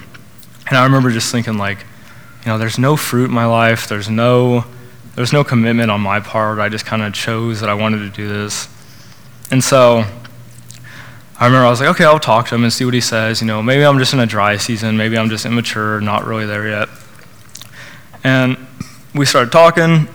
And 0.68 0.78
I 0.78 0.84
remember 0.84 1.10
just 1.10 1.32
thinking 1.32 1.58
like, 1.58 1.80
you 2.46 2.52
know, 2.52 2.58
there's 2.58 2.78
no 2.78 2.96
fruit 2.96 3.26
in 3.26 3.32
my 3.32 3.46
life. 3.46 3.88
There's 3.88 4.10
no 4.10 4.66
there's 5.16 5.34
no 5.34 5.44
commitment 5.44 5.92
on 5.92 6.02
my 6.02 6.20
part. 6.20 6.60
I 6.60 6.70
just 6.70 6.86
kind 6.86 7.02
of 7.02 7.14
chose 7.14 7.60
that 7.60 7.70
I 7.70 7.74
wanted 7.74 8.00
to 8.00 8.10
do 8.10 8.28
this. 8.28 8.68
And 9.52 9.64
so 9.64 10.06
I 11.40 11.46
remember 11.46 11.66
I 11.66 11.70
was 11.70 11.82
like, 11.82 11.90
okay, 11.90 12.06
I'll 12.06 12.20
talk 12.20 12.48
to 12.50 12.56
him 12.56 12.64
and 12.64 12.72
see 12.72 12.86
what 12.86 12.94
he 12.94 13.02
says. 13.02 13.42
You 13.42 13.48
know, 13.48 13.62
maybe 13.62 13.84
I'm 13.84 13.98
just 13.98 14.14
in 14.14 14.20
a 14.20 14.26
dry 14.26 14.58
season. 14.58 14.96
Maybe 14.96 15.18
I'm 15.18 15.30
just 15.30 15.46
immature, 15.46 16.00
not 16.00 16.26
really 16.26 16.46
there 16.46 16.68
yet. 16.68 16.88
And 18.24 18.58
we 19.16 19.26
started 19.26 19.52
talking, 19.52 20.08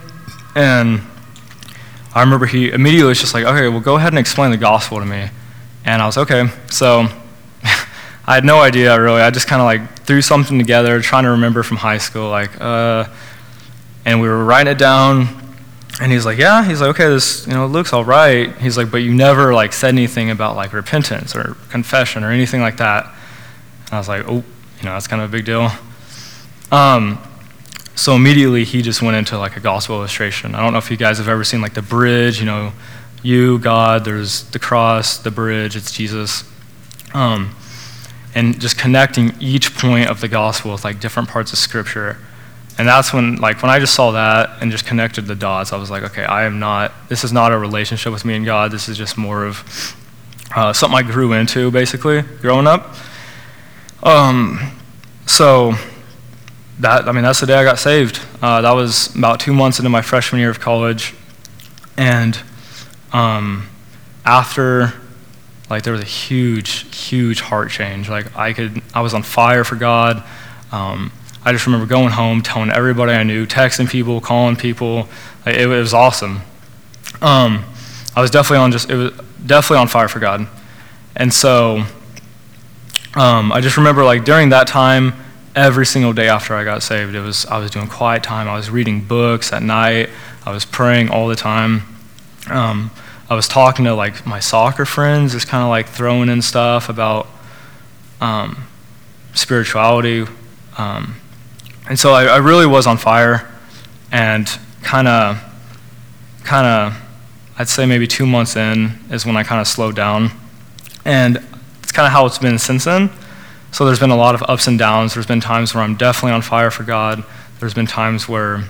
and 0.55 1.01
I 2.13 2.21
remember 2.21 2.45
he 2.45 2.71
immediately 2.71 3.09
was 3.09 3.19
just 3.19 3.33
like, 3.33 3.45
okay, 3.45 3.67
well, 3.67 3.79
go 3.79 3.97
ahead 3.97 4.11
and 4.11 4.19
explain 4.19 4.51
the 4.51 4.57
gospel 4.57 4.99
to 4.99 5.05
me. 5.05 5.29
And 5.85 6.01
I 6.01 6.05
was, 6.05 6.17
okay. 6.17 6.47
So 6.71 7.01
I 7.63 8.33
had 8.33 8.43
no 8.43 8.59
idea, 8.59 8.99
really. 8.99 9.21
I 9.21 9.29
just 9.29 9.47
kind 9.47 9.61
of 9.61 9.65
like 9.65 9.99
threw 9.99 10.21
something 10.21 10.57
together, 10.57 10.99
trying 11.01 11.25
to 11.25 11.31
remember 11.31 11.63
from 11.63 11.77
high 11.77 11.97
school, 11.99 12.29
like, 12.29 12.59
uh, 12.59 13.05
and 14.05 14.21
we 14.21 14.27
were 14.27 14.43
writing 14.43 14.71
it 14.71 14.77
down. 14.79 15.27
And 16.01 16.11
he's 16.11 16.25
like, 16.25 16.37
yeah. 16.37 16.63
He's 16.63 16.79
like, 16.79 16.91
okay, 16.91 17.07
this, 17.07 17.45
you 17.45 17.53
know, 17.53 17.65
looks 17.65 17.91
all 17.91 18.05
right. 18.05 18.55
He's 18.57 18.77
like, 18.77 18.89
but 18.89 18.97
you 18.97 19.13
never 19.13 19.53
like 19.53 19.73
said 19.73 19.89
anything 19.89 20.29
about 20.29 20.55
like 20.55 20.73
repentance 20.73 21.35
or 21.35 21.55
confession 21.69 22.23
or 22.23 22.31
anything 22.31 22.61
like 22.61 22.77
that. 22.77 23.05
And 23.85 23.93
I 23.93 23.97
was 23.97 24.07
like, 24.07 24.23
oh, 24.27 24.35
you 24.35 24.83
know, 24.83 24.93
that's 24.93 25.07
kind 25.07 25.21
of 25.21 25.29
a 25.29 25.31
big 25.31 25.45
deal. 25.45 25.69
Um, 26.71 27.19
so 27.97 28.15
immediately 28.15 28.63
he 28.63 28.83
just 28.83 29.01
went 29.01 29.17
into 29.17 29.39
like 29.39 29.57
a 29.57 29.59
gospel 29.59 29.95
illustration. 29.95 30.53
I 30.53 30.61
don't 30.61 30.71
know 30.71 30.77
if 30.77 30.91
you 30.91 30.97
guys 30.97 31.17
have 31.17 31.27
ever 31.27 31.43
seen 31.43 31.61
like 31.61 31.73
the 31.73 31.81
bridge, 31.81 32.39
you 32.39 32.45
know, 32.45 32.71
you, 33.23 33.57
God, 33.57 34.05
there's 34.05 34.43
the 34.51 34.59
cross, 34.59 35.17
the 35.17 35.31
bridge, 35.31 35.75
it's 35.75 35.91
Jesus. 35.91 36.43
Um, 37.15 37.55
and 38.35 38.61
just 38.61 38.77
connecting 38.77 39.33
each 39.39 39.75
point 39.75 40.09
of 40.09 40.21
the 40.21 40.27
gospel 40.27 40.73
with 40.73 40.85
like 40.85 40.99
different 40.99 41.27
parts 41.27 41.51
of 41.53 41.57
scripture. 41.57 42.17
And 42.77 42.87
that's 42.87 43.11
when, 43.11 43.37
like, 43.37 43.63
when 43.63 43.71
I 43.71 43.79
just 43.79 43.95
saw 43.95 44.11
that 44.11 44.61
and 44.61 44.71
just 44.71 44.85
connected 44.85 45.25
the 45.25 45.33
dots, 45.33 45.73
I 45.73 45.77
was 45.77 45.89
like, 45.89 46.03
okay, 46.03 46.23
I 46.23 46.43
am 46.43 46.59
not, 46.59 46.93
this 47.09 47.23
is 47.23 47.33
not 47.33 47.51
a 47.51 47.57
relationship 47.57 48.13
with 48.13 48.23
me 48.23 48.35
and 48.35 48.45
God. 48.45 48.69
This 48.71 48.87
is 48.87 48.95
just 48.95 49.17
more 49.17 49.43
of 49.43 49.95
uh, 50.55 50.71
something 50.73 50.95
I 50.95 51.01
grew 51.01 51.33
into, 51.33 51.71
basically, 51.71 52.21
growing 52.21 52.67
up. 52.67 52.93
Um, 54.03 54.79
so, 55.25 55.73
that, 56.79 57.07
I 57.07 57.11
mean, 57.11 57.23
that's 57.23 57.39
the 57.39 57.47
day 57.47 57.55
I 57.55 57.63
got 57.63 57.79
saved. 57.79 58.19
Uh, 58.41 58.61
that 58.61 58.71
was 58.71 59.15
about 59.15 59.39
two 59.39 59.53
months 59.53 59.79
into 59.79 59.89
my 59.89 60.01
freshman 60.01 60.39
year 60.39 60.49
of 60.49 60.59
college. 60.59 61.15
And 61.97 62.39
um, 63.11 63.67
after, 64.25 64.93
like, 65.69 65.83
there 65.83 65.93
was 65.93 66.01
a 66.01 66.05
huge, 66.05 66.95
huge 66.95 67.41
heart 67.41 67.71
change. 67.71 68.09
Like, 68.09 68.35
I 68.37 68.53
could, 68.53 68.81
I 68.93 69.01
was 69.01 69.13
on 69.13 69.23
fire 69.23 69.63
for 69.63 69.75
God. 69.75 70.23
Um, 70.71 71.11
I 71.43 71.51
just 71.51 71.65
remember 71.65 71.87
going 71.87 72.11
home, 72.11 72.41
telling 72.43 72.69
everybody 72.69 73.13
I 73.13 73.23
knew, 73.23 73.47
texting 73.47 73.89
people, 73.89 74.21
calling 74.21 74.55
people. 74.55 75.07
Like, 75.45 75.55
it, 75.55 75.61
it, 75.61 75.67
was 75.67 75.93
awesome. 75.93 76.41
Um, 77.21 77.65
I 78.15 78.21
was 78.21 78.29
definitely 78.29 78.57
on 78.57 78.71
just, 78.71 78.89
it 78.89 78.95
was 78.95 79.11
definitely 79.45 79.77
on 79.77 79.87
fire 79.87 80.07
for 80.07 80.19
God. 80.19 80.47
And 81.15 81.33
so, 81.33 81.83
um, 83.15 83.51
I 83.51 83.61
just 83.61 83.77
remember, 83.77 84.03
like, 84.03 84.25
during 84.25 84.49
that 84.49 84.67
time, 84.67 85.13
every 85.57 85.87
single 85.87 86.13
day 86.13 86.29
after 86.29 86.53
I 86.53 86.63
got 86.63 86.83
saved. 86.83 87.15
It 87.15 87.21
was 87.21 87.45
I 87.47 87.57
was 87.57 87.71
doing 87.71 87.87
quiet 87.87 88.21
time. 88.21 88.47
I 88.47 88.55
was 88.55 88.69
reading 88.69 89.01
books 89.01 89.51
at 89.51 89.63
night. 89.63 90.09
I 90.45 90.51
was 90.51 90.63
praying 90.63 91.09
all 91.09 91.27
the 91.27 91.35
time. 91.35 91.81
Um, 92.47 92.91
I 93.27 93.33
was 93.33 93.47
talking 93.47 93.83
to 93.85 93.95
like 93.95 94.25
my 94.25 94.39
soccer 94.39 94.85
friends, 94.85 95.33
just 95.33 95.47
kind 95.47 95.63
of 95.63 95.69
like 95.69 95.87
throwing 95.87 96.29
in 96.29 96.43
stuff 96.43 96.89
about 96.89 97.27
um, 98.21 98.67
spirituality. 99.33 100.25
Um, 100.77 101.15
and 101.89 101.97
so 101.97 102.13
I, 102.13 102.25
I, 102.25 102.37
really 102.37 102.67
was 102.67 102.85
on 102.85 102.97
fire, 102.97 103.49
and 104.11 104.47
kind 104.83 105.07
of, 105.07 105.41
kind 106.43 106.67
of, 106.67 107.01
I'd 107.57 107.67
say 107.67 107.85
maybe 107.85 108.05
two 108.05 108.27
months 108.27 108.55
in 108.55 108.99
is 109.09 109.25
when 109.25 109.35
I 109.35 109.43
kind 109.43 109.59
of 109.59 109.67
slowed 109.67 109.95
down, 109.95 110.29
and 111.03 111.37
it's 111.81 111.91
kind 111.91 112.05
of 112.05 112.11
how 112.11 112.27
it's 112.27 112.37
been 112.37 112.59
since 112.59 112.85
then. 112.85 113.09
So 113.77 113.85
there's 113.85 113.99
been 113.99 114.09
a 114.09 114.17
lot 114.17 114.33
of 114.33 114.41
ups 114.41 114.65
and 114.65 114.79
downs. 114.79 115.13
There's 115.13 115.27
been 115.27 115.39
times 115.39 115.75
where 115.75 115.83
I'm 115.83 115.95
definitely 115.97 116.31
on 116.31 116.41
fire 116.41 116.71
for 116.71 116.81
God. 116.81 117.23
There's 117.59 117.75
been 117.75 117.85
times 117.85 118.27
where, 118.27 118.63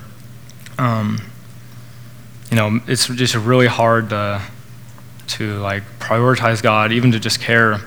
um, 0.78 1.22
you 2.52 2.58
know, 2.58 2.82
it's 2.88 3.08
just 3.08 3.34
really 3.34 3.68
hard 3.68 4.10
to, 4.10 4.42
to 5.28 5.60
like 5.60 5.84
prioritize 6.00 6.62
God, 6.62 6.92
even 6.92 7.14
to 7.14 7.22
just 7.22 7.40
care. 7.40 7.80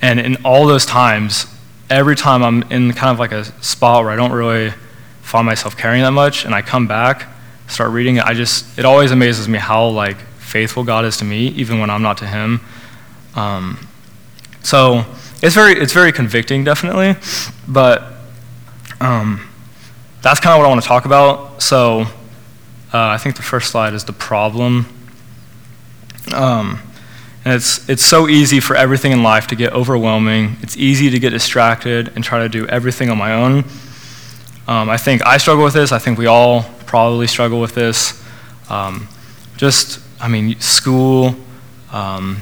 And 0.00 0.18
in 0.18 0.36
all 0.46 0.66
those 0.66 0.86
times, 0.86 1.44
every 1.90 2.16
time 2.16 2.42
I'm 2.42 2.62
in 2.72 2.94
kind 2.94 3.12
of 3.12 3.18
like 3.18 3.32
a 3.32 3.44
spot 3.62 4.02
where 4.02 4.10
I 4.10 4.16
don't 4.16 4.32
really 4.32 4.72
find 5.20 5.44
myself 5.44 5.76
caring 5.76 6.00
that 6.00 6.12
much, 6.12 6.46
and 6.46 6.54
I 6.54 6.62
come 6.62 6.86
back, 6.86 7.26
start 7.66 7.90
reading 7.90 8.16
it, 8.16 8.24
I 8.24 8.32
just, 8.32 8.78
it 8.78 8.86
always 8.86 9.10
amazes 9.10 9.46
me 9.46 9.58
how 9.58 9.88
like 9.88 10.16
faithful 10.38 10.84
God 10.84 11.04
is 11.04 11.18
to 11.18 11.26
me, 11.26 11.48
even 11.48 11.80
when 11.80 11.90
I'm 11.90 12.00
not 12.00 12.16
to 12.16 12.26
Him. 12.26 12.62
Um, 13.34 13.86
so 14.62 15.04
it's 15.42 15.54
very, 15.54 15.74
it's 15.74 15.92
very 15.92 16.12
convicting, 16.12 16.64
definitely, 16.64 17.16
but 17.66 18.02
um, 19.00 19.48
that's 20.22 20.40
kind 20.40 20.52
of 20.52 20.58
what 20.58 20.66
I 20.66 20.68
want 20.68 20.82
to 20.82 20.88
talk 20.88 21.04
about. 21.04 21.62
So 21.62 22.02
uh, 22.02 22.06
I 22.92 23.18
think 23.18 23.36
the 23.36 23.42
first 23.42 23.70
slide 23.70 23.94
is 23.94 24.04
the 24.04 24.12
problem. 24.12 24.86
Um, 26.34 26.80
and 27.44 27.54
it's, 27.54 27.88
it's 27.88 28.04
so 28.04 28.28
easy 28.28 28.60
for 28.60 28.76
everything 28.76 29.12
in 29.12 29.22
life 29.22 29.46
to 29.48 29.56
get 29.56 29.72
overwhelming. 29.72 30.56
It's 30.60 30.76
easy 30.76 31.08
to 31.10 31.18
get 31.18 31.30
distracted 31.30 32.12
and 32.14 32.24
try 32.24 32.40
to 32.40 32.48
do 32.48 32.66
everything 32.66 33.10
on 33.10 33.16
my 33.16 33.32
own. 33.32 33.64
Um, 34.66 34.90
I 34.90 34.98
think 34.98 35.24
I 35.26 35.38
struggle 35.38 35.64
with 35.64 35.72
this. 35.72 35.92
I 35.92 35.98
think 35.98 36.18
we 36.18 36.26
all 36.26 36.64
probably 36.84 37.26
struggle 37.26 37.60
with 37.60 37.74
this. 37.74 38.22
Um, 38.68 39.08
just, 39.56 40.00
I 40.20 40.28
mean, 40.28 40.60
school, 40.60 41.36
um, 41.90 42.40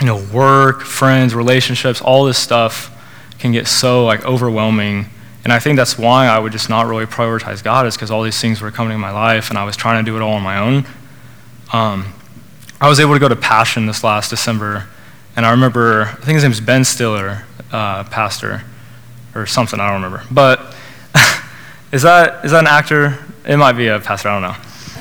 you 0.00 0.06
know, 0.06 0.24
work, 0.32 0.82
friends, 0.82 1.34
relationships, 1.34 2.00
all 2.00 2.24
this 2.24 2.38
stuff 2.38 2.94
can 3.38 3.52
get 3.52 3.66
so 3.66 4.04
like 4.04 4.24
overwhelming. 4.24 5.06
And 5.44 5.52
I 5.52 5.58
think 5.58 5.76
that's 5.76 5.98
why 5.98 6.26
I 6.26 6.38
would 6.38 6.52
just 6.52 6.68
not 6.68 6.86
really 6.86 7.06
prioritize 7.06 7.62
God 7.62 7.86
is 7.86 7.96
because 7.96 8.10
all 8.10 8.22
these 8.22 8.40
things 8.40 8.60
were 8.60 8.70
coming 8.70 8.94
in 8.94 9.00
my 9.00 9.10
life 9.10 9.50
and 9.50 9.58
I 9.58 9.64
was 9.64 9.76
trying 9.76 10.04
to 10.04 10.10
do 10.10 10.16
it 10.16 10.22
all 10.22 10.34
on 10.34 10.42
my 10.42 10.58
own. 10.58 10.86
Um, 11.72 12.12
I 12.80 12.88
was 12.88 13.00
able 13.00 13.14
to 13.14 13.18
go 13.18 13.28
to 13.28 13.36
Passion 13.36 13.86
this 13.86 14.04
last 14.04 14.30
December, 14.30 14.86
and 15.36 15.44
I 15.44 15.50
remember, 15.50 16.04
I 16.04 16.14
think 16.14 16.34
his 16.34 16.44
name 16.44 16.52
is 16.52 16.60
Ben 16.60 16.84
Stiller, 16.84 17.44
uh, 17.72 18.04
pastor, 18.04 18.62
or 19.34 19.46
something, 19.46 19.80
I 19.80 19.90
don't 19.90 20.02
remember. 20.02 20.24
But 20.30 20.60
is 21.92 22.02
that, 22.02 22.44
is 22.44 22.52
that 22.52 22.60
an 22.60 22.66
actor? 22.68 23.18
It 23.44 23.56
might 23.56 23.72
be 23.72 23.88
a 23.88 23.98
pastor, 23.98 24.28
I 24.28 24.40
don't 24.40 24.42
know. 24.42 24.56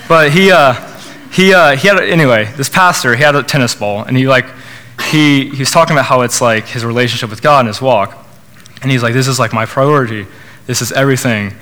But 0.08 0.32
he, 0.32 0.52
uh, 0.52 0.74
he, 1.32 1.54
uh, 1.54 1.76
he 1.76 1.88
had, 1.88 2.00
a, 2.00 2.04
anyway, 2.04 2.52
this 2.58 2.68
pastor, 2.68 3.16
he 3.16 3.24
had 3.24 3.36
a 3.36 3.44
tennis 3.44 3.76
ball, 3.76 4.04
and 4.04 4.18
he 4.18 4.28
like 4.28 4.48
he, 5.02 5.50
he's 5.50 5.72
talking 5.72 5.96
about 5.96 6.06
how 6.06 6.22
it's 6.22 6.42
like 6.42 6.66
his 6.66 6.84
relationship 6.84 7.30
with 7.30 7.42
God 7.42 7.62
and 7.62 7.68
his 7.68 7.82
walk. 7.82 8.26
And 8.82 8.92
he's 8.92 9.04
like, 9.04 9.14
this 9.14 9.28
is 9.28 9.40
like 9.40 9.54
my 9.54 9.66
priority. 9.66 10.28
This 10.66 10.82
is 10.82 10.92
everything. 10.92 11.54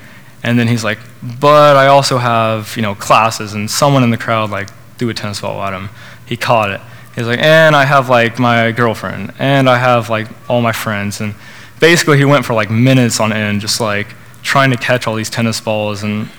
And 0.43 0.59
then 0.59 0.67
he's 0.67 0.83
like, 0.83 0.99
but 1.39 1.75
I 1.75 1.87
also 1.87 2.17
have, 2.17 2.75
you 2.75 2.81
know, 2.81 2.95
classes. 2.95 3.53
And 3.53 3.69
someone 3.69 4.03
in 4.03 4.09
the 4.09 4.17
crowd 4.17 4.49
like 4.49 4.69
threw 4.97 5.09
a 5.09 5.13
tennis 5.13 5.41
ball 5.41 5.61
at 5.63 5.73
him. 5.73 5.89
He 6.25 6.37
caught 6.37 6.71
it. 6.71 6.81
He's 7.15 7.27
like, 7.27 7.39
and 7.39 7.75
I 7.75 7.85
have 7.85 8.09
like 8.09 8.39
my 8.39 8.71
girlfriend. 8.71 9.33
And 9.39 9.69
I 9.69 9.77
have 9.77 10.09
like 10.09 10.27
all 10.49 10.61
my 10.61 10.71
friends. 10.71 11.21
And 11.21 11.35
basically, 11.79 12.17
he 12.17 12.25
went 12.25 12.45
for 12.45 12.53
like 12.53 12.69
minutes 12.69 13.19
on 13.19 13.31
end, 13.31 13.61
just 13.61 13.79
like 13.79 14.07
trying 14.43 14.71
to 14.71 14.77
catch 14.77 15.07
all 15.07 15.15
these 15.15 15.29
tennis 15.29 15.59
balls. 15.61 16.03
And 16.03 16.29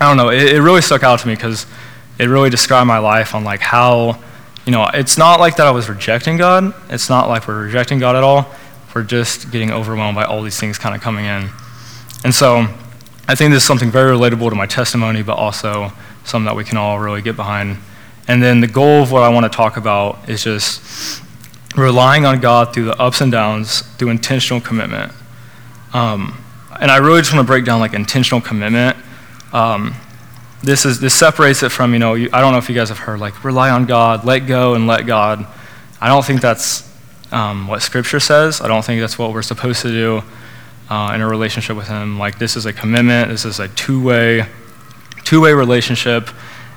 I 0.00 0.08
don't 0.08 0.16
know, 0.16 0.30
it, 0.30 0.54
it 0.54 0.62
really 0.62 0.80
stuck 0.82 1.02
out 1.02 1.20
to 1.20 1.26
me 1.26 1.34
because 1.34 1.66
it 2.18 2.26
really 2.26 2.50
described 2.50 2.86
my 2.86 2.98
life 2.98 3.34
on 3.34 3.44
like 3.44 3.60
how, 3.60 4.22
you 4.70 4.76
know, 4.76 4.88
it's 4.94 5.18
not 5.18 5.40
like 5.40 5.56
that 5.56 5.66
I 5.66 5.72
was 5.72 5.88
rejecting 5.88 6.36
God. 6.36 6.72
It's 6.90 7.10
not 7.10 7.28
like 7.28 7.48
we're 7.48 7.64
rejecting 7.64 7.98
God 7.98 8.14
at 8.14 8.22
all. 8.22 8.54
We're 8.94 9.02
just 9.02 9.50
getting 9.50 9.72
overwhelmed 9.72 10.14
by 10.14 10.22
all 10.22 10.44
these 10.44 10.60
things 10.60 10.78
kind 10.78 10.94
of 10.94 11.00
coming 11.00 11.24
in. 11.24 11.48
And 12.22 12.32
so 12.32 12.68
I 13.26 13.34
think 13.34 13.52
this 13.52 13.64
is 13.64 13.66
something 13.66 13.90
very 13.90 14.16
relatable 14.16 14.48
to 14.48 14.54
my 14.54 14.66
testimony, 14.66 15.24
but 15.24 15.36
also 15.36 15.90
something 16.22 16.44
that 16.44 16.54
we 16.54 16.62
can 16.62 16.78
all 16.78 17.00
really 17.00 17.20
get 17.20 17.34
behind. 17.34 17.78
And 18.28 18.40
then 18.40 18.60
the 18.60 18.68
goal 18.68 19.02
of 19.02 19.10
what 19.10 19.24
I 19.24 19.28
want 19.30 19.42
to 19.42 19.50
talk 19.50 19.76
about 19.76 20.28
is 20.28 20.44
just 20.44 21.20
relying 21.76 22.24
on 22.24 22.38
God 22.38 22.72
through 22.72 22.84
the 22.84 22.96
ups 23.02 23.20
and 23.20 23.32
downs, 23.32 23.80
through 23.96 24.10
intentional 24.10 24.60
commitment. 24.60 25.12
Um, 25.92 26.38
and 26.80 26.92
I 26.92 26.98
really 26.98 27.22
just 27.22 27.34
want 27.34 27.44
to 27.44 27.50
break 27.50 27.64
down 27.64 27.80
like 27.80 27.94
intentional 27.94 28.40
commitment. 28.40 28.96
Um, 29.52 29.96
this 30.62 30.84
is 30.84 31.00
this 31.00 31.14
separates 31.14 31.62
it 31.62 31.70
from 31.70 31.92
you 31.92 31.98
know 31.98 32.14
you, 32.14 32.28
I 32.32 32.40
don't 32.40 32.52
know 32.52 32.58
if 32.58 32.68
you 32.68 32.74
guys 32.74 32.90
have 32.90 32.98
heard 32.98 33.18
like 33.18 33.44
rely 33.44 33.70
on 33.70 33.86
God, 33.86 34.24
let 34.24 34.40
go 34.40 34.74
and 34.74 34.86
let 34.86 35.06
God. 35.06 35.46
I 36.00 36.08
don't 36.08 36.24
think 36.24 36.40
that's 36.40 36.88
um, 37.32 37.66
what 37.66 37.82
Scripture 37.82 38.20
says. 38.20 38.60
I 38.60 38.68
don't 38.68 38.84
think 38.84 39.00
that's 39.00 39.18
what 39.18 39.32
we're 39.32 39.42
supposed 39.42 39.82
to 39.82 39.88
do 39.88 40.22
uh, 40.88 41.12
in 41.14 41.20
a 41.20 41.28
relationship 41.28 41.76
with 41.76 41.88
Him. 41.88 42.18
Like 42.18 42.38
this 42.38 42.56
is 42.56 42.66
a 42.66 42.72
commitment. 42.72 43.30
This 43.30 43.44
is 43.44 43.60
a 43.60 43.68
two-way, 43.68 44.46
two-way 45.24 45.52
relationship, 45.52 46.28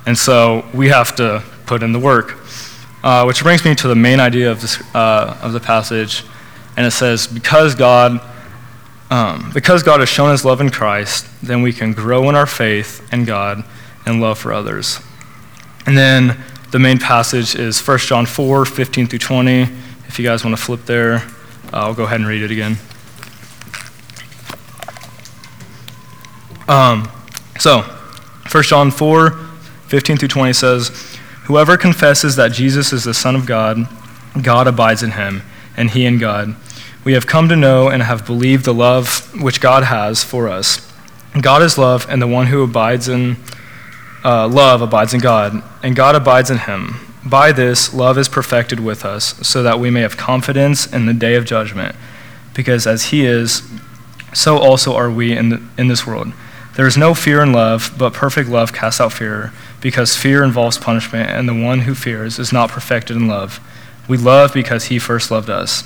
and 0.06 0.16
so 0.16 0.64
we 0.72 0.88
have 0.88 1.14
to 1.16 1.42
put 1.66 1.82
in 1.82 1.92
the 1.92 2.00
work. 2.00 2.38
Uh, 3.02 3.24
which 3.24 3.42
brings 3.42 3.62
me 3.66 3.74
to 3.74 3.86
the 3.86 3.94
main 3.94 4.18
idea 4.18 4.50
of 4.50 4.62
this 4.62 4.80
uh, 4.94 5.38
of 5.42 5.52
the 5.52 5.60
passage, 5.60 6.24
and 6.76 6.86
it 6.86 6.92
says, 6.92 7.26
"Because 7.26 7.74
God." 7.74 8.20
Um, 9.14 9.52
because 9.54 9.84
God 9.84 10.00
has 10.00 10.08
shown 10.08 10.32
his 10.32 10.44
love 10.44 10.60
in 10.60 10.70
Christ, 10.70 11.28
then 11.40 11.62
we 11.62 11.72
can 11.72 11.92
grow 11.92 12.28
in 12.28 12.34
our 12.34 12.46
faith 12.46 13.00
in 13.12 13.24
God 13.24 13.62
and 14.04 14.20
love 14.20 14.40
for 14.40 14.52
others. 14.52 14.98
And 15.86 15.96
then 15.96 16.36
the 16.72 16.80
main 16.80 16.98
passage 16.98 17.54
is 17.54 17.80
1 17.80 17.98
John 17.98 18.26
4 18.26 18.64
15 18.64 19.06
through 19.06 19.20
20. 19.20 19.68
If 20.08 20.18
you 20.18 20.24
guys 20.24 20.44
want 20.44 20.56
to 20.56 20.60
flip 20.60 20.84
there, 20.86 21.22
I'll 21.72 21.94
go 21.94 22.02
ahead 22.02 22.18
and 22.18 22.28
read 22.28 22.42
it 22.42 22.50
again. 22.50 22.76
Um, 26.66 27.08
so, 27.60 27.82
1 28.50 28.62
John 28.64 28.90
4 28.90 29.30
15 29.86 30.16
through 30.16 30.26
20 30.26 30.52
says, 30.54 31.18
Whoever 31.44 31.76
confesses 31.76 32.34
that 32.34 32.50
Jesus 32.50 32.92
is 32.92 33.04
the 33.04 33.14
Son 33.14 33.36
of 33.36 33.46
God, 33.46 33.86
God 34.42 34.66
abides 34.66 35.04
in 35.04 35.12
him, 35.12 35.42
and 35.76 35.88
he 35.88 36.04
in 36.04 36.18
God. 36.18 36.56
We 37.04 37.12
have 37.12 37.26
come 37.26 37.50
to 37.50 37.56
know 37.56 37.88
and 37.88 38.02
have 38.02 38.24
believed 38.24 38.64
the 38.64 38.72
love 38.72 39.30
which 39.40 39.60
God 39.60 39.84
has 39.84 40.24
for 40.24 40.48
us. 40.48 40.90
God 41.38 41.62
is 41.62 41.76
love, 41.76 42.06
and 42.08 42.22
the 42.22 42.26
one 42.26 42.46
who 42.46 42.62
abides 42.62 43.08
in 43.08 43.36
uh, 44.24 44.48
love 44.48 44.80
abides 44.80 45.12
in 45.12 45.20
God, 45.20 45.62
and 45.82 45.94
God 45.94 46.14
abides 46.14 46.50
in 46.50 46.58
him. 46.58 46.96
By 47.26 47.52
this, 47.52 47.92
love 47.92 48.16
is 48.16 48.28
perfected 48.28 48.80
with 48.80 49.04
us, 49.04 49.34
so 49.46 49.62
that 49.62 49.78
we 49.78 49.90
may 49.90 50.00
have 50.00 50.16
confidence 50.16 50.90
in 50.90 51.04
the 51.04 51.12
day 51.12 51.34
of 51.34 51.44
judgment. 51.44 51.94
Because 52.54 52.86
as 52.86 53.06
he 53.06 53.26
is, 53.26 53.62
so 54.32 54.56
also 54.56 54.94
are 54.94 55.10
we 55.10 55.36
in, 55.36 55.50
the, 55.50 55.62
in 55.76 55.88
this 55.88 56.06
world. 56.06 56.32
There 56.76 56.86
is 56.86 56.96
no 56.96 57.12
fear 57.12 57.42
in 57.42 57.52
love, 57.52 57.94
but 57.98 58.14
perfect 58.14 58.48
love 58.48 58.72
casts 58.72 59.00
out 59.00 59.12
fear, 59.12 59.52
because 59.82 60.16
fear 60.16 60.42
involves 60.42 60.78
punishment, 60.78 61.28
and 61.28 61.46
the 61.46 61.54
one 61.54 61.80
who 61.80 61.94
fears 61.94 62.38
is 62.38 62.52
not 62.52 62.70
perfected 62.70 63.16
in 63.16 63.28
love. 63.28 63.60
We 64.08 64.16
love 64.16 64.54
because 64.54 64.86
he 64.86 64.98
first 64.98 65.30
loved 65.30 65.50
us. 65.50 65.84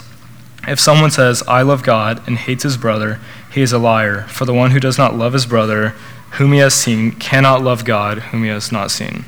If 0.69 0.81
someone 0.81 1.11
says, 1.11 1.43
I 1.49 1.63
love 1.63 1.83
God, 1.83 2.23
and 2.27 2.37
hates 2.37 2.63
his 2.63 2.77
brother, 2.77 3.19
he 3.53 3.63
is 3.63 3.73
a 3.73 3.79
liar. 3.79 4.23
For 4.29 4.45
the 4.45 4.55
one 4.55 4.71
who 4.71 4.81
does 4.81 4.99
not 4.99 5.15
love 5.15 5.33
his 5.33 5.47
brother, 5.47 5.91
whom 6.33 6.53
he 6.53 6.59
has 6.59 6.75
seen, 6.75 7.13
cannot 7.13 7.63
love 7.63 7.85
God, 7.85 8.19
whom 8.19 8.43
he 8.43 8.49
has 8.49 8.71
not 8.71 8.91
seen. 8.91 9.25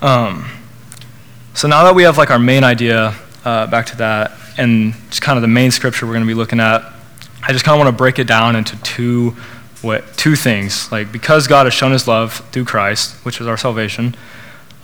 Um, 0.00 0.48
so 1.54 1.68
now 1.68 1.84
that 1.84 1.94
we 1.94 2.02
have 2.04 2.18
like 2.18 2.30
our 2.30 2.38
main 2.38 2.64
idea, 2.64 3.16
uh, 3.44 3.66
back 3.66 3.86
to 3.86 3.96
that, 3.96 4.32
and 4.58 4.94
just 5.08 5.22
kind 5.22 5.36
of 5.36 5.42
the 5.42 5.48
main 5.48 5.70
scripture 5.70 6.06
we're 6.06 6.12
going 6.12 6.24
to 6.24 6.28
be 6.28 6.34
looking 6.34 6.60
at, 6.60 6.82
I 7.42 7.52
just 7.52 7.64
kind 7.64 7.74
of 7.74 7.84
want 7.84 7.94
to 7.94 7.96
break 7.96 8.18
it 8.18 8.26
down 8.26 8.56
into 8.56 8.76
two, 8.82 9.30
what, 9.82 10.16
two 10.16 10.36
things. 10.36 10.90
Like 10.92 11.12
because 11.12 11.46
God 11.46 11.66
has 11.66 11.74
shown 11.74 11.92
His 11.92 12.08
love 12.08 12.44
through 12.52 12.64
Christ, 12.64 13.14
which 13.24 13.40
is 13.40 13.46
our 13.46 13.56
salvation, 13.56 14.14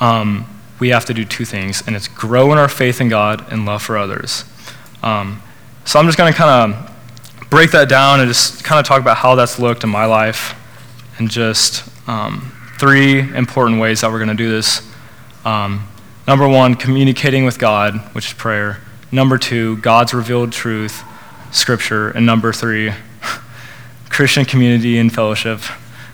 um, 0.01 0.49
we 0.79 0.89
have 0.89 1.05
to 1.07 1.15
do 1.15 1.25
two 1.25 1.45
things, 1.45 1.83
and 1.87 1.95
it's 1.95 2.09
grow 2.09 2.53
in 2.53 2.59
our 2.59 2.69
faith 2.69 3.01
in 3.01 3.09
God 3.09 3.45
and 3.53 3.65
love 3.65 3.83
for 3.83 3.97
others. 3.97 4.45
Um, 5.03 5.43
so 5.85 5.99
I'm 5.99 6.07
just 6.07 6.17
going 6.17 6.33
to 6.33 6.37
kind 6.37 6.73
of 6.73 7.51
break 7.51 7.71
that 7.73 7.89
down 7.89 8.21
and 8.21 8.29
just 8.29 8.65
kind 8.65 8.79
of 8.81 8.87
talk 8.87 9.01
about 9.01 9.17
how 9.17 9.35
that's 9.35 9.59
looked 9.59 9.85
in 9.85 9.91
my 9.91 10.07
life, 10.07 10.55
and 11.19 11.31
just 11.31 11.89
um, 12.09 12.53
three 12.79 13.19
important 13.21 13.81
ways 13.81 14.01
that 14.01 14.11
we're 14.11 14.19
going 14.19 14.29
to 14.29 14.35
do 14.35 14.51
this. 14.51 14.81
Um, 15.45 15.87
number 16.27 16.49
one, 16.49 16.75
communicating 16.75 17.45
with 17.45 17.59
God, 17.59 17.97
which 18.15 18.29
is 18.29 18.33
prayer. 18.33 18.81
Number 19.11 19.37
two, 19.39 19.77
God's 19.79 20.15
revealed 20.15 20.53
truth, 20.53 21.03
Scripture. 21.51 22.11
And 22.11 22.25
number 22.25 22.53
three, 22.53 22.93
Christian 24.09 24.45
community 24.45 24.99
and 24.99 25.13
fellowship, 25.13 25.61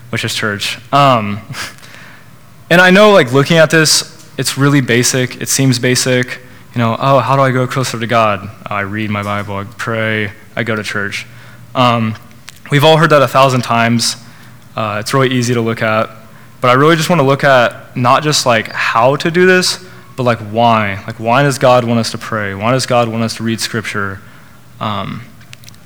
which 0.09 0.25
is 0.25 0.35
church. 0.35 0.77
Um, 0.91 1.39
and 2.69 2.81
I 2.81 2.89
know, 2.89 3.11
like, 3.11 3.31
looking 3.31 3.57
at 3.57 3.69
this, 3.69 4.29
it's 4.37 4.57
really 4.57 4.81
basic. 4.81 5.41
It 5.41 5.47
seems 5.47 5.79
basic. 5.79 6.41
You 6.79 6.85
know, 6.85 6.95
oh, 6.97 7.19
how 7.19 7.35
do 7.35 7.41
I 7.41 7.51
go 7.51 7.67
closer 7.67 7.99
to 7.99 8.07
God? 8.07 8.49
I 8.65 8.79
read 8.79 9.09
my 9.09 9.21
Bible, 9.21 9.57
I 9.57 9.65
pray, 9.65 10.31
I 10.55 10.63
go 10.63 10.77
to 10.77 10.81
church. 10.81 11.27
Um, 11.75 12.15
we've 12.71 12.85
all 12.85 12.95
heard 12.95 13.09
that 13.09 13.21
a 13.21 13.27
thousand 13.27 13.63
times. 13.63 14.15
Uh, 14.77 14.99
it's 15.01 15.13
really 15.13 15.29
easy 15.29 15.53
to 15.55 15.59
look 15.59 15.81
at. 15.81 16.09
But 16.61 16.69
I 16.69 16.75
really 16.75 16.95
just 16.95 17.09
want 17.09 17.19
to 17.19 17.25
look 17.25 17.43
at 17.43 17.97
not 17.97 18.23
just 18.23 18.45
like 18.45 18.69
how 18.69 19.17
to 19.17 19.29
do 19.29 19.45
this, 19.45 19.85
but 20.15 20.23
like 20.23 20.39
why. 20.39 21.03
Like, 21.05 21.19
why 21.19 21.43
does 21.43 21.57
God 21.57 21.83
want 21.83 21.99
us 21.99 22.11
to 22.11 22.17
pray? 22.17 22.55
Why 22.55 22.71
does 22.71 22.85
God 22.85 23.09
want 23.09 23.23
us 23.23 23.35
to 23.35 23.43
read 23.43 23.59
Scripture? 23.59 24.21
Um, 24.79 25.23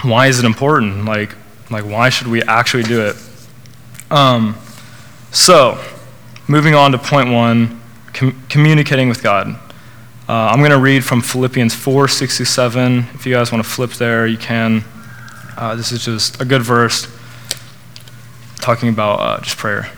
why 0.03 0.27
is 0.27 0.37
it 0.37 0.45
important? 0.45 1.05
Like, 1.05 1.35
like 1.71 1.85
why 1.85 2.09
should 2.09 2.27
we 2.27 2.43
actually 2.43 2.83
do 2.83 3.01
it? 3.01 3.15
Um, 4.11 4.55
so, 5.31 5.83
moving 6.47 6.75
on 6.75 6.91
to 6.91 6.99
point 6.99 7.31
one 7.31 7.81
com- 8.13 8.43
communicating 8.47 9.09
with 9.09 9.23
God. 9.23 9.59
Uh, 10.27 10.31
I'm 10.31 10.59
going 10.59 10.71
to 10.71 10.79
read 10.79 11.03
from 11.03 11.21
Philippians 11.21 11.75
4 11.75 12.07
6 12.07 12.37
to 12.37 12.45
7. 12.45 12.99
If 13.13 13.25
you 13.25 13.33
guys 13.33 13.51
want 13.51 13.61
to 13.61 13.69
flip 13.69 13.91
there, 13.91 14.25
you 14.25 14.37
can. 14.37 14.85
Uh, 15.57 15.75
this 15.75 15.91
is 15.91 16.05
just 16.05 16.39
a 16.39 16.45
good 16.45 16.61
verse 16.61 17.13
talking 18.61 18.87
about 18.87 19.19
uh, 19.19 19.41
just 19.41 19.57
prayer. 19.57 19.91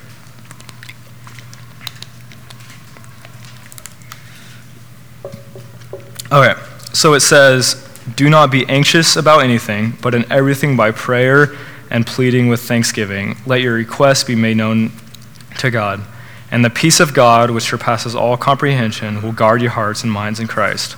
Okay, 6.31 6.59
so 6.91 7.13
it 7.13 7.19
says, 7.19 7.87
Do 8.15 8.27
not 8.27 8.51
be 8.51 8.65
anxious 8.67 9.15
about 9.17 9.43
anything, 9.43 9.95
but 10.01 10.15
in 10.15 10.29
everything 10.31 10.75
by 10.75 10.89
prayer 10.89 11.55
and 11.91 12.05
pleading 12.05 12.47
with 12.47 12.61
thanksgiving, 12.61 13.37
let 13.45 13.61
your 13.61 13.75
requests 13.75 14.23
be 14.23 14.33
made 14.33 14.57
known 14.57 14.91
to 15.59 15.69
God. 15.69 16.01
And 16.51 16.63
the 16.63 16.69
peace 16.69 16.99
of 16.99 17.13
God, 17.13 17.51
which 17.51 17.63
surpasses 17.63 18.15
all 18.15 18.37
comprehension, 18.37 19.21
will 19.21 19.31
guard 19.31 19.61
your 19.61 19.71
hearts 19.71 20.03
and 20.03 20.11
minds 20.11 20.39
in 20.39 20.47
Christ. 20.47 20.95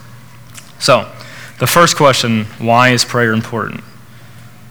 So, 0.80 1.12
the 1.60 1.68
first 1.68 1.96
question 1.96 2.46
why 2.60 2.90
is 2.90 3.04
prayer 3.04 3.34
important? 3.34 3.84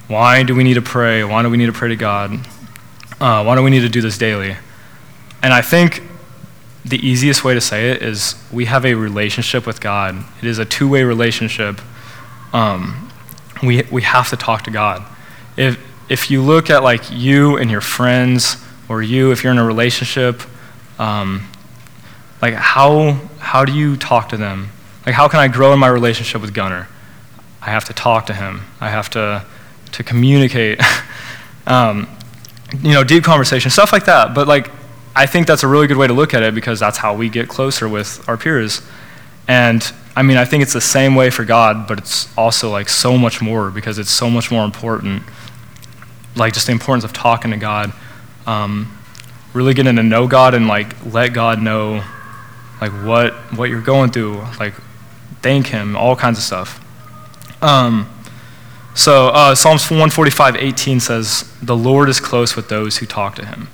Why 0.08 0.42
do 0.42 0.54
we 0.54 0.62
need 0.62 0.74
to 0.74 0.82
pray? 0.82 1.24
Why 1.24 1.42
do 1.42 1.50
we 1.50 1.56
need 1.56 1.66
to 1.66 1.72
pray 1.72 1.88
to 1.88 1.96
God? 1.96 2.46
Uh, 3.20 3.42
why 3.42 3.56
do 3.56 3.62
we 3.62 3.70
need 3.70 3.80
to 3.80 3.88
do 3.88 4.00
this 4.00 4.18
daily? 4.18 4.56
And 5.42 5.52
I 5.52 5.62
think 5.62 6.02
the 6.84 7.04
easiest 7.04 7.42
way 7.42 7.54
to 7.54 7.60
say 7.60 7.90
it 7.90 8.02
is 8.02 8.36
we 8.52 8.66
have 8.66 8.84
a 8.84 8.94
relationship 8.94 9.66
with 9.66 9.80
God. 9.80 10.24
It 10.40 10.46
is 10.46 10.58
a 10.58 10.64
two 10.64 10.88
way 10.88 11.02
relationship. 11.02 11.80
Um, 12.52 13.10
we, 13.62 13.82
we 13.90 14.02
have 14.02 14.30
to 14.30 14.36
talk 14.36 14.62
to 14.64 14.70
God. 14.70 15.04
If, 15.56 15.78
if 16.08 16.30
you 16.30 16.42
look 16.42 16.70
at 16.70 16.82
like 16.84 17.10
you 17.10 17.56
and 17.56 17.70
your 17.70 17.80
friends, 17.80 18.58
or 18.88 19.02
you, 19.02 19.32
if 19.32 19.42
you're 19.42 19.52
in 19.52 19.58
a 19.58 19.64
relationship, 19.64 20.42
um, 20.98 21.48
like 22.42 22.54
how, 22.54 23.12
how 23.38 23.64
do 23.64 23.72
you 23.72 23.96
talk 23.96 24.28
to 24.30 24.36
them? 24.36 24.68
Like 25.04 25.14
how 25.14 25.28
can 25.28 25.40
I 25.40 25.48
grow 25.48 25.72
in 25.72 25.78
my 25.78 25.88
relationship 25.88 26.40
with 26.40 26.54
Gunner? 26.54 26.88
I 27.62 27.70
have 27.70 27.84
to 27.86 27.92
talk 27.92 28.26
to 28.26 28.34
him. 28.34 28.62
I 28.80 28.90
have 28.90 29.10
to, 29.10 29.44
to 29.92 30.02
communicate. 30.02 30.80
um, 31.66 32.08
you 32.82 32.92
know, 32.92 33.04
deep 33.04 33.24
conversation, 33.24 33.70
stuff 33.70 33.92
like 33.92 34.04
that. 34.06 34.34
But 34.34 34.48
like, 34.48 34.70
I 35.14 35.26
think 35.26 35.46
that's 35.46 35.62
a 35.62 35.68
really 35.68 35.86
good 35.86 35.96
way 35.96 36.06
to 36.06 36.12
look 36.12 36.34
at 36.34 36.42
it 36.42 36.54
because 36.54 36.78
that's 36.78 36.98
how 36.98 37.14
we 37.14 37.28
get 37.28 37.48
closer 37.48 37.88
with 37.88 38.28
our 38.28 38.36
peers. 38.36 38.82
And 39.48 39.82
I 40.14 40.22
mean, 40.22 40.36
I 40.36 40.44
think 40.44 40.62
it's 40.62 40.72
the 40.72 40.80
same 40.80 41.14
way 41.14 41.30
for 41.30 41.44
God, 41.44 41.86
but 41.86 41.98
it's 41.98 42.34
also 42.36 42.70
like 42.70 42.88
so 42.88 43.16
much 43.16 43.40
more 43.40 43.70
because 43.70 43.98
it's 43.98 44.10
so 44.10 44.28
much 44.28 44.50
more 44.50 44.64
important. 44.64 45.22
Like 46.34 46.52
just 46.52 46.66
the 46.66 46.72
importance 46.72 47.04
of 47.04 47.12
talking 47.12 47.50
to 47.52 47.56
God, 47.56 47.92
um, 48.46 48.95
really 49.56 49.74
getting 49.74 49.96
to 49.96 50.02
know 50.02 50.26
God 50.26 50.54
and 50.54 50.68
like 50.68 50.94
let 51.06 51.32
God 51.32 51.60
know 51.60 52.04
like 52.80 52.92
what 53.04 53.32
what 53.56 53.70
you're 53.70 53.80
going 53.80 54.10
through, 54.10 54.42
like 54.60 54.74
thank 55.42 55.66
Him, 55.66 55.96
all 55.96 56.14
kinds 56.14 56.38
of 56.38 56.44
stuff. 56.44 56.80
Um, 57.62 58.06
So 58.96 59.28
uh, 59.28 59.54
Psalms 59.54 59.90
145, 59.90 60.56
18 60.56 61.00
says, 61.00 61.52
The 61.62 61.76
Lord 61.76 62.08
is 62.08 62.18
close 62.18 62.56
with 62.56 62.70
those 62.70 62.96
who 62.96 63.04
talk 63.04 63.34
to 63.36 63.44
him. 63.44 63.68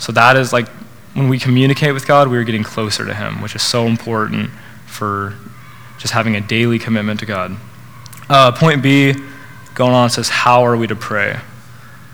So 0.00 0.10
that 0.12 0.36
is 0.36 0.52
like 0.52 0.66
when 1.14 1.28
we 1.28 1.38
communicate 1.38 1.94
with 1.94 2.04
God, 2.04 2.28
we're 2.28 2.42
getting 2.42 2.64
closer 2.64 3.06
to 3.06 3.14
him, 3.14 3.42
which 3.42 3.54
is 3.54 3.62
so 3.62 3.86
important 3.86 4.50
for 4.86 5.36
just 5.98 6.12
having 6.12 6.34
a 6.34 6.40
daily 6.40 6.80
commitment 6.80 7.20
to 7.20 7.26
God. 7.26 7.56
Uh, 8.28 8.50
point 8.50 8.82
B, 8.82 9.14
going 9.74 9.94
on, 9.94 10.10
says, 10.10 10.28
How 10.28 10.64
are 10.64 10.76
we 10.76 10.88
to 10.88 10.96
pray? 10.96 11.38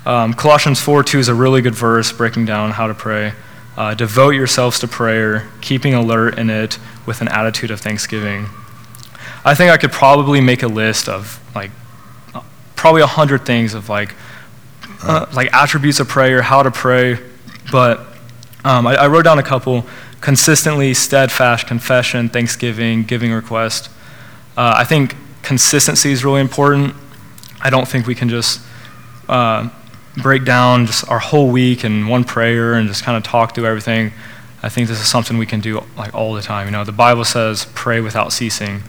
Um, 0.06 0.34
Colossians 0.34 0.80
4 0.80 1.02
2 1.02 1.18
is 1.18 1.28
a 1.28 1.34
really 1.34 1.62
good 1.62 1.74
verse 1.74 2.12
breaking 2.12 2.44
down 2.44 2.70
how 2.70 2.86
to 2.86 2.94
pray. 2.94 3.32
Uh, 3.76 3.92
devote 3.92 4.30
yourselves 4.30 4.78
to 4.78 4.88
prayer, 4.88 5.48
keeping 5.60 5.94
alert 5.94 6.38
in 6.38 6.48
it 6.48 6.78
with 7.06 7.20
an 7.20 7.28
attitude 7.28 7.72
of 7.72 7.80
thanksgiving. 7.80 8.46
I 9.44 9.56
think 9.56 9.72
I 9.72 9.76
could 9.76 9.90
probably 9.90 10.40
make 10.40 10.62
a 10.62 10.68
list 10.68 11.08
of 11.08 11.40
like 11.56 11.72
probably 12.76 13.02
a 13.02 13.06
hundred 13.06 13.44
things 13.44 13.74
of 13.74 13.88
like 13.88 14.14
uh, 15.02 15.26
like 15.34 15.52
attributes 15.52 15.98
of 15.98 16.08
prayer, 16.08 16.40
how 16.40 16.62
to 16.62 16.70
pray, 16.70 17.18
but 17.72 17.98
um, 18.64 18.86
I, 18.86 18.94
I, 18.94 19.06
wrote 19.08 19.24
down 19.24 19.40
a 19.40 19.42
couple: 19.42 19.86
consistently, 20.20 20.94
steadfast, 20.94 21.66
confession, 21.66 22.28
thanksgiving, 22.28 23.02
giving 23.02 23.32
request. 23.32 23.90
Uh, 24.56 24.74
I 24.76 24.84
think 24.84 25.16
consistency 25.42 26.12
is 26.12 26.24
really 26.24 26.40
important. 26.40 26.94
I 27.60 27.70
don't 27.70 27.88
think 27.88 28.06
we 28.06 28.14
can 28.14 28.28
just 28.28 28.60
uh, 29.28 29.68
break 30.16 30.44
down 30.44 30.86
just 30.86 31.08
our 31.08 31.18
whole 31.18 31.50
week 31.50 31.84
in 31.84 32.08
one 32.08 32.24
prayer 32.24 32.74
and 32.74 32.88
just 32.88 33.04
kind 33.04 33.16
of 33.16 33.22
talk 33.22 33.54
through 33.54 33.66
everything. 33.66 34.12
I 34.62 34.68
think 34.68 34.88
this 34.88 35.00
is 35.00 35.06
something 35.06 35.38
we 35.38 35.46
can 35.46 35.60
do 35.60 35.84
like 35.96 36.14
all 36.14 36.34
the 36.34 36.42
time. 36.42 36.66
You 36.66 36.72
know, 36.72 36.84
the 36.84 36.92
Bible 36.92 37.24
says 37.24 37.66
pray 37.74 38.00
without 38.00 38.32
ceasing. 38.32 38.82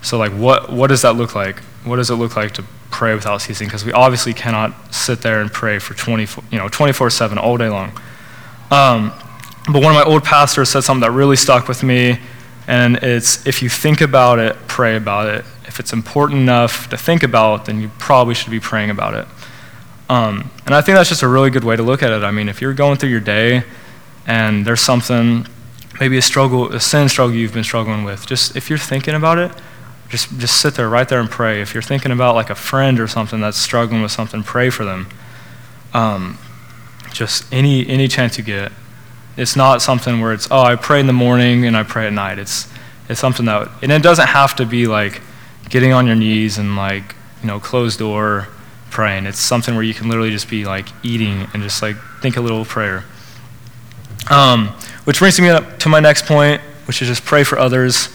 So 0.00 0.18
like 0.18 0.32
what 0.32 0.72
what 0.72 0.88
does 0.88 1.02
that 1.02 1.14
look 1.14 1.34
like? 1.34 1.60
What 1.84 1.96
does 1.96 2.10
it 2.10 2.14
look 2.14 2.36
like 2.36 2.52
to 2.52 2.64
pray 2.90 3.14
without 3.14 3.42
ceasing? 3.42 3.68
Because 3.68 3.84
we 3.84 3.92
obviously 3.92 4.32
cannot 4.32 4.94
sit 4.94 5.20
there 5.22 5.40
and 5.40 5.52
pray 5.52 5.78
for 5.78 5.94
24, 5.94 6.44
you 6.50 6.58
know, 6.58 6.68
24/7 6.68 7.38
all 7.38 7.56
day 7.56 7.68
long. 7.68 7.92
Um, 8.70 9.12
but 9.66 9.82
one 9.82 9.94
of 9.94 9.94
my 9.94 10.04
old 10.04 10.24
pastors 10.24 10.70
said 10.70 10.80
something 10.80 11.02
that 11.02 11.12
really 11.12 11.36
stuck 11.36 11.68
with 11.68 11.82
me, 11.82 12.18
and 12.66 12.96
it's 12.96 13.46
if 13.46 13.62
you 13.62 13.68
think 13.68 14.00
about 14.00 14.38
it, 14.38 14.56
pray 14.66 14.96
about 14.96 15.28
it. 15.28 15.44
If 15.66 15.78
it's 15.78 15.92
important 15.92 16.40
enough 16.40 16.88
to 16.88 16.96
think 16.96 17.22
about, 17.22 17.66
then 17.66 17.80
you 17.80 17.90
probably 17.98 18.34
should 18.34 18.50
be 18.50 18.60
praying 18.60 18.90
about 18.90 19.14
it. 19.14 19.26
Um, 20.12 20.50
and 20.66 20.74
I 20.74 20.82
think 20.82 20.96
that's 20.96 21.08
just 21.08 21.22
a 21.22 21.28
really 21.28 21.48
good 21.48 21.64
way 21.64 21.74
to 21.74 21.82
look 21.82 22.02
at 22.02 22.12
it. 22.12 22.22
I 22.22 22.32
mean, 22.32 22.50
if 22.50 22.60
you're 22.60 22.74
going 22.74 22.98
through 22.98 23.08
your 23.08 23.20
day 23.20 23.64
and 24.26 24.62
there's 24.66 24.82
something, 24.82 25.46
maybe 26.00 26.18
a 26.18 26.22
struggle, 26.22 26.70
a 26.70 26.80
sin 26.80 27.08
struggle 27.08 27.34
you've 27.34 27.54
been 27.54 27.64
struggling 27.64 28.04
with, 28.04 28.26
just 28.26 28.54
if 28.54 28.68
you're 28.68 28.78
thinking 28.78 29.14
about 29.14 29.38
it, 29.38 29.52
just, 30.10 30.38
just 30.38 30.60
sit 30.60 30.74
there 30.74 30.90
right 30.90 31.08
there 31.08 31.18
and 31.18 31.30
pray. 31.30 31.62
If 31.62 31.72
you're 31.72 31.82
thinking 31.82 32.12
about 32.12 32.34
like 32.34 32.50
a 32.50 32.54
friend 32.54 33.00
or 33.00 33.08
something 33.08 33.40
that's 33.40 33.56
struggling 33.56 34.02
with 34.02 34.12
something, 34.12 34.42
pray 34.42 34.68
for 34.68 34.84
them. 34.84 35.08
Um, 35.94 36.36
just 37.14 37.50
any, 37.50 37.88
any 37.88 38.06
chance 38.06 38.36
you 38.36 38.44
get. 38.44 38.70
It's 39.38 39.56
not 39.56 39.80
something 39.80 40.20
where 40.20 40.34
it's, 40.34 40.46
oh, 40.50 40.60
I 40.60 40.76
pray 40.76 41.00
in 41.00 41.06
the 41.06 41.14
morning 41.14 41.64
and 41.64 41.74
I 41.74 41.84
pray 41.84 42.06
at 42.06 42.12
night. 42.12 42.38
It's, 42.38 42.70
it's 43.08 43.18
something 43.18 43.46
that, 43.46 43.70
and 43.80 43.90
it 43.90 44.02
doesn't 44.02 44.28
have 44.28 44.56
to 44.56 44.66
be 44.66 44.86
like 44.86 45.22
getting 45.70 45.94
on 45.94 46.06
your 46.06 46.16
knees 46.16 46.58
and 46.58 46.76
like, 46.76 47.14
you 47.40 47.46
know, 47.46 47.58
closed 47.58 47.98
door 47.98 48.48
praying. 48.92 49.26
It's 49.26 49.40
something 49.40 49.74
where 49.74 49.82
you 49.82 49.94
can 49.94 50.08
literally 50.08 50.30
just 50.30 50.48
be 50.48 50.64
like 50.64 50.86
eating 51.02 51.48
and 51.52 51.62
just 51.62 51.82
like 51.82 51.96
think 52.20 52.36
a 52.36 52.40
little 52.40 52.64
prayer. 52.64 53.04
Um, 54.30 54.68
which 55.04 55.18
brings 55.18 55.40
me 55.40 55.48
up 55.48 55.80
to 55.80 55.88
my 55.88 55.98
next 55.98 56.26
point, 56.26 56.60
which 56.86 57.02
is 57.02 57.08
just 57.08 57.24
pray 57.24 57.42
for 57.42 57.58
others. 57.58 58.08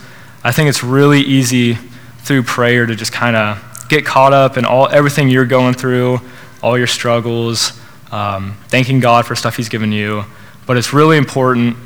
I 0.43 0.51
think 0.51 0.69
it's 0.69 0.83
really 0.83 1.19
easy 1.19 1.77
through 2.19 2.43
prayer 2.43 2.85
to 2.85 2.95
just 2.95 3.11
kind 3.11 3.35
of 3.35 3.61
get 3.89 4.05
caught 4.05 4.33
up 4.33 4.57
in 4.57 4.65
all 4.65 4.87
everything 4.89 5.29
you're 5.29 5.45
going 5.45 5.73
through, 5.73 6.21
all 6.61 6.77
your 6.77 6.87
struggles, 6.87 7.77
um, 8.11 8.57
thanking 8.67 8.99
God 8.99 9.25
for 9.25 9.35
stuff 9.35 9.57
He's 9.57 9.69
given 9.69 9.91
you. 9.91 10.23
But 10.65 10.77
it's 10.77 10.93
really 10.93 11.17
important 11.17 11.77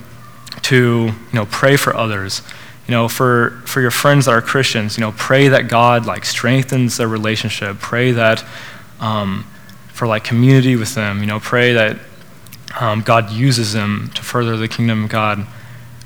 to 0.64 1.06
you 1.08 1.34
know 1.34 1.46
pray 1.46 1.78
for 1.78 1.96
others. 1.96 2.42
You 2.88 2.92
know, 2.92 3.08
for 3.08 3.62
for 3.66 3.80
your 3.80 3.92
friends 3.92 4.26
that 4.26 4.32
are 4.32 4.42
Christians, 4.42 4.98
you 4.98 5.02
know, 5.02 5.14
pray 5.14 5.48
that 5.48 5.68
God 5.68 6.06
like 6.06 6.26
strengthens 6.26 6.98
their 6.98 7.08
relationship. 7.08 7.80
Pray 7.80 8.12
that 8.12 8.44
um, 9.02 9.46
for 9.92 10.08
like 10.08 10.24
community 10.24 10.78
with 10.78 10.96
them. 10.96 11.20
You 11.20 11.26
know, 11.26 11.40
pray 11.40 11.74
that 11.74 11.98
um, 12.80 13.02
God 13.02 13.32
uses 13.32 13.74
them 13.74 14.12
to 14.16 14.22
further 14.22 14.56
the 14.56 14.68
kingdom 14.68 15.04
of 15.04 15.10
God. 15.10 15.46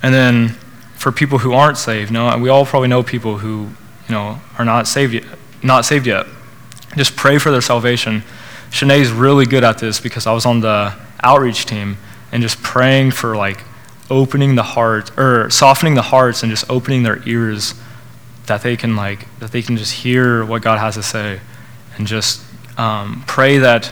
And 0.02 0.14
then 0.14 0.50
for 0.96 1.12
people 1.12 1.40
who 1.40 1.54
aren't 1.54 1.78
saved, 1.78 2.10
you 2.10 2.14
know, 2.16 2.36
we 2.38 2.50
all 2.50 2.66
probably 2.66 2.88
know 2.88 3.04
people 3.04 3.38
who, 3.38 3.70
you 4.08 4.16
know, 4.16 4.40
are 4.58 4.66
not 4.66 4.88
saved 4.88 5.14
yet, 5.14 5.26
not 5.62 5.86
saved 5.86 6.08
yet. 6.08 6.26
Just 6.98 7.16
pray 7.16 7.38
for 7.38 7.52
their 7.52 7.62
salvation. 7.62 8.24
Shanae's 8.72 9.12
really 9.12 9.46
good 9.46 9.64
at 9.64 9.78
this 9.78 10.00
because 10.00 10.26
I 10.26 10.34
was 10.34 10.46
on 10.46 10.62
the 10.62 10.96
outreach 11.22 11.66
team 11.66 11.98
and 12.32 12.42
just 12.42 12.62
praying 12.62 13.12
for 13.12 13.36
like 13.36 13.64
opening 14.10 14.56
the 14.56 14.64
heart 14.64 15.18
or 15.18 15.50
softening 15.50 15.96
the 15.96 16.02
hearts 16.02 16.44
and 16.44 16.50
just 16.50 16.70
opening 16.70 17.04
their 17.04 17.28
ears 17.28 17.74
that 18.46 18.62
they 18.62 18.78
can 18.78 18.96
like 18.96 19.26
that 19.40 19.52
they 19.52 19.62
can 19.62 19.78
just 19.78 19.94
hear 19.94 20.46
what 20.46 20.62
God 20.62 20.80
has 20.80 20.94
to 20.96 21.04
say 21.04 21.40
and 21.98 22.06
just 22.06 22.45
um, 22.78 23.24
pray 23.28 23.58
that, 23.60 23.92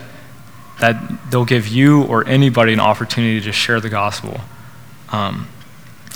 that 0.80 1.30
they'll 1.30 1.44
give 1.44 1.68
you 1.68 2.04
or 2.04 2.26
anybody 2.26 2.72
an 2.72 2.80
opportunity 2.80 3.40
to 3.40 3.52
share 3.52 3.80
the 3.80 3.88
gospel. 3.88 4.40
Um, 5.10 5.48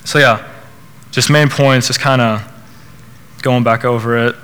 so, 0.05 0.19
yeah, 0.19 0.47
just 1.11 1.31
main 1.31 1.49
points, 1.49 1.87
just 1.87 2.01
kind 2.01 2.21
of 2.21 2.43
going 3.43 3.65
back 3.65 3.85
over 3.85 4.27
it. 4.27 4.35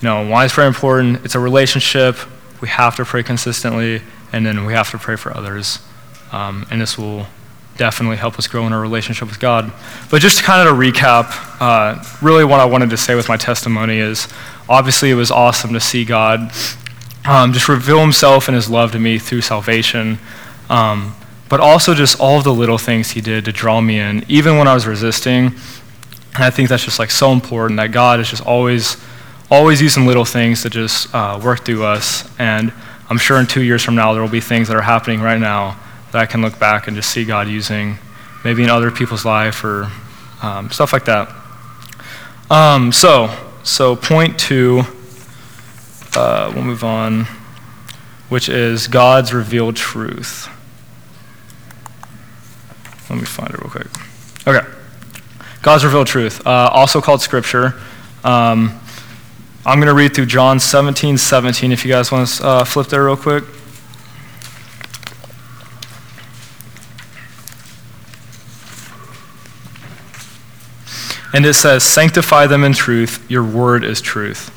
You 0.00 0.08
know, 0.08 0.28
why 0.28 0.44
is 0.44 0.52
prayer 0.52 0.68
important? 0.68 1.24
It's 1.24 1.34
a 1.34 1.40
relationship. 1.40 2.16
We 2.60 2.68
have 2.68 2.96
to 2.96 3.04
pray 3.04 3.22
consistently, 3.22 4.02
and 4.32 4.46
then 4.46 4.64
we 4.64 4.72
have 4.72 4.90
to 4.92 4.98
pray 4.98 5.16
for 5.16 5.36
others. 5.36 5.80
Um, 6.32 6.66
and 6.70 6.80
this 6.80 6.96
will 6.96 7.26
definitely 7.76 8.16
help 8.16 8.38
us 8.38 8.46
grow 8.46 8.66
in 8.66 8.72
our 8.72 8.80
relationship 8.80 9.28
with 9.28 9.40
God. 9.40 9.72
But 10.10 10.20
just 10.20 10.42
kind 10.42 10.68
of 10.68 10.74
to 10.74 10.80
recap, 10.80 11.26
uh, 11.60 12.04
really 12.20 12.44
what 12.44 12.60
I 12.60 12.64
wanted 12.66 12.90
to 12.90 12.96
say 12.96 13.14
with 13.14 13.28
my 13.28 13.36
testimony 13.36 13.98
is 13.98 14.28
obviously 14.68 15.10
it 15.10 15.14
was 15.14 15.30
awesome 15.30 15.72
to 15.72 15.80
see 15.80 16.04
God 16.04 16.52
um, 17.24 17.52
just 17.52 17.68
reveal 17.68 18.00
himself 18.00 18.48
and 18.48 18.54
his 18.54 18.70
love 18.70 18.92
to 18.92 18.98
me 18.98 19.18
through 19.18 19.42
salvation, 19.42 20.18
um, 20.70 21.14
but 21.48 21.60
also 21.60 21.94
just 21.94 22.20
all 22.20 22.38
of 22.38 22.44
the 22.44 22.52
little 22.54 22.78
things 22.78 23.10
he 23.10 23.20
did 23.20 23.44
to 23.46 23.52
draw 23.52 23.80
me 23.80 23.98
in, 23.98 24.24
even 24.28 24.58
when 24.58 24.68
I 24.68 24.74
was 24.74 24.86
resisting. 24.86 25.46
And 26.34 26.44
I 26.44 26.50
think 26.50 26.68
that's 26.68 26.84
just 26.84 26.98
like 26.98 27.10
so 27.10 27.32
important 27.32 27.78
that 27.78 27.90
God 27.90 28.20
is 28.20 28.30
just 28.30 28.46
always, 28.46 28.96
always 29.50 29.80
using 29.80 30.06
little 30.06 30.24
things 30.24 30.62
to 30.62 30.70
just 30.70 31.12
uh, 31.14 31.40
work 31.42 31.64
through 31.64 31.84
us. 31.84 32.28
And 32.38 32.72
I'm 33.10 33.18
sure 33.18 33.40
in 33.40 33.46
two 33.46 33.62
years 33.62 33.82
from 33.82 33.94
now, 33.94 34.12
there 34.12 34.22
will 34.22 34.28
be 34.28 34.40
things 34.40 34.68
that 34.68 34.76
are 34.76 34.82
happening 34.82 35.20
right 35.20 35.40
now 35.40 35.80
that 36.12 36.20
I 36.20 36.26
can 36.26 36.42
look 36.42 36.58
back 36.58 36.86
and 36.86 36.96
just 36.96 37.10
see 37.10 37.24
God 37.24 37.48
using, 37.48 37.98
maybe 38.44 38.62
in 38.62 38.70
other 38.70 38.90
people's 38.90 39.24
life 39.24 39.64
or 39.64 39.90
um, 40.42 40.70
stuff 40.70 40.92
like 40.92 41.06
that. 41.06 41.34
Um, 42.50 42.92
so, 42.92 43.34
so 43.62 43.96
point 43.96 44.38
two 44.38 44.82
uh, 46.16 46.52
we'll 46.54 46.64
move 46.64 46.84
on, 46.84 47.26
which 48.28 48.48
is 48.48 48.88
God's 48.88 49.32
revealed 49.32 49.76
truth. 49.76 50.48
Let 53.10 53.18
me 53.18 53.24
find 53.24 53.50
it 53.50 53.60
real 53.60 53.70
quick. 53.70 53.86
Okay. 54.46 54.66
God's 55.62 55.84
revealed 55.84 56.06
truth, 56.06 56.46
uh, 56.46 56.70
also 56.72 57.00
called 57.00 57.20
Scripture. 57.20 57.74
Um, 58.24 58.78
I'm 59.66 59.78
going 59.78 59.88
to 59.88 59.94
read 59.94 60.14
through 60.14 60.26
John 60.26 60.60
17, 60.60 61.18
17, 61.18 61.72
if 61.72 61.84
you 61.84 61.90
guys 61.90 62.12
want 62.12 62.28
to 62.28 62.46
uh, 62.46 62.64
flip 62.64 62.86
there 62.86 63.04
real 63.04 63.16
quick. 63.16 63.44
And 71.34 71.44
it 71.44 71.54
says, 71.54 71.84
Sanctify 71.84 72.46
them 72.46 72.64
in 72.64 72.72
truth, 72.72 73.24
your 73.30 73.44
word 73.44 73.84
is 73.84 74.00
truth. 74.00 74.54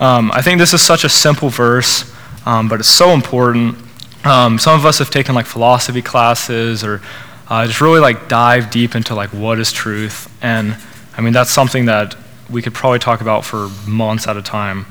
Um, 0.00 0.32
I 0.32 0.40
think 0.40 0.58
this 0.58 0.72
is 0.72 0.80
such 0.80 1.04
a 1.04 1.10
simple 1.10 1.50
verse, 1.50 2.10
um, 2.46 2.68
but 2.68 2.80
it's 2.80 2.88
so 2.88 3.10
important. 3.10 3.76
Um, 4.24 4.58
some 4.58 4.78
of 4.78 4.86
us 4.86 4.98
have 4.98 5.10
taken 5.10 5.34
like 5.34 5.44
philosophy 5.44 6.00
classes 6.00 6.82
or 6.82 7.02
uh, 7.48 7.66
just 7.66 7.82
really 7.82 8.00
like 8.00 8.26
dive 8.26 8.70
deep 8.70 8.94
into 8.94 9.14
like 9.14 9.28
what 9.34 9.58
is 9.58 9.70
truth. 9.70 10.34
And 10.42 10.74
I 11.18 11.20
mean, 11.20 11.34
that's 11.34 11.50
something 11.50 11.84
that 11.84 12.16
we 12.48 12.62
could 12.62 12.72
probably 12.72 12.98
talk 12.98 13.20
about 13.20 13.44
for 13.44 13.68
months 13.86 14.26
at 14.26 14.38
a 14.38 14.42
time. 14.42 14.86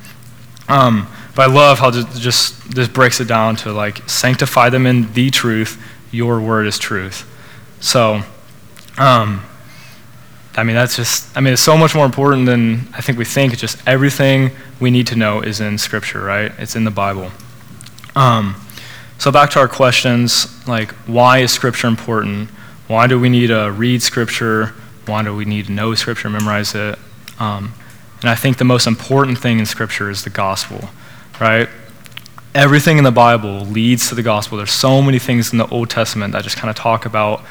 Um, 0.68 1.08
but 1.36 1.50
I 1.50 1.52
love 1.52 1.80
how 1.80 1.90
just, 1.90 2.22
just 2.22 2.72
this 2.76 2.88
breaks 2.88 3.20
it 3.20 3.28
down 3.28 3.56
to 3.58 3.74
like 3.74 4.08
sanctify 4.08 4.70
them 4.70 4.86
in 4.86 5.12
the 5.14 5.32
truth. 5.32 5.82
Your 6.12 6.40
word 6.40 6.68
is 6.68 6.78
truth. 6.78 7.26
So, 7.80 8.22
um, 8.98 9.44
I 10.56 10.64
mean, 10.64 10.76
that's 10.76 10.96
just, 10.96 11.36
I 11.38 11.42
mean, 11.42 11.54
it's 11.54 11.62
so 11.62 11.78
much 11.78 11.96
more 11.96 12.06
important 12.06 12.46
than 12.46 12.88
I 12.94 13.02
think 13.02 13.18
we 13.18 13.26
think. 13.26 13.54
It's 13.54 13.62
just 13.62 13.78
everything 13.88 14.52
we 14.80 14.92
need 14.92 15.08
to 15.08 15.16
know 15.16 15.42
is 15.42 15.62
in 15.62 15.78
Scripture, 15.78 16.22
right? 16.22 16.52
It's 16.58 16.76
in 16.76 16.84
the 16.84 16.92
Bible. 16.92 17.32
Um, 18.16 18.56
so, 19.18 19.32
back 19.32 19.52
to 19.52 19.60
our 19.60 19.68
questions 19.68 20.48
like, 20.68 20.92
why 21.08 21.40
is 21.40 21.52
Scripture 21.52 21.88
important? 21.88 22.50
Why 22.88 23.06
do 23.08 23.20
we 23.20 23.30
need 23.30 23.48
to 23.48 23.72
read 23.72 24.02
Scripture? 24.02 24.74
Why 25.06 25.24
do 25.24 25.36
we 25.36 25.46
need 25.46 25.68
to 25.68 25.72
know 25.72 25.94
Scripture, 25.96 26.30
memorize 26.30 26.74
it? 26.74 26.98
Um, 27.40 27.74
and 28.22 28.30
I 28.30 28.36
think 28.36 28.58
the 28.58 28.66
most 28.66 28.88
important 28.88 29.38
thing 29.38 29.60
in 29.60 29.66
Scripture 29.66 30.10
is 30.10 30.24
the 30.24 30.30
gospel. 30.30 30.90
right? 31.40 31.70
Everything 32.56 32.98
in 32.98 33.04
the 33.04 33.12
Bible 33.12 33.62
leads 33.62 34.10
to 34.10 34.16
the 34.16 34.24
gospel. 34.24 34.58
There's 34.58 34.72
so 34.72 35.02
many 35.02 35.20
things 35.20 35.52
in 35.52 35.58
the 35.58 35.68
Old 35.68 35.90
Testament 35.90 36.34
that 36.34 36.44
just 36.44 36.58
kind 36.58 36.70
of 36.70 36.76
talk 36.76 37.06
about, 37.06 37.44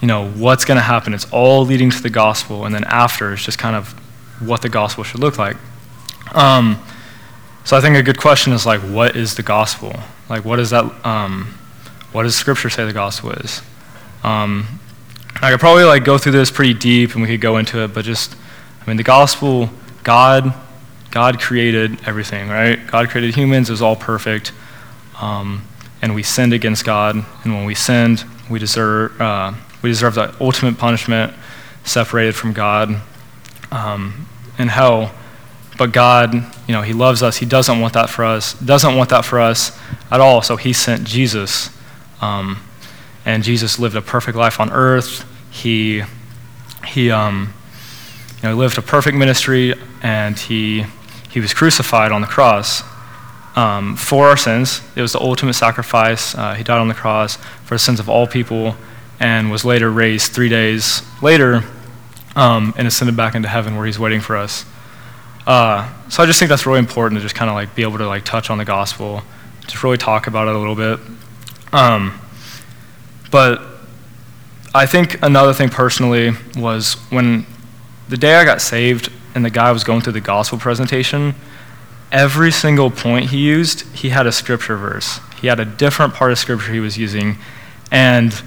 you 0.00 0.08
know, 0.08 0.28
what's 0.30 0.64
going 0.64 0.76
to 0.76 0.82
happen. 0.82 1.14
It's 1.14 1.30
all 1.32 1.64
leading 1.64 1.90
to 1.90 2.02
the 2.02 2.10
gospel, 2.10 2.64
and 2.64 2.74
then 2.74 2.84
after, 2.84 3.32
it's 3.32 3.44
just 3.44 3.58
kind 3.58 3.74
of 3.74 3.92
what 4.40 4.62
the 4.62 4.68
gospel 4.68 5.04
should 5.04 5.20
look 5.20 5.38
like. 5.38 5.56
Um, 6.34 6.82
so 7.64 7.76
I 7.76 7.80
think 7.80 7.96
a 7.96 8.02
good 8.02 8.18
question 8.18 8.52
is 8.52 8.64
like, 8.64 8.80
what 8.80 9.16
is 9.16 9.34
the 9.34 9.42
gospel? 9.42 9.92
Like, 10.28 10.44
what 10.44 10.58
is 10.58 10.70
that? 10.70 10.84
Um, 11.04 11.58
what 12.12 12.22
does 12.22 12.34
Scripture 12.34 12.70
say 12.70 12.86
the 12.86 12.92
gospel 12.92 13.32
is? 13.32 13.60
Um, 14.22 14.80
I 15.42 15.50
could 15.50 15.60
probably 15.60 15.84
like 15.84 16.04
go 16.04 16.18
through 16.18 16.32
this 16.32 16.50
pretty 16.50 16.74
deep, 16.74 17.12
and 17.12 17.22
we 17.22 17.28
could 17.28 17.40
go 17.40 17.58
into 17.58 17.82
it, 17.82 17.92
but 17.92 18.04
just, 18.04 18.36
I 18.80 18.86
mean, 18.86 18.96
the 18.96 19.02
gospel, 19.02 19.70
God, 20.04 20.54
God 21.10 21.40
created 21.40 21.98
everything, 22.06 22.48
right? 22.48 22.84
God 22.86 23.08
created 23.10 23.34
humans; 23.34 23.68
it 23.68 23.72
was 23.72 23.82
all 23.82 23.96
perfect, 23.96 24.52
um, 25.20 25.64
and 26.00 26.14
we 26.14 26.22
sinned 26.22 26.52
against 26.52 26.84
God, 26.84 27.16
and 27.44 27.54
when 27.54 27.64
we 27.64 27.74
sinned, 27.74 28.24
we 28.48 28.58
deserve 28.58 29.20
uh, 29.20 29.52
we 29.82 29.90
deserve 29.90 30.14
the 30.14 30.34
ultimate 30.40 30.78
punishment, 30.78 31.32
separated 31.84 32.34
from 32.34 32.52
God, 32.52 33.00
um, 33.70 34.26
in 34.58 34.68
hell. 34.68 35.14
But 35.78 35.92
God, 35.92 36.34
you 36.34 36.72
know, 36.72 36.82
He 36.82 36.92
loves 36.92 37.22
us. 37.22 37.36
He 37.36 37.46
doesn't 37.46 37.80
want 37.80 37.94
that 37.94 38.10
for 38.10 38.24
us. 38.24 38.54
Doesn't 38.54 38.96
want 38.96 39.10
that 39.10 39.24
for 39.24 39.38
us 39.40 39.78
at 40.10 40.20
all. 40.20 40.42
So 40.42 40.56
He 40.56 40.72
sent 40.72 41.04
Jesus. 41.04 41.70
Um, 42.20 42.60
and 43.24 43.42
Jesus 43.42 43.78
lived 43.78 43.94
a 43.94 44.02
perfect 44.02 44.36
life 44.36 44.58
on 44.58 44.70
earth. 44.72 45.24
He, 45.50 46.02
he, 46.86 47.10
um, 47.10 47.52
you 48.42 48.48
know, 48.48 48.56
lived 48.56 48.78
a 48.78 48.82
perfect 48.82 49.16
ministry, 49.16 49.74
and 50.02 50.38
he, 50.38 50.84
he 51.30 51.40
was 51.40 51.52
crucified 51.52 52.10
on 52.10 52.20
the 52.20 52.26
cross 52.26 52.82
um, 53.56 53.96
for 53.96 54.28
our 54.28 54.36
sins. 54.36 54.80
It 54.96 55.02
was 55.02 55.12
the 55.12 55.20
ultimate 55.20 55.54
sacrifice. 55.54 56.34
Uh, 56.34 56.54
he 56.54 56.64
died 56.64 56.78
on 56.78 56.88
the 56.88 56.94
cross 56.94 57.36
for 57.64 57.74
the 57.74 57.78
sins 57.78 58.00
of 58.00 58.08
all 58.08 58.26
people, 58.26 58.76
and 59.20 59.50
was 59.50 59.64
later 59.64 59.90
raised 59.90 60.32
three 60.32 60.48
days 60.48 61.02
later, 61.22 61.64
um, 62.36 62.74
and 62.76 62.86
ascended 62.86 63.16
back 63.16 63.34
into 63.34 63.48
heaven, 63.48 63.76
where 63.76 63.86
he's 63.86 63.98
waiting 63.98 64.20
for 64.20 64.36
us. 64.36 64.64
Uh, 65.46 65.90
so 66.08 66.22
I 66.22 66.26
just 66.26 66.38
think 66.38 66.50
that's 66.50 66.66
really 66.66 66.78
important 66.78 67.18
to 67.18 67.22
just 67.22 67.34
kind 67.34 67.48
of 67.48 67.54
like 67.54 67.74
be 67.74 67.82
able 67.82 67.98
to 67.98 68.06
like 68.06 68.24
touch 68.24 68.50
on 68.50 68.58
the 68.58 68.64
gospel, 68.64 69.22
just 69.62 69.82
really 69.82 69.96
talk 69.96 70.26
about 70.26 70.46
it 70.46 70.54
a 70.54 70.58
little 70.58 70.74
bit. 70.74 71.00
Um, 71.72 72.20
but 73.30 73.62
I 74.74 74.86
think 74.86 75.22
another 75.22 75.52
thing 75.54 75.70
personally 75.70 76.32
was 76.56 76.94
when 77.10 77.46
the 78.08 78.16
day 78.16 78.34
I 78.34 78.44
got 78.44 78.60
saved 78.60 79.10
and 79.34 79.44
the 79.44 79.50
guy 79.50 79.72
was 79.72 79.84
going 79.84 80.02
through 80.02 80.14
the 80.14 80.20
gospel 80.20 80.58
presentation, 80.58 81.34
every 82.12 82.50
single 82.50 82.90
point 82.90 83.30
he 83.30 83.38
used, 83.38 83.82
he 83.94 84.10
had 84.10 84.26
a 84.26 84.32
scripture 84.32 84.76
verse. 84.76 85.20
He 85.40 85.46
had 85.46 85.60
a 85.60 85.64
different 85.64 86.14
part 86.14 86.32
of 86.32 86.38
scripture 86.38 86.72
he 86.72 86.80
was 86.80 86.98
using. 86.98 87.38
And 87.90 88.42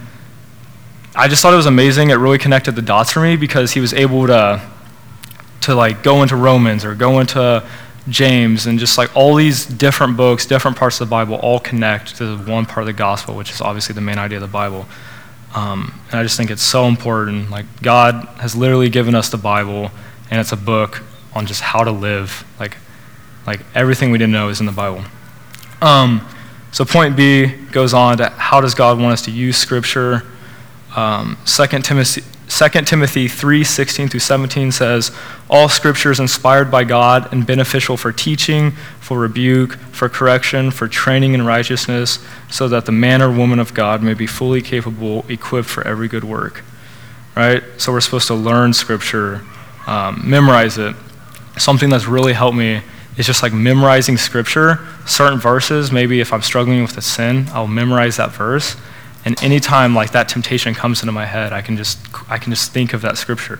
I 1.15 1.27
just 1.27 1.41
thought 1.41 1.53
it 1.53 1.57
was 1.57 1.65
amazing. 1.65 2.09
It 2.09 2.15
really 2.15 2.37
connected 2.37 2.75
the 2.75 2.81
dots 2.81 3.11
for 3.11 3.19
me 3.19 3.35
because 3.35 3.73
he 3.73 3.79
was 3.79 3.93
able 3.93 4.27
to 4.27 4.61
to 5.61 5.75
like 5.75 6.01
go 6.01 6.23
into 6.23 6.35
Romans 6.35 6.83
or 6.83 6.95
go 6.95 7.19
into 7.19 7.63
James 8.09 8.65
and 8.65 8.79
just 8.79 8.97
like 8.97 9.15
all 9.15 9.35
these 9.35 9.65
different 9.65 10.17
books, 10.17 10.45
different 10.45 10.75
parts 10.77 10.99
of 10.99 11.07
the 11.07 11.11
Bible 11.11 11.35
all 11.35 11.59
connect 11.59 12.17
to 12.17 12.37
one 12.37 12.65
part 12.65 12.79
of 12.79 12.87
the 12.87 12.93
gospel, 12.93 13.35
which 13.35 13.51
is 13.51 13.61
obviously 13.61 13.93
the 13.93 14.01
main 14.01 14.17
idea 14.17 14.37
of 14.37 14.41
the 14.41 14.47
Bible. 14.47 14.87
Um, 15.53 15.99
and 16.09 16.19
I 16.19 16.23
just 16.23 16.37
think 16.37 16.49
it's 16.49 16.63
so 16.63 16.85
important. 16.85 17.49
Like, 17.49 17.65
God 17.81 18.27
has 18.39 18.55
literally 18.55 18.89
given 18.89 19.15
us 19.15 19.29
the 19.29 19.37
Bible, 19.37 19.91
and 20.29 20.39
it's 20.39 20.51
a 20.51 20.57
book 20.57 21.03
on 21.33 21.45
just 21.45 21.61
how 21.61 21.83
to 21.83 21.91
live. 21.91 22.45
Like, 22.59 22.77
like 23.45 23.61
everything 23.75 24.11
we 24.11 24.17
didn't 24.17 24.33
know 24.33 24.49
is 24.49 24.59
in 24.59 24.65
the 24.65 24.71
Bible. 24.71 25.03
Um, 25.81 26.25
so, 26.71 26.85
point 26.85 27.17
B 27.17 27.47
goes 27.47 27.93
on 27.93 28.17
to 28.17 28.29
how 28.29 28.61
does 28.61 28.73
God 28.73 28.99
want 28.99 29.13
us 29.13 29.23
to 29.23 29.31
use 29.31 29.57
Scripture? 29.57 30.23
Um, 30.95 31.37
2 31.45 31.67
Timothy, 31.79 32.21
2 32.47 32.81
Timothy 32.81 33.27
3 33.29 33.63
16 33.63 34.09
through 34.09 34.19
17 34.19 34.71
says, 34.71 35.11
All 35.49 35.69
scripture 35.69 36.11
is 36.11 36.19
inspired 36.19 36.69
by 36.69 36.83
God 36.83 37.31
and 37.31 37.47
beneficial 37.47 37.95
for 37.95 38.11
teaching, 38.11 38.71
for 38.99 39.17
rebuke, 39.17 39.75
for 39.75 40.09
correction, 40.09 40.69
for 40.69 40.87
training 40.87 41.33
in 41.33 41.45
righteousness, 41.45 42.19
so 42.49 42.67
that 42.67 42.85
the 42.85 42.91
man 42.91 43.21
or 43.21 43.31
woman 43.31 43.59
of 43.59 43.73
God 43.73 44.03
may 44.03 44.13
be 44.13 44.27
fully 44.27 44.61
capable, 44.61 45.25
equipped 45.29 45.69
for 45.69 45.87
every 45.87 46.09
good 46.09 46.25
work. 46.25 46.63
Right? 47.35 47.63
So 47.77 47.93
we're 47.93 48.01
supposed 48.01 48.27
to 48.27 48.35
learn 48.35 48.73
scripture, 48.73 49.41
um, 49.87 50.21
memorize 50.29 50.77
it. 50.77 50.95
Something 51.57 51.89
that's 51.89 52.05
really 52.05 52.33
helped 52.33 52.57
me 52.57 52.81
is 53.17 53.25
just 53.25 53.43
like 53.43 53.53
memorizing 53.53 54.17
scripture, 54.17 54.79
certain 55.05 55.39
verses. 55.39 55.91
Maybe 55.91 56.19
if 56.19 56.33
I'm 56.33 56.41
struggling 56.41 56.81
with 56.81 56.97
a 56.97 57.01
sin, 57.01 57.47
I'll 57.53 57.67
memorize 57.67 58.17
that 58.17 58.31
verse 58.31 58.75
and 59.25 59.41
anytime 59.43 59.93
like 59.93 60.11
that 60.11 60.29
temptation 60.29 60.73
comes 60.73 61.01
into 61.01 61.11
my 61.11 61.25
head, 61.25 61.53
I 61.53 61.61
can 61.61 61.77
just 61.77 61.99
I 62.29 62.37
can 62.37 62.51
just 62.51 62.71
think 62.71 62.93
of 62.93 63.01
that 63.01 63.17
scripture, 63.17 63.59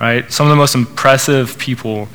right? 0.00 0.30
Some 0.30 0.46
of 0.46 0.50
the 0.50 0.56
most 0.56 0.74
impressive 0.74 1.58
people. 1.58 2.08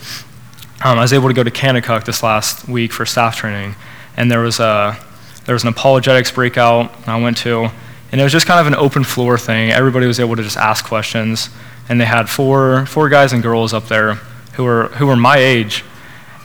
Um, 0.83 0.99
I 0.99 1.01
was 1.01 1.11
able 1.11 1.27
to 1.27 1.33
go 1.33 1.43
to 1.43 1.51
Kanakuk 1.51 2.05
this 2.05 2.21
last 2.21 2.67
week 2.67 2.93
for 2.93 3.05
staff 3.05 3.35
training, 3.35 3.75
and 4.15 4.31
there 4.31 4.39
was 4.39 4.59
a 4.59 4.97
there 5.45 5.53
was 5.53 5.63
an 5.63 5.69
apologetics 5.69 6.31
breakout 6.31 6.91
I 7.07 7.19
went 7.19 7.37
to, 7.37 7.69
and 8.11 8.21
it 8.21 8.23
was 8.23 8.31
just 8.31 8.45
kind 8.45 8.59
of 8.59 8.67
an 8.67 8.75
open 8.75 9.03
floor 9.03 9.37
thing. 9.37 9.71
Everybody 9.71 10.05
was 10.05 10.19
able 10.19 10.35
to 10.35 10.43
just 10.43 10.57
ask 10.57 10.85
questions, 10.85 11.49
and 11.89 11.99
they 11.99 12.05
had 12.05 12.29
four 12.29 12.85
four 12.85 13.09
guys 13.09 13.33
and 13.33 13.43
girls 13.43 13.73
up 13.73 13.87
there 13.87 14.15
who 14.53 14.63
were 14.63 14.87
who 14.89 15.07
were 15.07 15.15
my 15.17 15.37
age, 15.37 15.83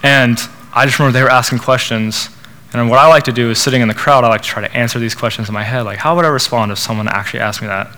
and 0.03 0.39
I 0.75 0.87
just 0.87 0.99
remember 0.99 1.17
they 1.17 1.23
were 1.23 1.31
asking 1.31 1.59
questions 1.59 2.31
and 2.81 2.89
what 2.89 2.99
I 2.99 3.07
like 3.09 3.25
to 3.25 3.33
do 3.33 3.51
is 3.51 3.61
sitting 3.61 3.83
in 3.83 3.89
the 3.89 3.95
crowd, 3.95 4.25
I 4.25 4.29
like 4.29 4.43
to 4.43 4.49
try 4.49 4.67
to 4.67 4.75
answer 4.77 4.99
these 4.99 5.15
questions 5.15 5.49
in 5.49 5.55
my 5.55 5.63
head. 5.63 5.83
Like, 5.83 5.99
how 5.99 6.17
would 6.17 6.25
I 6.25 6.29
respond 6.29 6.73
if 6.73 6.79
someone 6.79 7.07
actually 7.09 7.41
asked 7.41 7.61
me 7.61 7.69
that? 7.69 7.89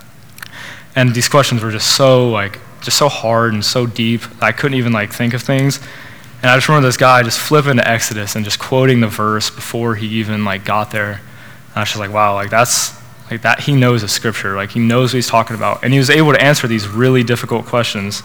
And 0.97 1.15
these 1.15 1.29
questions 1.29 1.63
were 1.63 1.71
just 1.71 1.97
so 1.97 2.31
like 2.31 2.59
just 2.83 2.99
so 2.99 3.09
hard 3.09 3.55
and 3.55 3.65
so 3.65 3.87
deep. 3.87 4.23
I 4.43 4.53
couldn't 4.53 4.77
even 4.77 4.93
like 4.93 5.13
think 5.13 5.35
of 5.35 5.43
things. 5.43 5.79
And 6.43 6.51
I 6.51 6.57
just 6.57 6.69
remember 6.69 6.89
this 6.89 6.97
guy 6.97 7.23
just 7.23 7.41
flipping 7.41 7.77
to 7.77 7.89
Exodus 7.89 8.37
and 8.37 8.45
just 8.45 8.59
quoting 8.59 9.01
the 9.01 9.09
verse 9.09 9.49
before 9.49 9.95
he 9.95 10.07
even 10.19 10.45
like 10.45 10.65
got 10.65 10.91
there. 10.91 11.13
And 11.13 11.77
I 11.77 11.81
was 11.81 11.89
just 11.89 11.99
like, 11.99 12.13
wow, 12.13 12.35
like 12.35 12.51
that's 12.51 13.01
like 13.31 13.43
that 13.43 13.61
he 13.61 13.75
knows 13.75 14.03
the 14.03 14.09
scripture. 14.09 14.55
Like 14.55 14.71
he 14.71 14.81
knows 14.81 15.13
what 15.13 15.19
he's 15.19 15.27
talking 15.27 15.57
about. 15.57 15.83
And 15.83 15.93
he 15.93 15.99
was 15.99 16.11
able 16.11 16.33
to 16.33 16.43
answer 16.43 16.67
these 16.67 16.87
really 16.87 17.23
difficult 17.23 17.65
questions, 17.65 18.23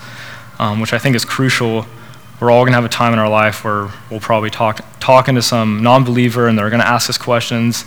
um, 0.59 0.81
which 0.81 0.93
I 0.93 0.99
think 0.99 1.15
is 1.15 1.25
crucial 1.25 1.85
we're 2.39 2.51
all 2.51 2.63
going 2.63 2.71
to 2.71 2.75
have 2.75 2.85
a 2.85 2.89
time 2.89 3.11
in 3.13 3.19
our 3.19 3.29
life 3.29 3.63
where 3.63 3.89
we'll 4.09 4.19
probably 4.19 4.49
talk 4.49 4.85
talking 4.99 5.35
to 5.35 5.41
some 5.41 5.83
non-believer 5.83 6.47
and 6.47 6.57
they're 6.57 6.69
going 6.69 6.81
to 6.81 6.87
ask 6.87 7.09
us 7.09 7.17
questions. 7.17 7.85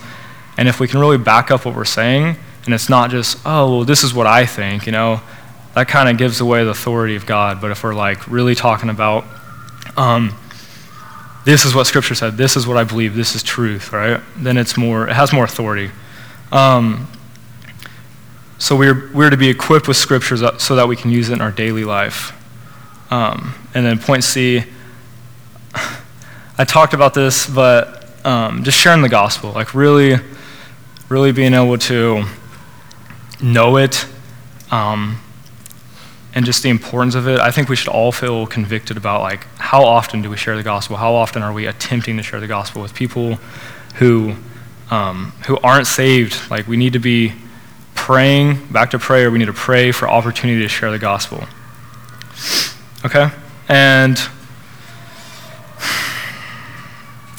And 0.58 0.68
if 0.68 0.80
we 0.80 0.88
can 0.88 1.00
really 1.00 1.18
back 1.18 1.50
up 1.50 1.64
what 1.64 1.74
we're 1.74 1.84
saying 1.84 2.36
and 2.64 2.74
it's 2.74 2.88
not 2.88 3.10
just 3.10 3.38
oh 3.44 3.76
well 3.76 3.84
this 3.84 4.04
is 4.04 4.14
what 4.14 4.26
i 4.26 4.46
think 4.46 4.86
you 4.86 4.92
know 4.92 5.20
that 5.74 5.88
kind 5.88 6.08
of 6.08 6.18
gives 6.18 6.40
away 6.40 6.64
the 6.64 6.70
authority 6.70 7.16
of 7.16 7.24
god. 7.24 7.60
But 7.60 7.70
if 7.70 7.82
we're 7.82 7.94
like 7.94 8.28
really 8.28 8.54
talking 8.54 8.90
about 8.90 9.24
um, 9.96 10.34
this 11.44 11.64
is 11.64 11.74
what 11.74 11.86
scripture 11.86 12.14
said 12.14 12.36
this 12.36 12.56
is 12.56 12.66
what 12.66 12.76
i 12.76 12.84
believe 12.84 13.14
this 13.14 13.34
is 13.34 13.42
truth 13.42 13.92
right 13.92 14.20
then 14.36 14.56
it's 14.56 14.76
more 14.76 15.08
it 15.08 15.14
has 15.14 15.32
more 15.32 15.44
authority. 15.44 15.90
Um, 16.50 17.08
so 18.58 18.76
we're, 18.76 19.10
we're 19.12 19.30
to 19.30 19.36
be 19.36 19.48
equipped 19.48 19.88
with 19.88 19.96
scriptures 19.96 20.42
so 20.58 20.76
that 20.76 20.86
we 20.86 20.94
can 20.94 21.10
use 21.10 21.30
it 21.30 21.32
in 21.32 21.40
our 21.40 21.50
daily 21.50 21.84
life 21.84 22.32
um, 23.12 23.52
and 23.74 23.84
then 23.84 23.98
point 23.98 24.24
C, 24.24 24.64
I 26.56 26.64
talked 26.64 26.94
about 26.94 27.12
this, 27.12 27.46
but 27.46 28.08
um, 28.24 28.64
just 28.64 28.78
sharing 28.78 29.02
the 29.02 29.10
gospel, 29.10 29.52
like 29.52 29.74
really, 29.74 30.16
really 31.10 31.30
being 31.30 31.52
able 31.52 31.76
to 31.76 32.24
know 33.42 33.76
it 33.76 34.06
um, 34.70 35.20
and 36.34 36.46
just 36.46 36.62
the 36.62 36.70
importance 36.70 37.14
of 37.14 37.28
it. 37.28 37.38
I 37.38 37.50
think 37.50 37.68
we 37.68 37.76
should 37.76 37.90
all 37.90 38.12
feel 38.12 38.46
convicted 38.46 38.96
about 38.96 39.20
like 39.20 39.46
how 39.58 39.84
often 39.84 40.22
do 40.22 40.30
we 40.30 40.38
share 40.38 40.56
the 40.56 40.62
gospel? 40.62 40.96
How 40.96 41.12
often 41.12 41.42
are 41.42 41.52
we 41.52 41.66
attempting 41.66 42.16
to 42.16 42.22
share 42.22 42.40
the 42.40 42.46
gospel 42.46 42.80
with 42.80 42.94
people 42.94 43.34
who 43.96 44.36
um, 44.90 45.34
who 45.46 45.58
aren't 45.58 45.86
saved? 45.86 46.50
Like 46.50 46.66
we 46.66 46.78
need 46.78 46.94
to 46.94 46.98
be 46.98 47.34
praying. 47.94 48.68
Back 48.68 48.92
to 48.92 48.98
prayer. 48.98 49.30
We 49.30 49.38
need 49.38 49.48
to 49.48 49.52
pray 49.52 49.92
for 49.92 50.08
opportunity 50.08 50.62
to 50.62 50.68
share 50.68 50.90
the 50.90 50.98
gospel. 50.98 51.46
Okay? 53.04 53.30
And 53.68 54.18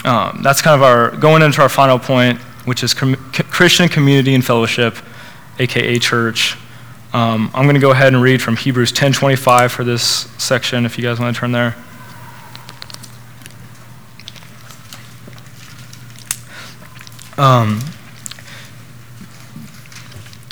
um, 0.06 0.42
that's 0.44 0.62
kind 0.62 0.76
of 0.76 0.84
our 0.84 1.12
going 1.12 1.42
into 1.42 1.62
our 1.62 1.70
final 1.70 1.98
point, 1.98 2.40
which 2.66 2.84
is 2.84 2.94
com- 2.94 3.16
Christian 3.16 3.88
community 3.88 4.36
and 4.36 4.44
fellowship, 4.44 4.98
aka 5.60 5.98
church. 6.00 6.58
Um, 7.14 7.52
I'm 7.54 7.64
going 7.64 7.76
to 7.76 7.82
go 7.82 7.92
ahead 7.92 8.14
and 8.14 8.22
read 8.22 8.42
from 8.42 8.58
Hebrews 8.58 8.92
10:25 8.92 9.72
for 9.72 9.84
this 9.84 10.04
section. 10.38 10.86
If 10.86 10.98
you 10.98 11.04
guys 11.04 11.20
want 11.20 11.36
to 11.36 11.40
turn 11.40 11.52
there. 11.52 11.76
Um, 17.38 17.82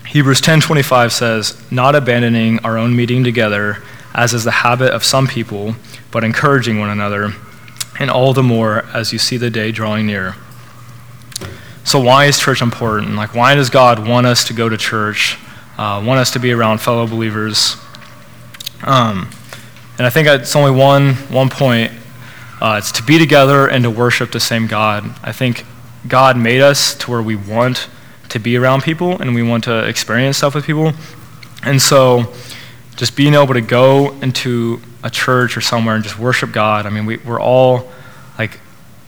Hebrews 0.06 0.42
10:25 0.42 1.12
says, 1.12 1.62
"Not 1.72 1.96
abandoning 1.96 2.60
our 2.60 2.78
own 2.78 2.96
meeting 2.96 3.24
together." 3.24 3.84
As 4.14 4.34
is 4.34 4.44
the 4.44 4.52
habit 4.52 4.92
of 4.92 5.04
some 5.04 5.28
people, 5.28 5.76
but 6.12 6.24
encouraging 6.24 6.80
one 6.80 6.90
another, 6.90 7.34
and 8.00 8.10
all 8.10 8.34
the 8.34 8.44
more 8.44 8.86
as 8.94 9.14
you 9.14 9.20
see 9.20 9.38
the 9.38 9.50
day 9.50 9.72
drawing 9.72 10.08
near. 10.08 10.36
So, 11.84 12.00
why 12.00 12.26
is 12.26 12.40
church 12.40 12.62
important? 12.62 13.16
Like, 13.16 13.34
why 13.34 13.56
does 13.56 13.70
God 13.70 14.08
want 14.08 14.28
us 14.28 14.44
to 14.46 14.54
go 14.54 14.70
to 14.70 14.78
church, 14.78 15.38
uh, 15.78 16.04
want 16.06 16.20
us 16.20 16.32
to 16.32 16.40
be 16.40 16.52
around 16.52 16.80
fellow 16.80 17.08
believers? 17.08 17.76
Um, 18.84 19.30
and 19.98 20.06
I 20.06 20.10
think 20.10 20.28
it's 20.28 20.56
only 20.56 20.72
one, 20.72 21.14
one 21.30 21.50
point. 21.50 21.92
Uh, 22.60 22.76
it's 22.78 22.92
to 22.94 23.04
be 23.04 23.18
together 23.18 23.68
and 23.68 23.84
to 23.84 23.90
worship 23.90 24.32
the 24.32 24.40
same 24.40 24.68
God. 24.68 25.04
I 25.24 25.32
think 25.32 25.66
God 26.08 26.38
made 26.38 26.62
us 26.62 26.96
to 26.96 27.12
where 27.12 27.22
we 27.22 27.36
want 27.36 27.88
to 28.30 28.40
be 28.40 28.56
around 28.58 28.84
people 28.84 29.20
and 29.20 29.36
we 29.36 29.44
want 29.44 29.64
to 29.66 29.88
experience 29.88 30.38
stuff 30.38 30.56
with 30.56 30.66
people. 30.66 30.94
And 31.64 31.82
so, 31.82 32.34
just 32.96 33.16
being 33.16 33.34
able 33.34 33.54
to 33.54 33.62
go 33.62 34.14
into 34.22 34.82
a 35.04 35.10
church 35.10 35.58
or 35.58 35.62
somewhere 35.62 35.96
and 35.96 36.04
just 36.04 36.20
worship 36.20 36.52
God, 36.52 36.86
I 36.86 36.90
mean, 36.90 37.06
we, 37.06 37.18
we're 37.18 37.42
all 37.42 37.90
like 38.38 38.60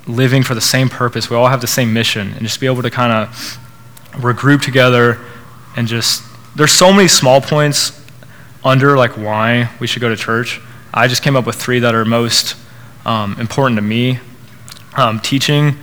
living 0.07 0.43
for 0.43 0.55
the 0.55 0.61
same 0.61 0.89
purpose. 0.89 1.29
We 1.29 1.36
all 1.36 1.47
have 1.47 1.61
the 1.61 1.67
same 1.67 1.93
mission, 1.93 2.34
and 2.34 2.41
just 2.41 2.59
be 2.59 2.65
able 2.65 2.81
to 2.81 2.89
kind 2.89 3.11
of 3.11 3.57
regroup 4.13 4.61
together 4.61 5.19
and 5.75 5.88
just 5.88 6.23
there's 6.55 6.71
so 6.71 6.93
many 6.93 7.07
small 7.07 7.41
points 7.41 7.99
under 8.63 8.95
like 8.95 9.17
why 9.17 9.69
we 9.79 9.88
should 9.88 10.01
go 10.01 10.09
to 10.09 10.15
church. 10.15 10.61
I 10.93 11.07
just 11.07 11.23
came 11.23 11.36
up 11.36 11.45
with 11.45 11.55
three 11.55 11.79
that 11.79 11.95
are 11.95 12.05
most 12.05 12.55
um, 13.05 13.39
important 13.39 13.77
to 13.77 13.81
me. 13.81 14.19
Um, 14.95 15.19
teaching, 15.19 15.75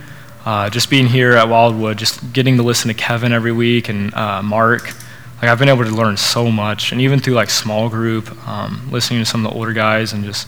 uh, 0.45 0.69
just 0.69 0.89
being 0.89 1.07
here 1.07 1.33
at 1.33 1.49
Wildwood, 1.49 1.97
just 1.97 2.31
getting 2.31 2.55
to 2.55 2.63
listen 2.63 2.87
to 2.87 2.93
Kevin 2.93 3.33
every 3.33 3.51
week 3.51 3.89
and 3.89 4.13
uh, 4.13 4.41
Mark. 4.41 4.93
Like 5.41 5.49
I've 5.49 5.57
been 5.57 5.69
able 5.69 5.83
to 5.83 5.89
learn 5.89 6.17
so 6.17 6.51
much, 6.51 6.91
and 6.91 7.01
even 7.01 7.19
through 7.19 7.33
like 7.33 7.49
small 7.49 7.89
group, 7.89 8.29
um, 8.47 8.87
listening 8.91 9.19
to 9.19 9.25
some 9.25 9.43
of 9.43 9.51
the 9.51 9.57
older 9.57 9.73
guys 9.73 10.13
and 10.13 10.23
just 10.23 10.47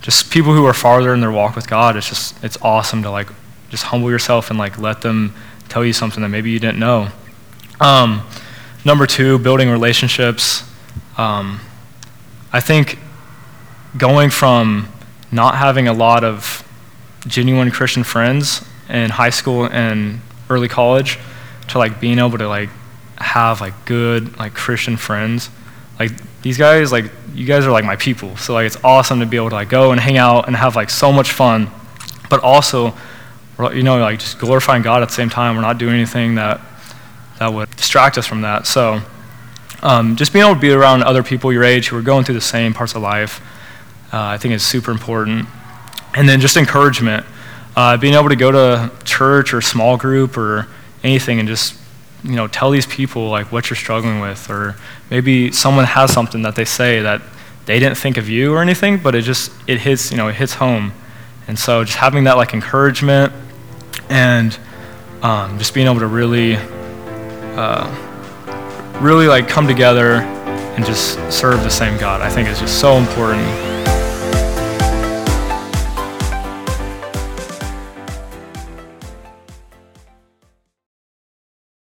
just 0.00 0.32
people 0.32 0.52
who 0.54 0.64
are 0.64 0.74
farther 0.74 1.12
in 1.12 1.20
their 1.20 1.32
walk 1.32 1.56
with 1.56 1.68
God, 1.68 1.96
it's 1.96 2.08
just 2.08 2.42
it's 2.44 2.56
awesome 2.62 3.02
to 3.02 3.10
like 3.10 3.28
just 3.70 3.84
humble 3.84 4.10
yourself 4.10 4.50
and 4.50 4.58
like 4.58 4.78
let 4.78 5.02
them 5.02 5.34
tell 5.68 5.84
you 5.84 5.92
something 5.92 6.22
that 6.22 6.28
maybe 6.28 6.50
you 6.50 6.60
didn't 6.60 6.78
know. 6.78 7.08
Um, 7.80 8.22
number 8.84 9.06
two, 9.06 9.38
building 9.40 9.70
relationships. 9.70 10.62
Um, 11.18 11.60
I 12.52 12.60
think 12.60 12.98
going 13.96 14.30
from 14.30 14.88
not 15.32 15.56
having 15.56 15.88
a 15.88 15.92
lot 15.92 16.22
of 16.22 16.62
genuine 17.26 17.70
Christian 17.70 18.04
friends 18.04 18.64
in 18.88 19.10
high 19.10 19.30
school 19.30 19.66
and 19.66 20.20
early 20.48 20.68
college 20.68 21.18
to 21.68 21.78
like 21.78 22.00
being 22.00 22.18
able 22.18 22.38
to 22.38 22.48
like 22.48 22.68
have 23.22 23.60
like 23.60 23.84
good 23.84 24.38
like 24.38 24.54
Christian 24.54 24.96
friends. 24.96 25.50
Like 25.98 26.10
these 26.42 26.58
guys 26.58 26.92
like 26.92 27.10
you 27.34 27.46
guys 27.46 27.64
are 27.64 27.70
like 27.70 27.84
my 27.84 27.96
people. 27.96 28.36
So 28.36 28.54
like 28.54 28.66
it's 28.66 28.82
awesome 28.84 29.20
to 29.20 29.26
be 29.26 29.36
able 29.36 29.50
to 29.50 29.54
like 29.54 29.68
go 29.68 29.92
and 29.92 30.00
hang 30.00 30.16
out 30.16 30.46
and 30.46 30.56
have 30.56 30.76
like 30.76 30.90
so 30.90 31.12
much 31.12 31.32
fun, 31.32 31.70
but 32.28 32.42
also, 32.42 32.94
you 33.58 33.82
know, 33.82 33.98
like 33.98 34.18
just 34.18 34.38
glorifying 34.38 34.82
God 34.82 35.02
at 35.02 35.08
the 35.08 35.14
same 35.14 35.30
time. 35.30 35.56
We're 35.56 35.62
not 35.62 35.78
doing 35.78 35.94
anything 35.94 36.34
that 36.34 36.60
that 37.38 37.52
would 37.52 37.70
distract 37.76 38.18
us 38.18 38.26
from 38.26 38.42
that. 38.42 38.66
So 38.66 39.00
um, 39.82 40.16
just 40.16 40.32
being 40.32 40.44
able 40.44 40.54
to 40.54 40.60
be 40.60 40.70
around 40.70 41.02
other 41.02 41.22
people 41.22 41.52
your 41.52 41.64
age 41.64 41.88
who 41.88 41.96
are 41.96 42.02
going 42.02 42.24
through 42.24 42.36
the 42.36 42.40
same 42.40 42.72
parts 42.72 42.94
of 42.94 43.02
life, 43.02 43.40
uh, 44.12 44.20
I 44.20 44.38
think 44.38 44.54
is 44.54 44.64
super 44.64 44.90
important. 44.90 45.48
And 46.14 46.28
then 46.28 46.40
just 46.40 46.56
encouragement, 46.56 47.26
uh, 47.74 47.96
being 47.96 48.14
able 48.14 48.28
to 48.28 48.36
go 48.36 48.52
to 48.52 48.92
church 49.04 49.54
or 49.54 49.60
small 49.60 49.96
group 49.96 50.36
or 50.36 50.68
anything 51.02 51.40
and 51.40 51.48
just 51.48 51.76
you 52.24 52.36
know, 52.36 52.46
tell 52.46 52.70
these 52.70 52.86
people 52.86 53.28
like 53.28 53.50
what 53.50 53.68
you're 53.70 53.76
struggling 53.76 54.20
with, 54.20 54.48
or 54.48 54.76
maybe 55.10 55.50
someone 55.52 55.84
has 55.84 56.12
something 56.12 56.42
that 56.42 56.54
they 56.54 56.64
say 56.64 57.00
that 57.00 57.22
they 57.66 57.78
didn't 57.78 57.96
think 57.96 58.16
of 58.16 58.28
you 58.28 58.54
or 58.54 58.60
anything, 58.60 58.98
but 58.98 59.14
it 59.14 59.22
just 59.22 59.52
it 59.66 59.80
hits 59.80 60.10
you 60.10 60.16
know 60.16 60.28
it 60.28 60.34
hits 60.34 60.54
home, 60.54 60.92
and 61.46 61.58
so 61.58 61.84
just 61.84 61.98
having 61.98 62.24
that 62.24 62.36
like 62.36 62.54
encouragement 62.54 63.32
and 64.08 64.58
um, 65.22 65.58
just 65.58 65.72
being 65.72 65.86
able 65.86 66.00
to 66.00 66.06
really, 66.06 66.56
uh, 67.56 68.98
really 69.00 69.26
like 69.26 69.48
come 69.48 69.66
together 69.66 70.16
and 70.16 70.84
just 70.84 71.14
serve 71.32 71.62
the 71.62 71.70
same 71.70 71.98
God, 71.98 72.20
I 72.20 72.28
think 72.28 72.48
is 72.48 72.58
just 72.58 72.80
so 72.80 72.96
important. 72.96 73.46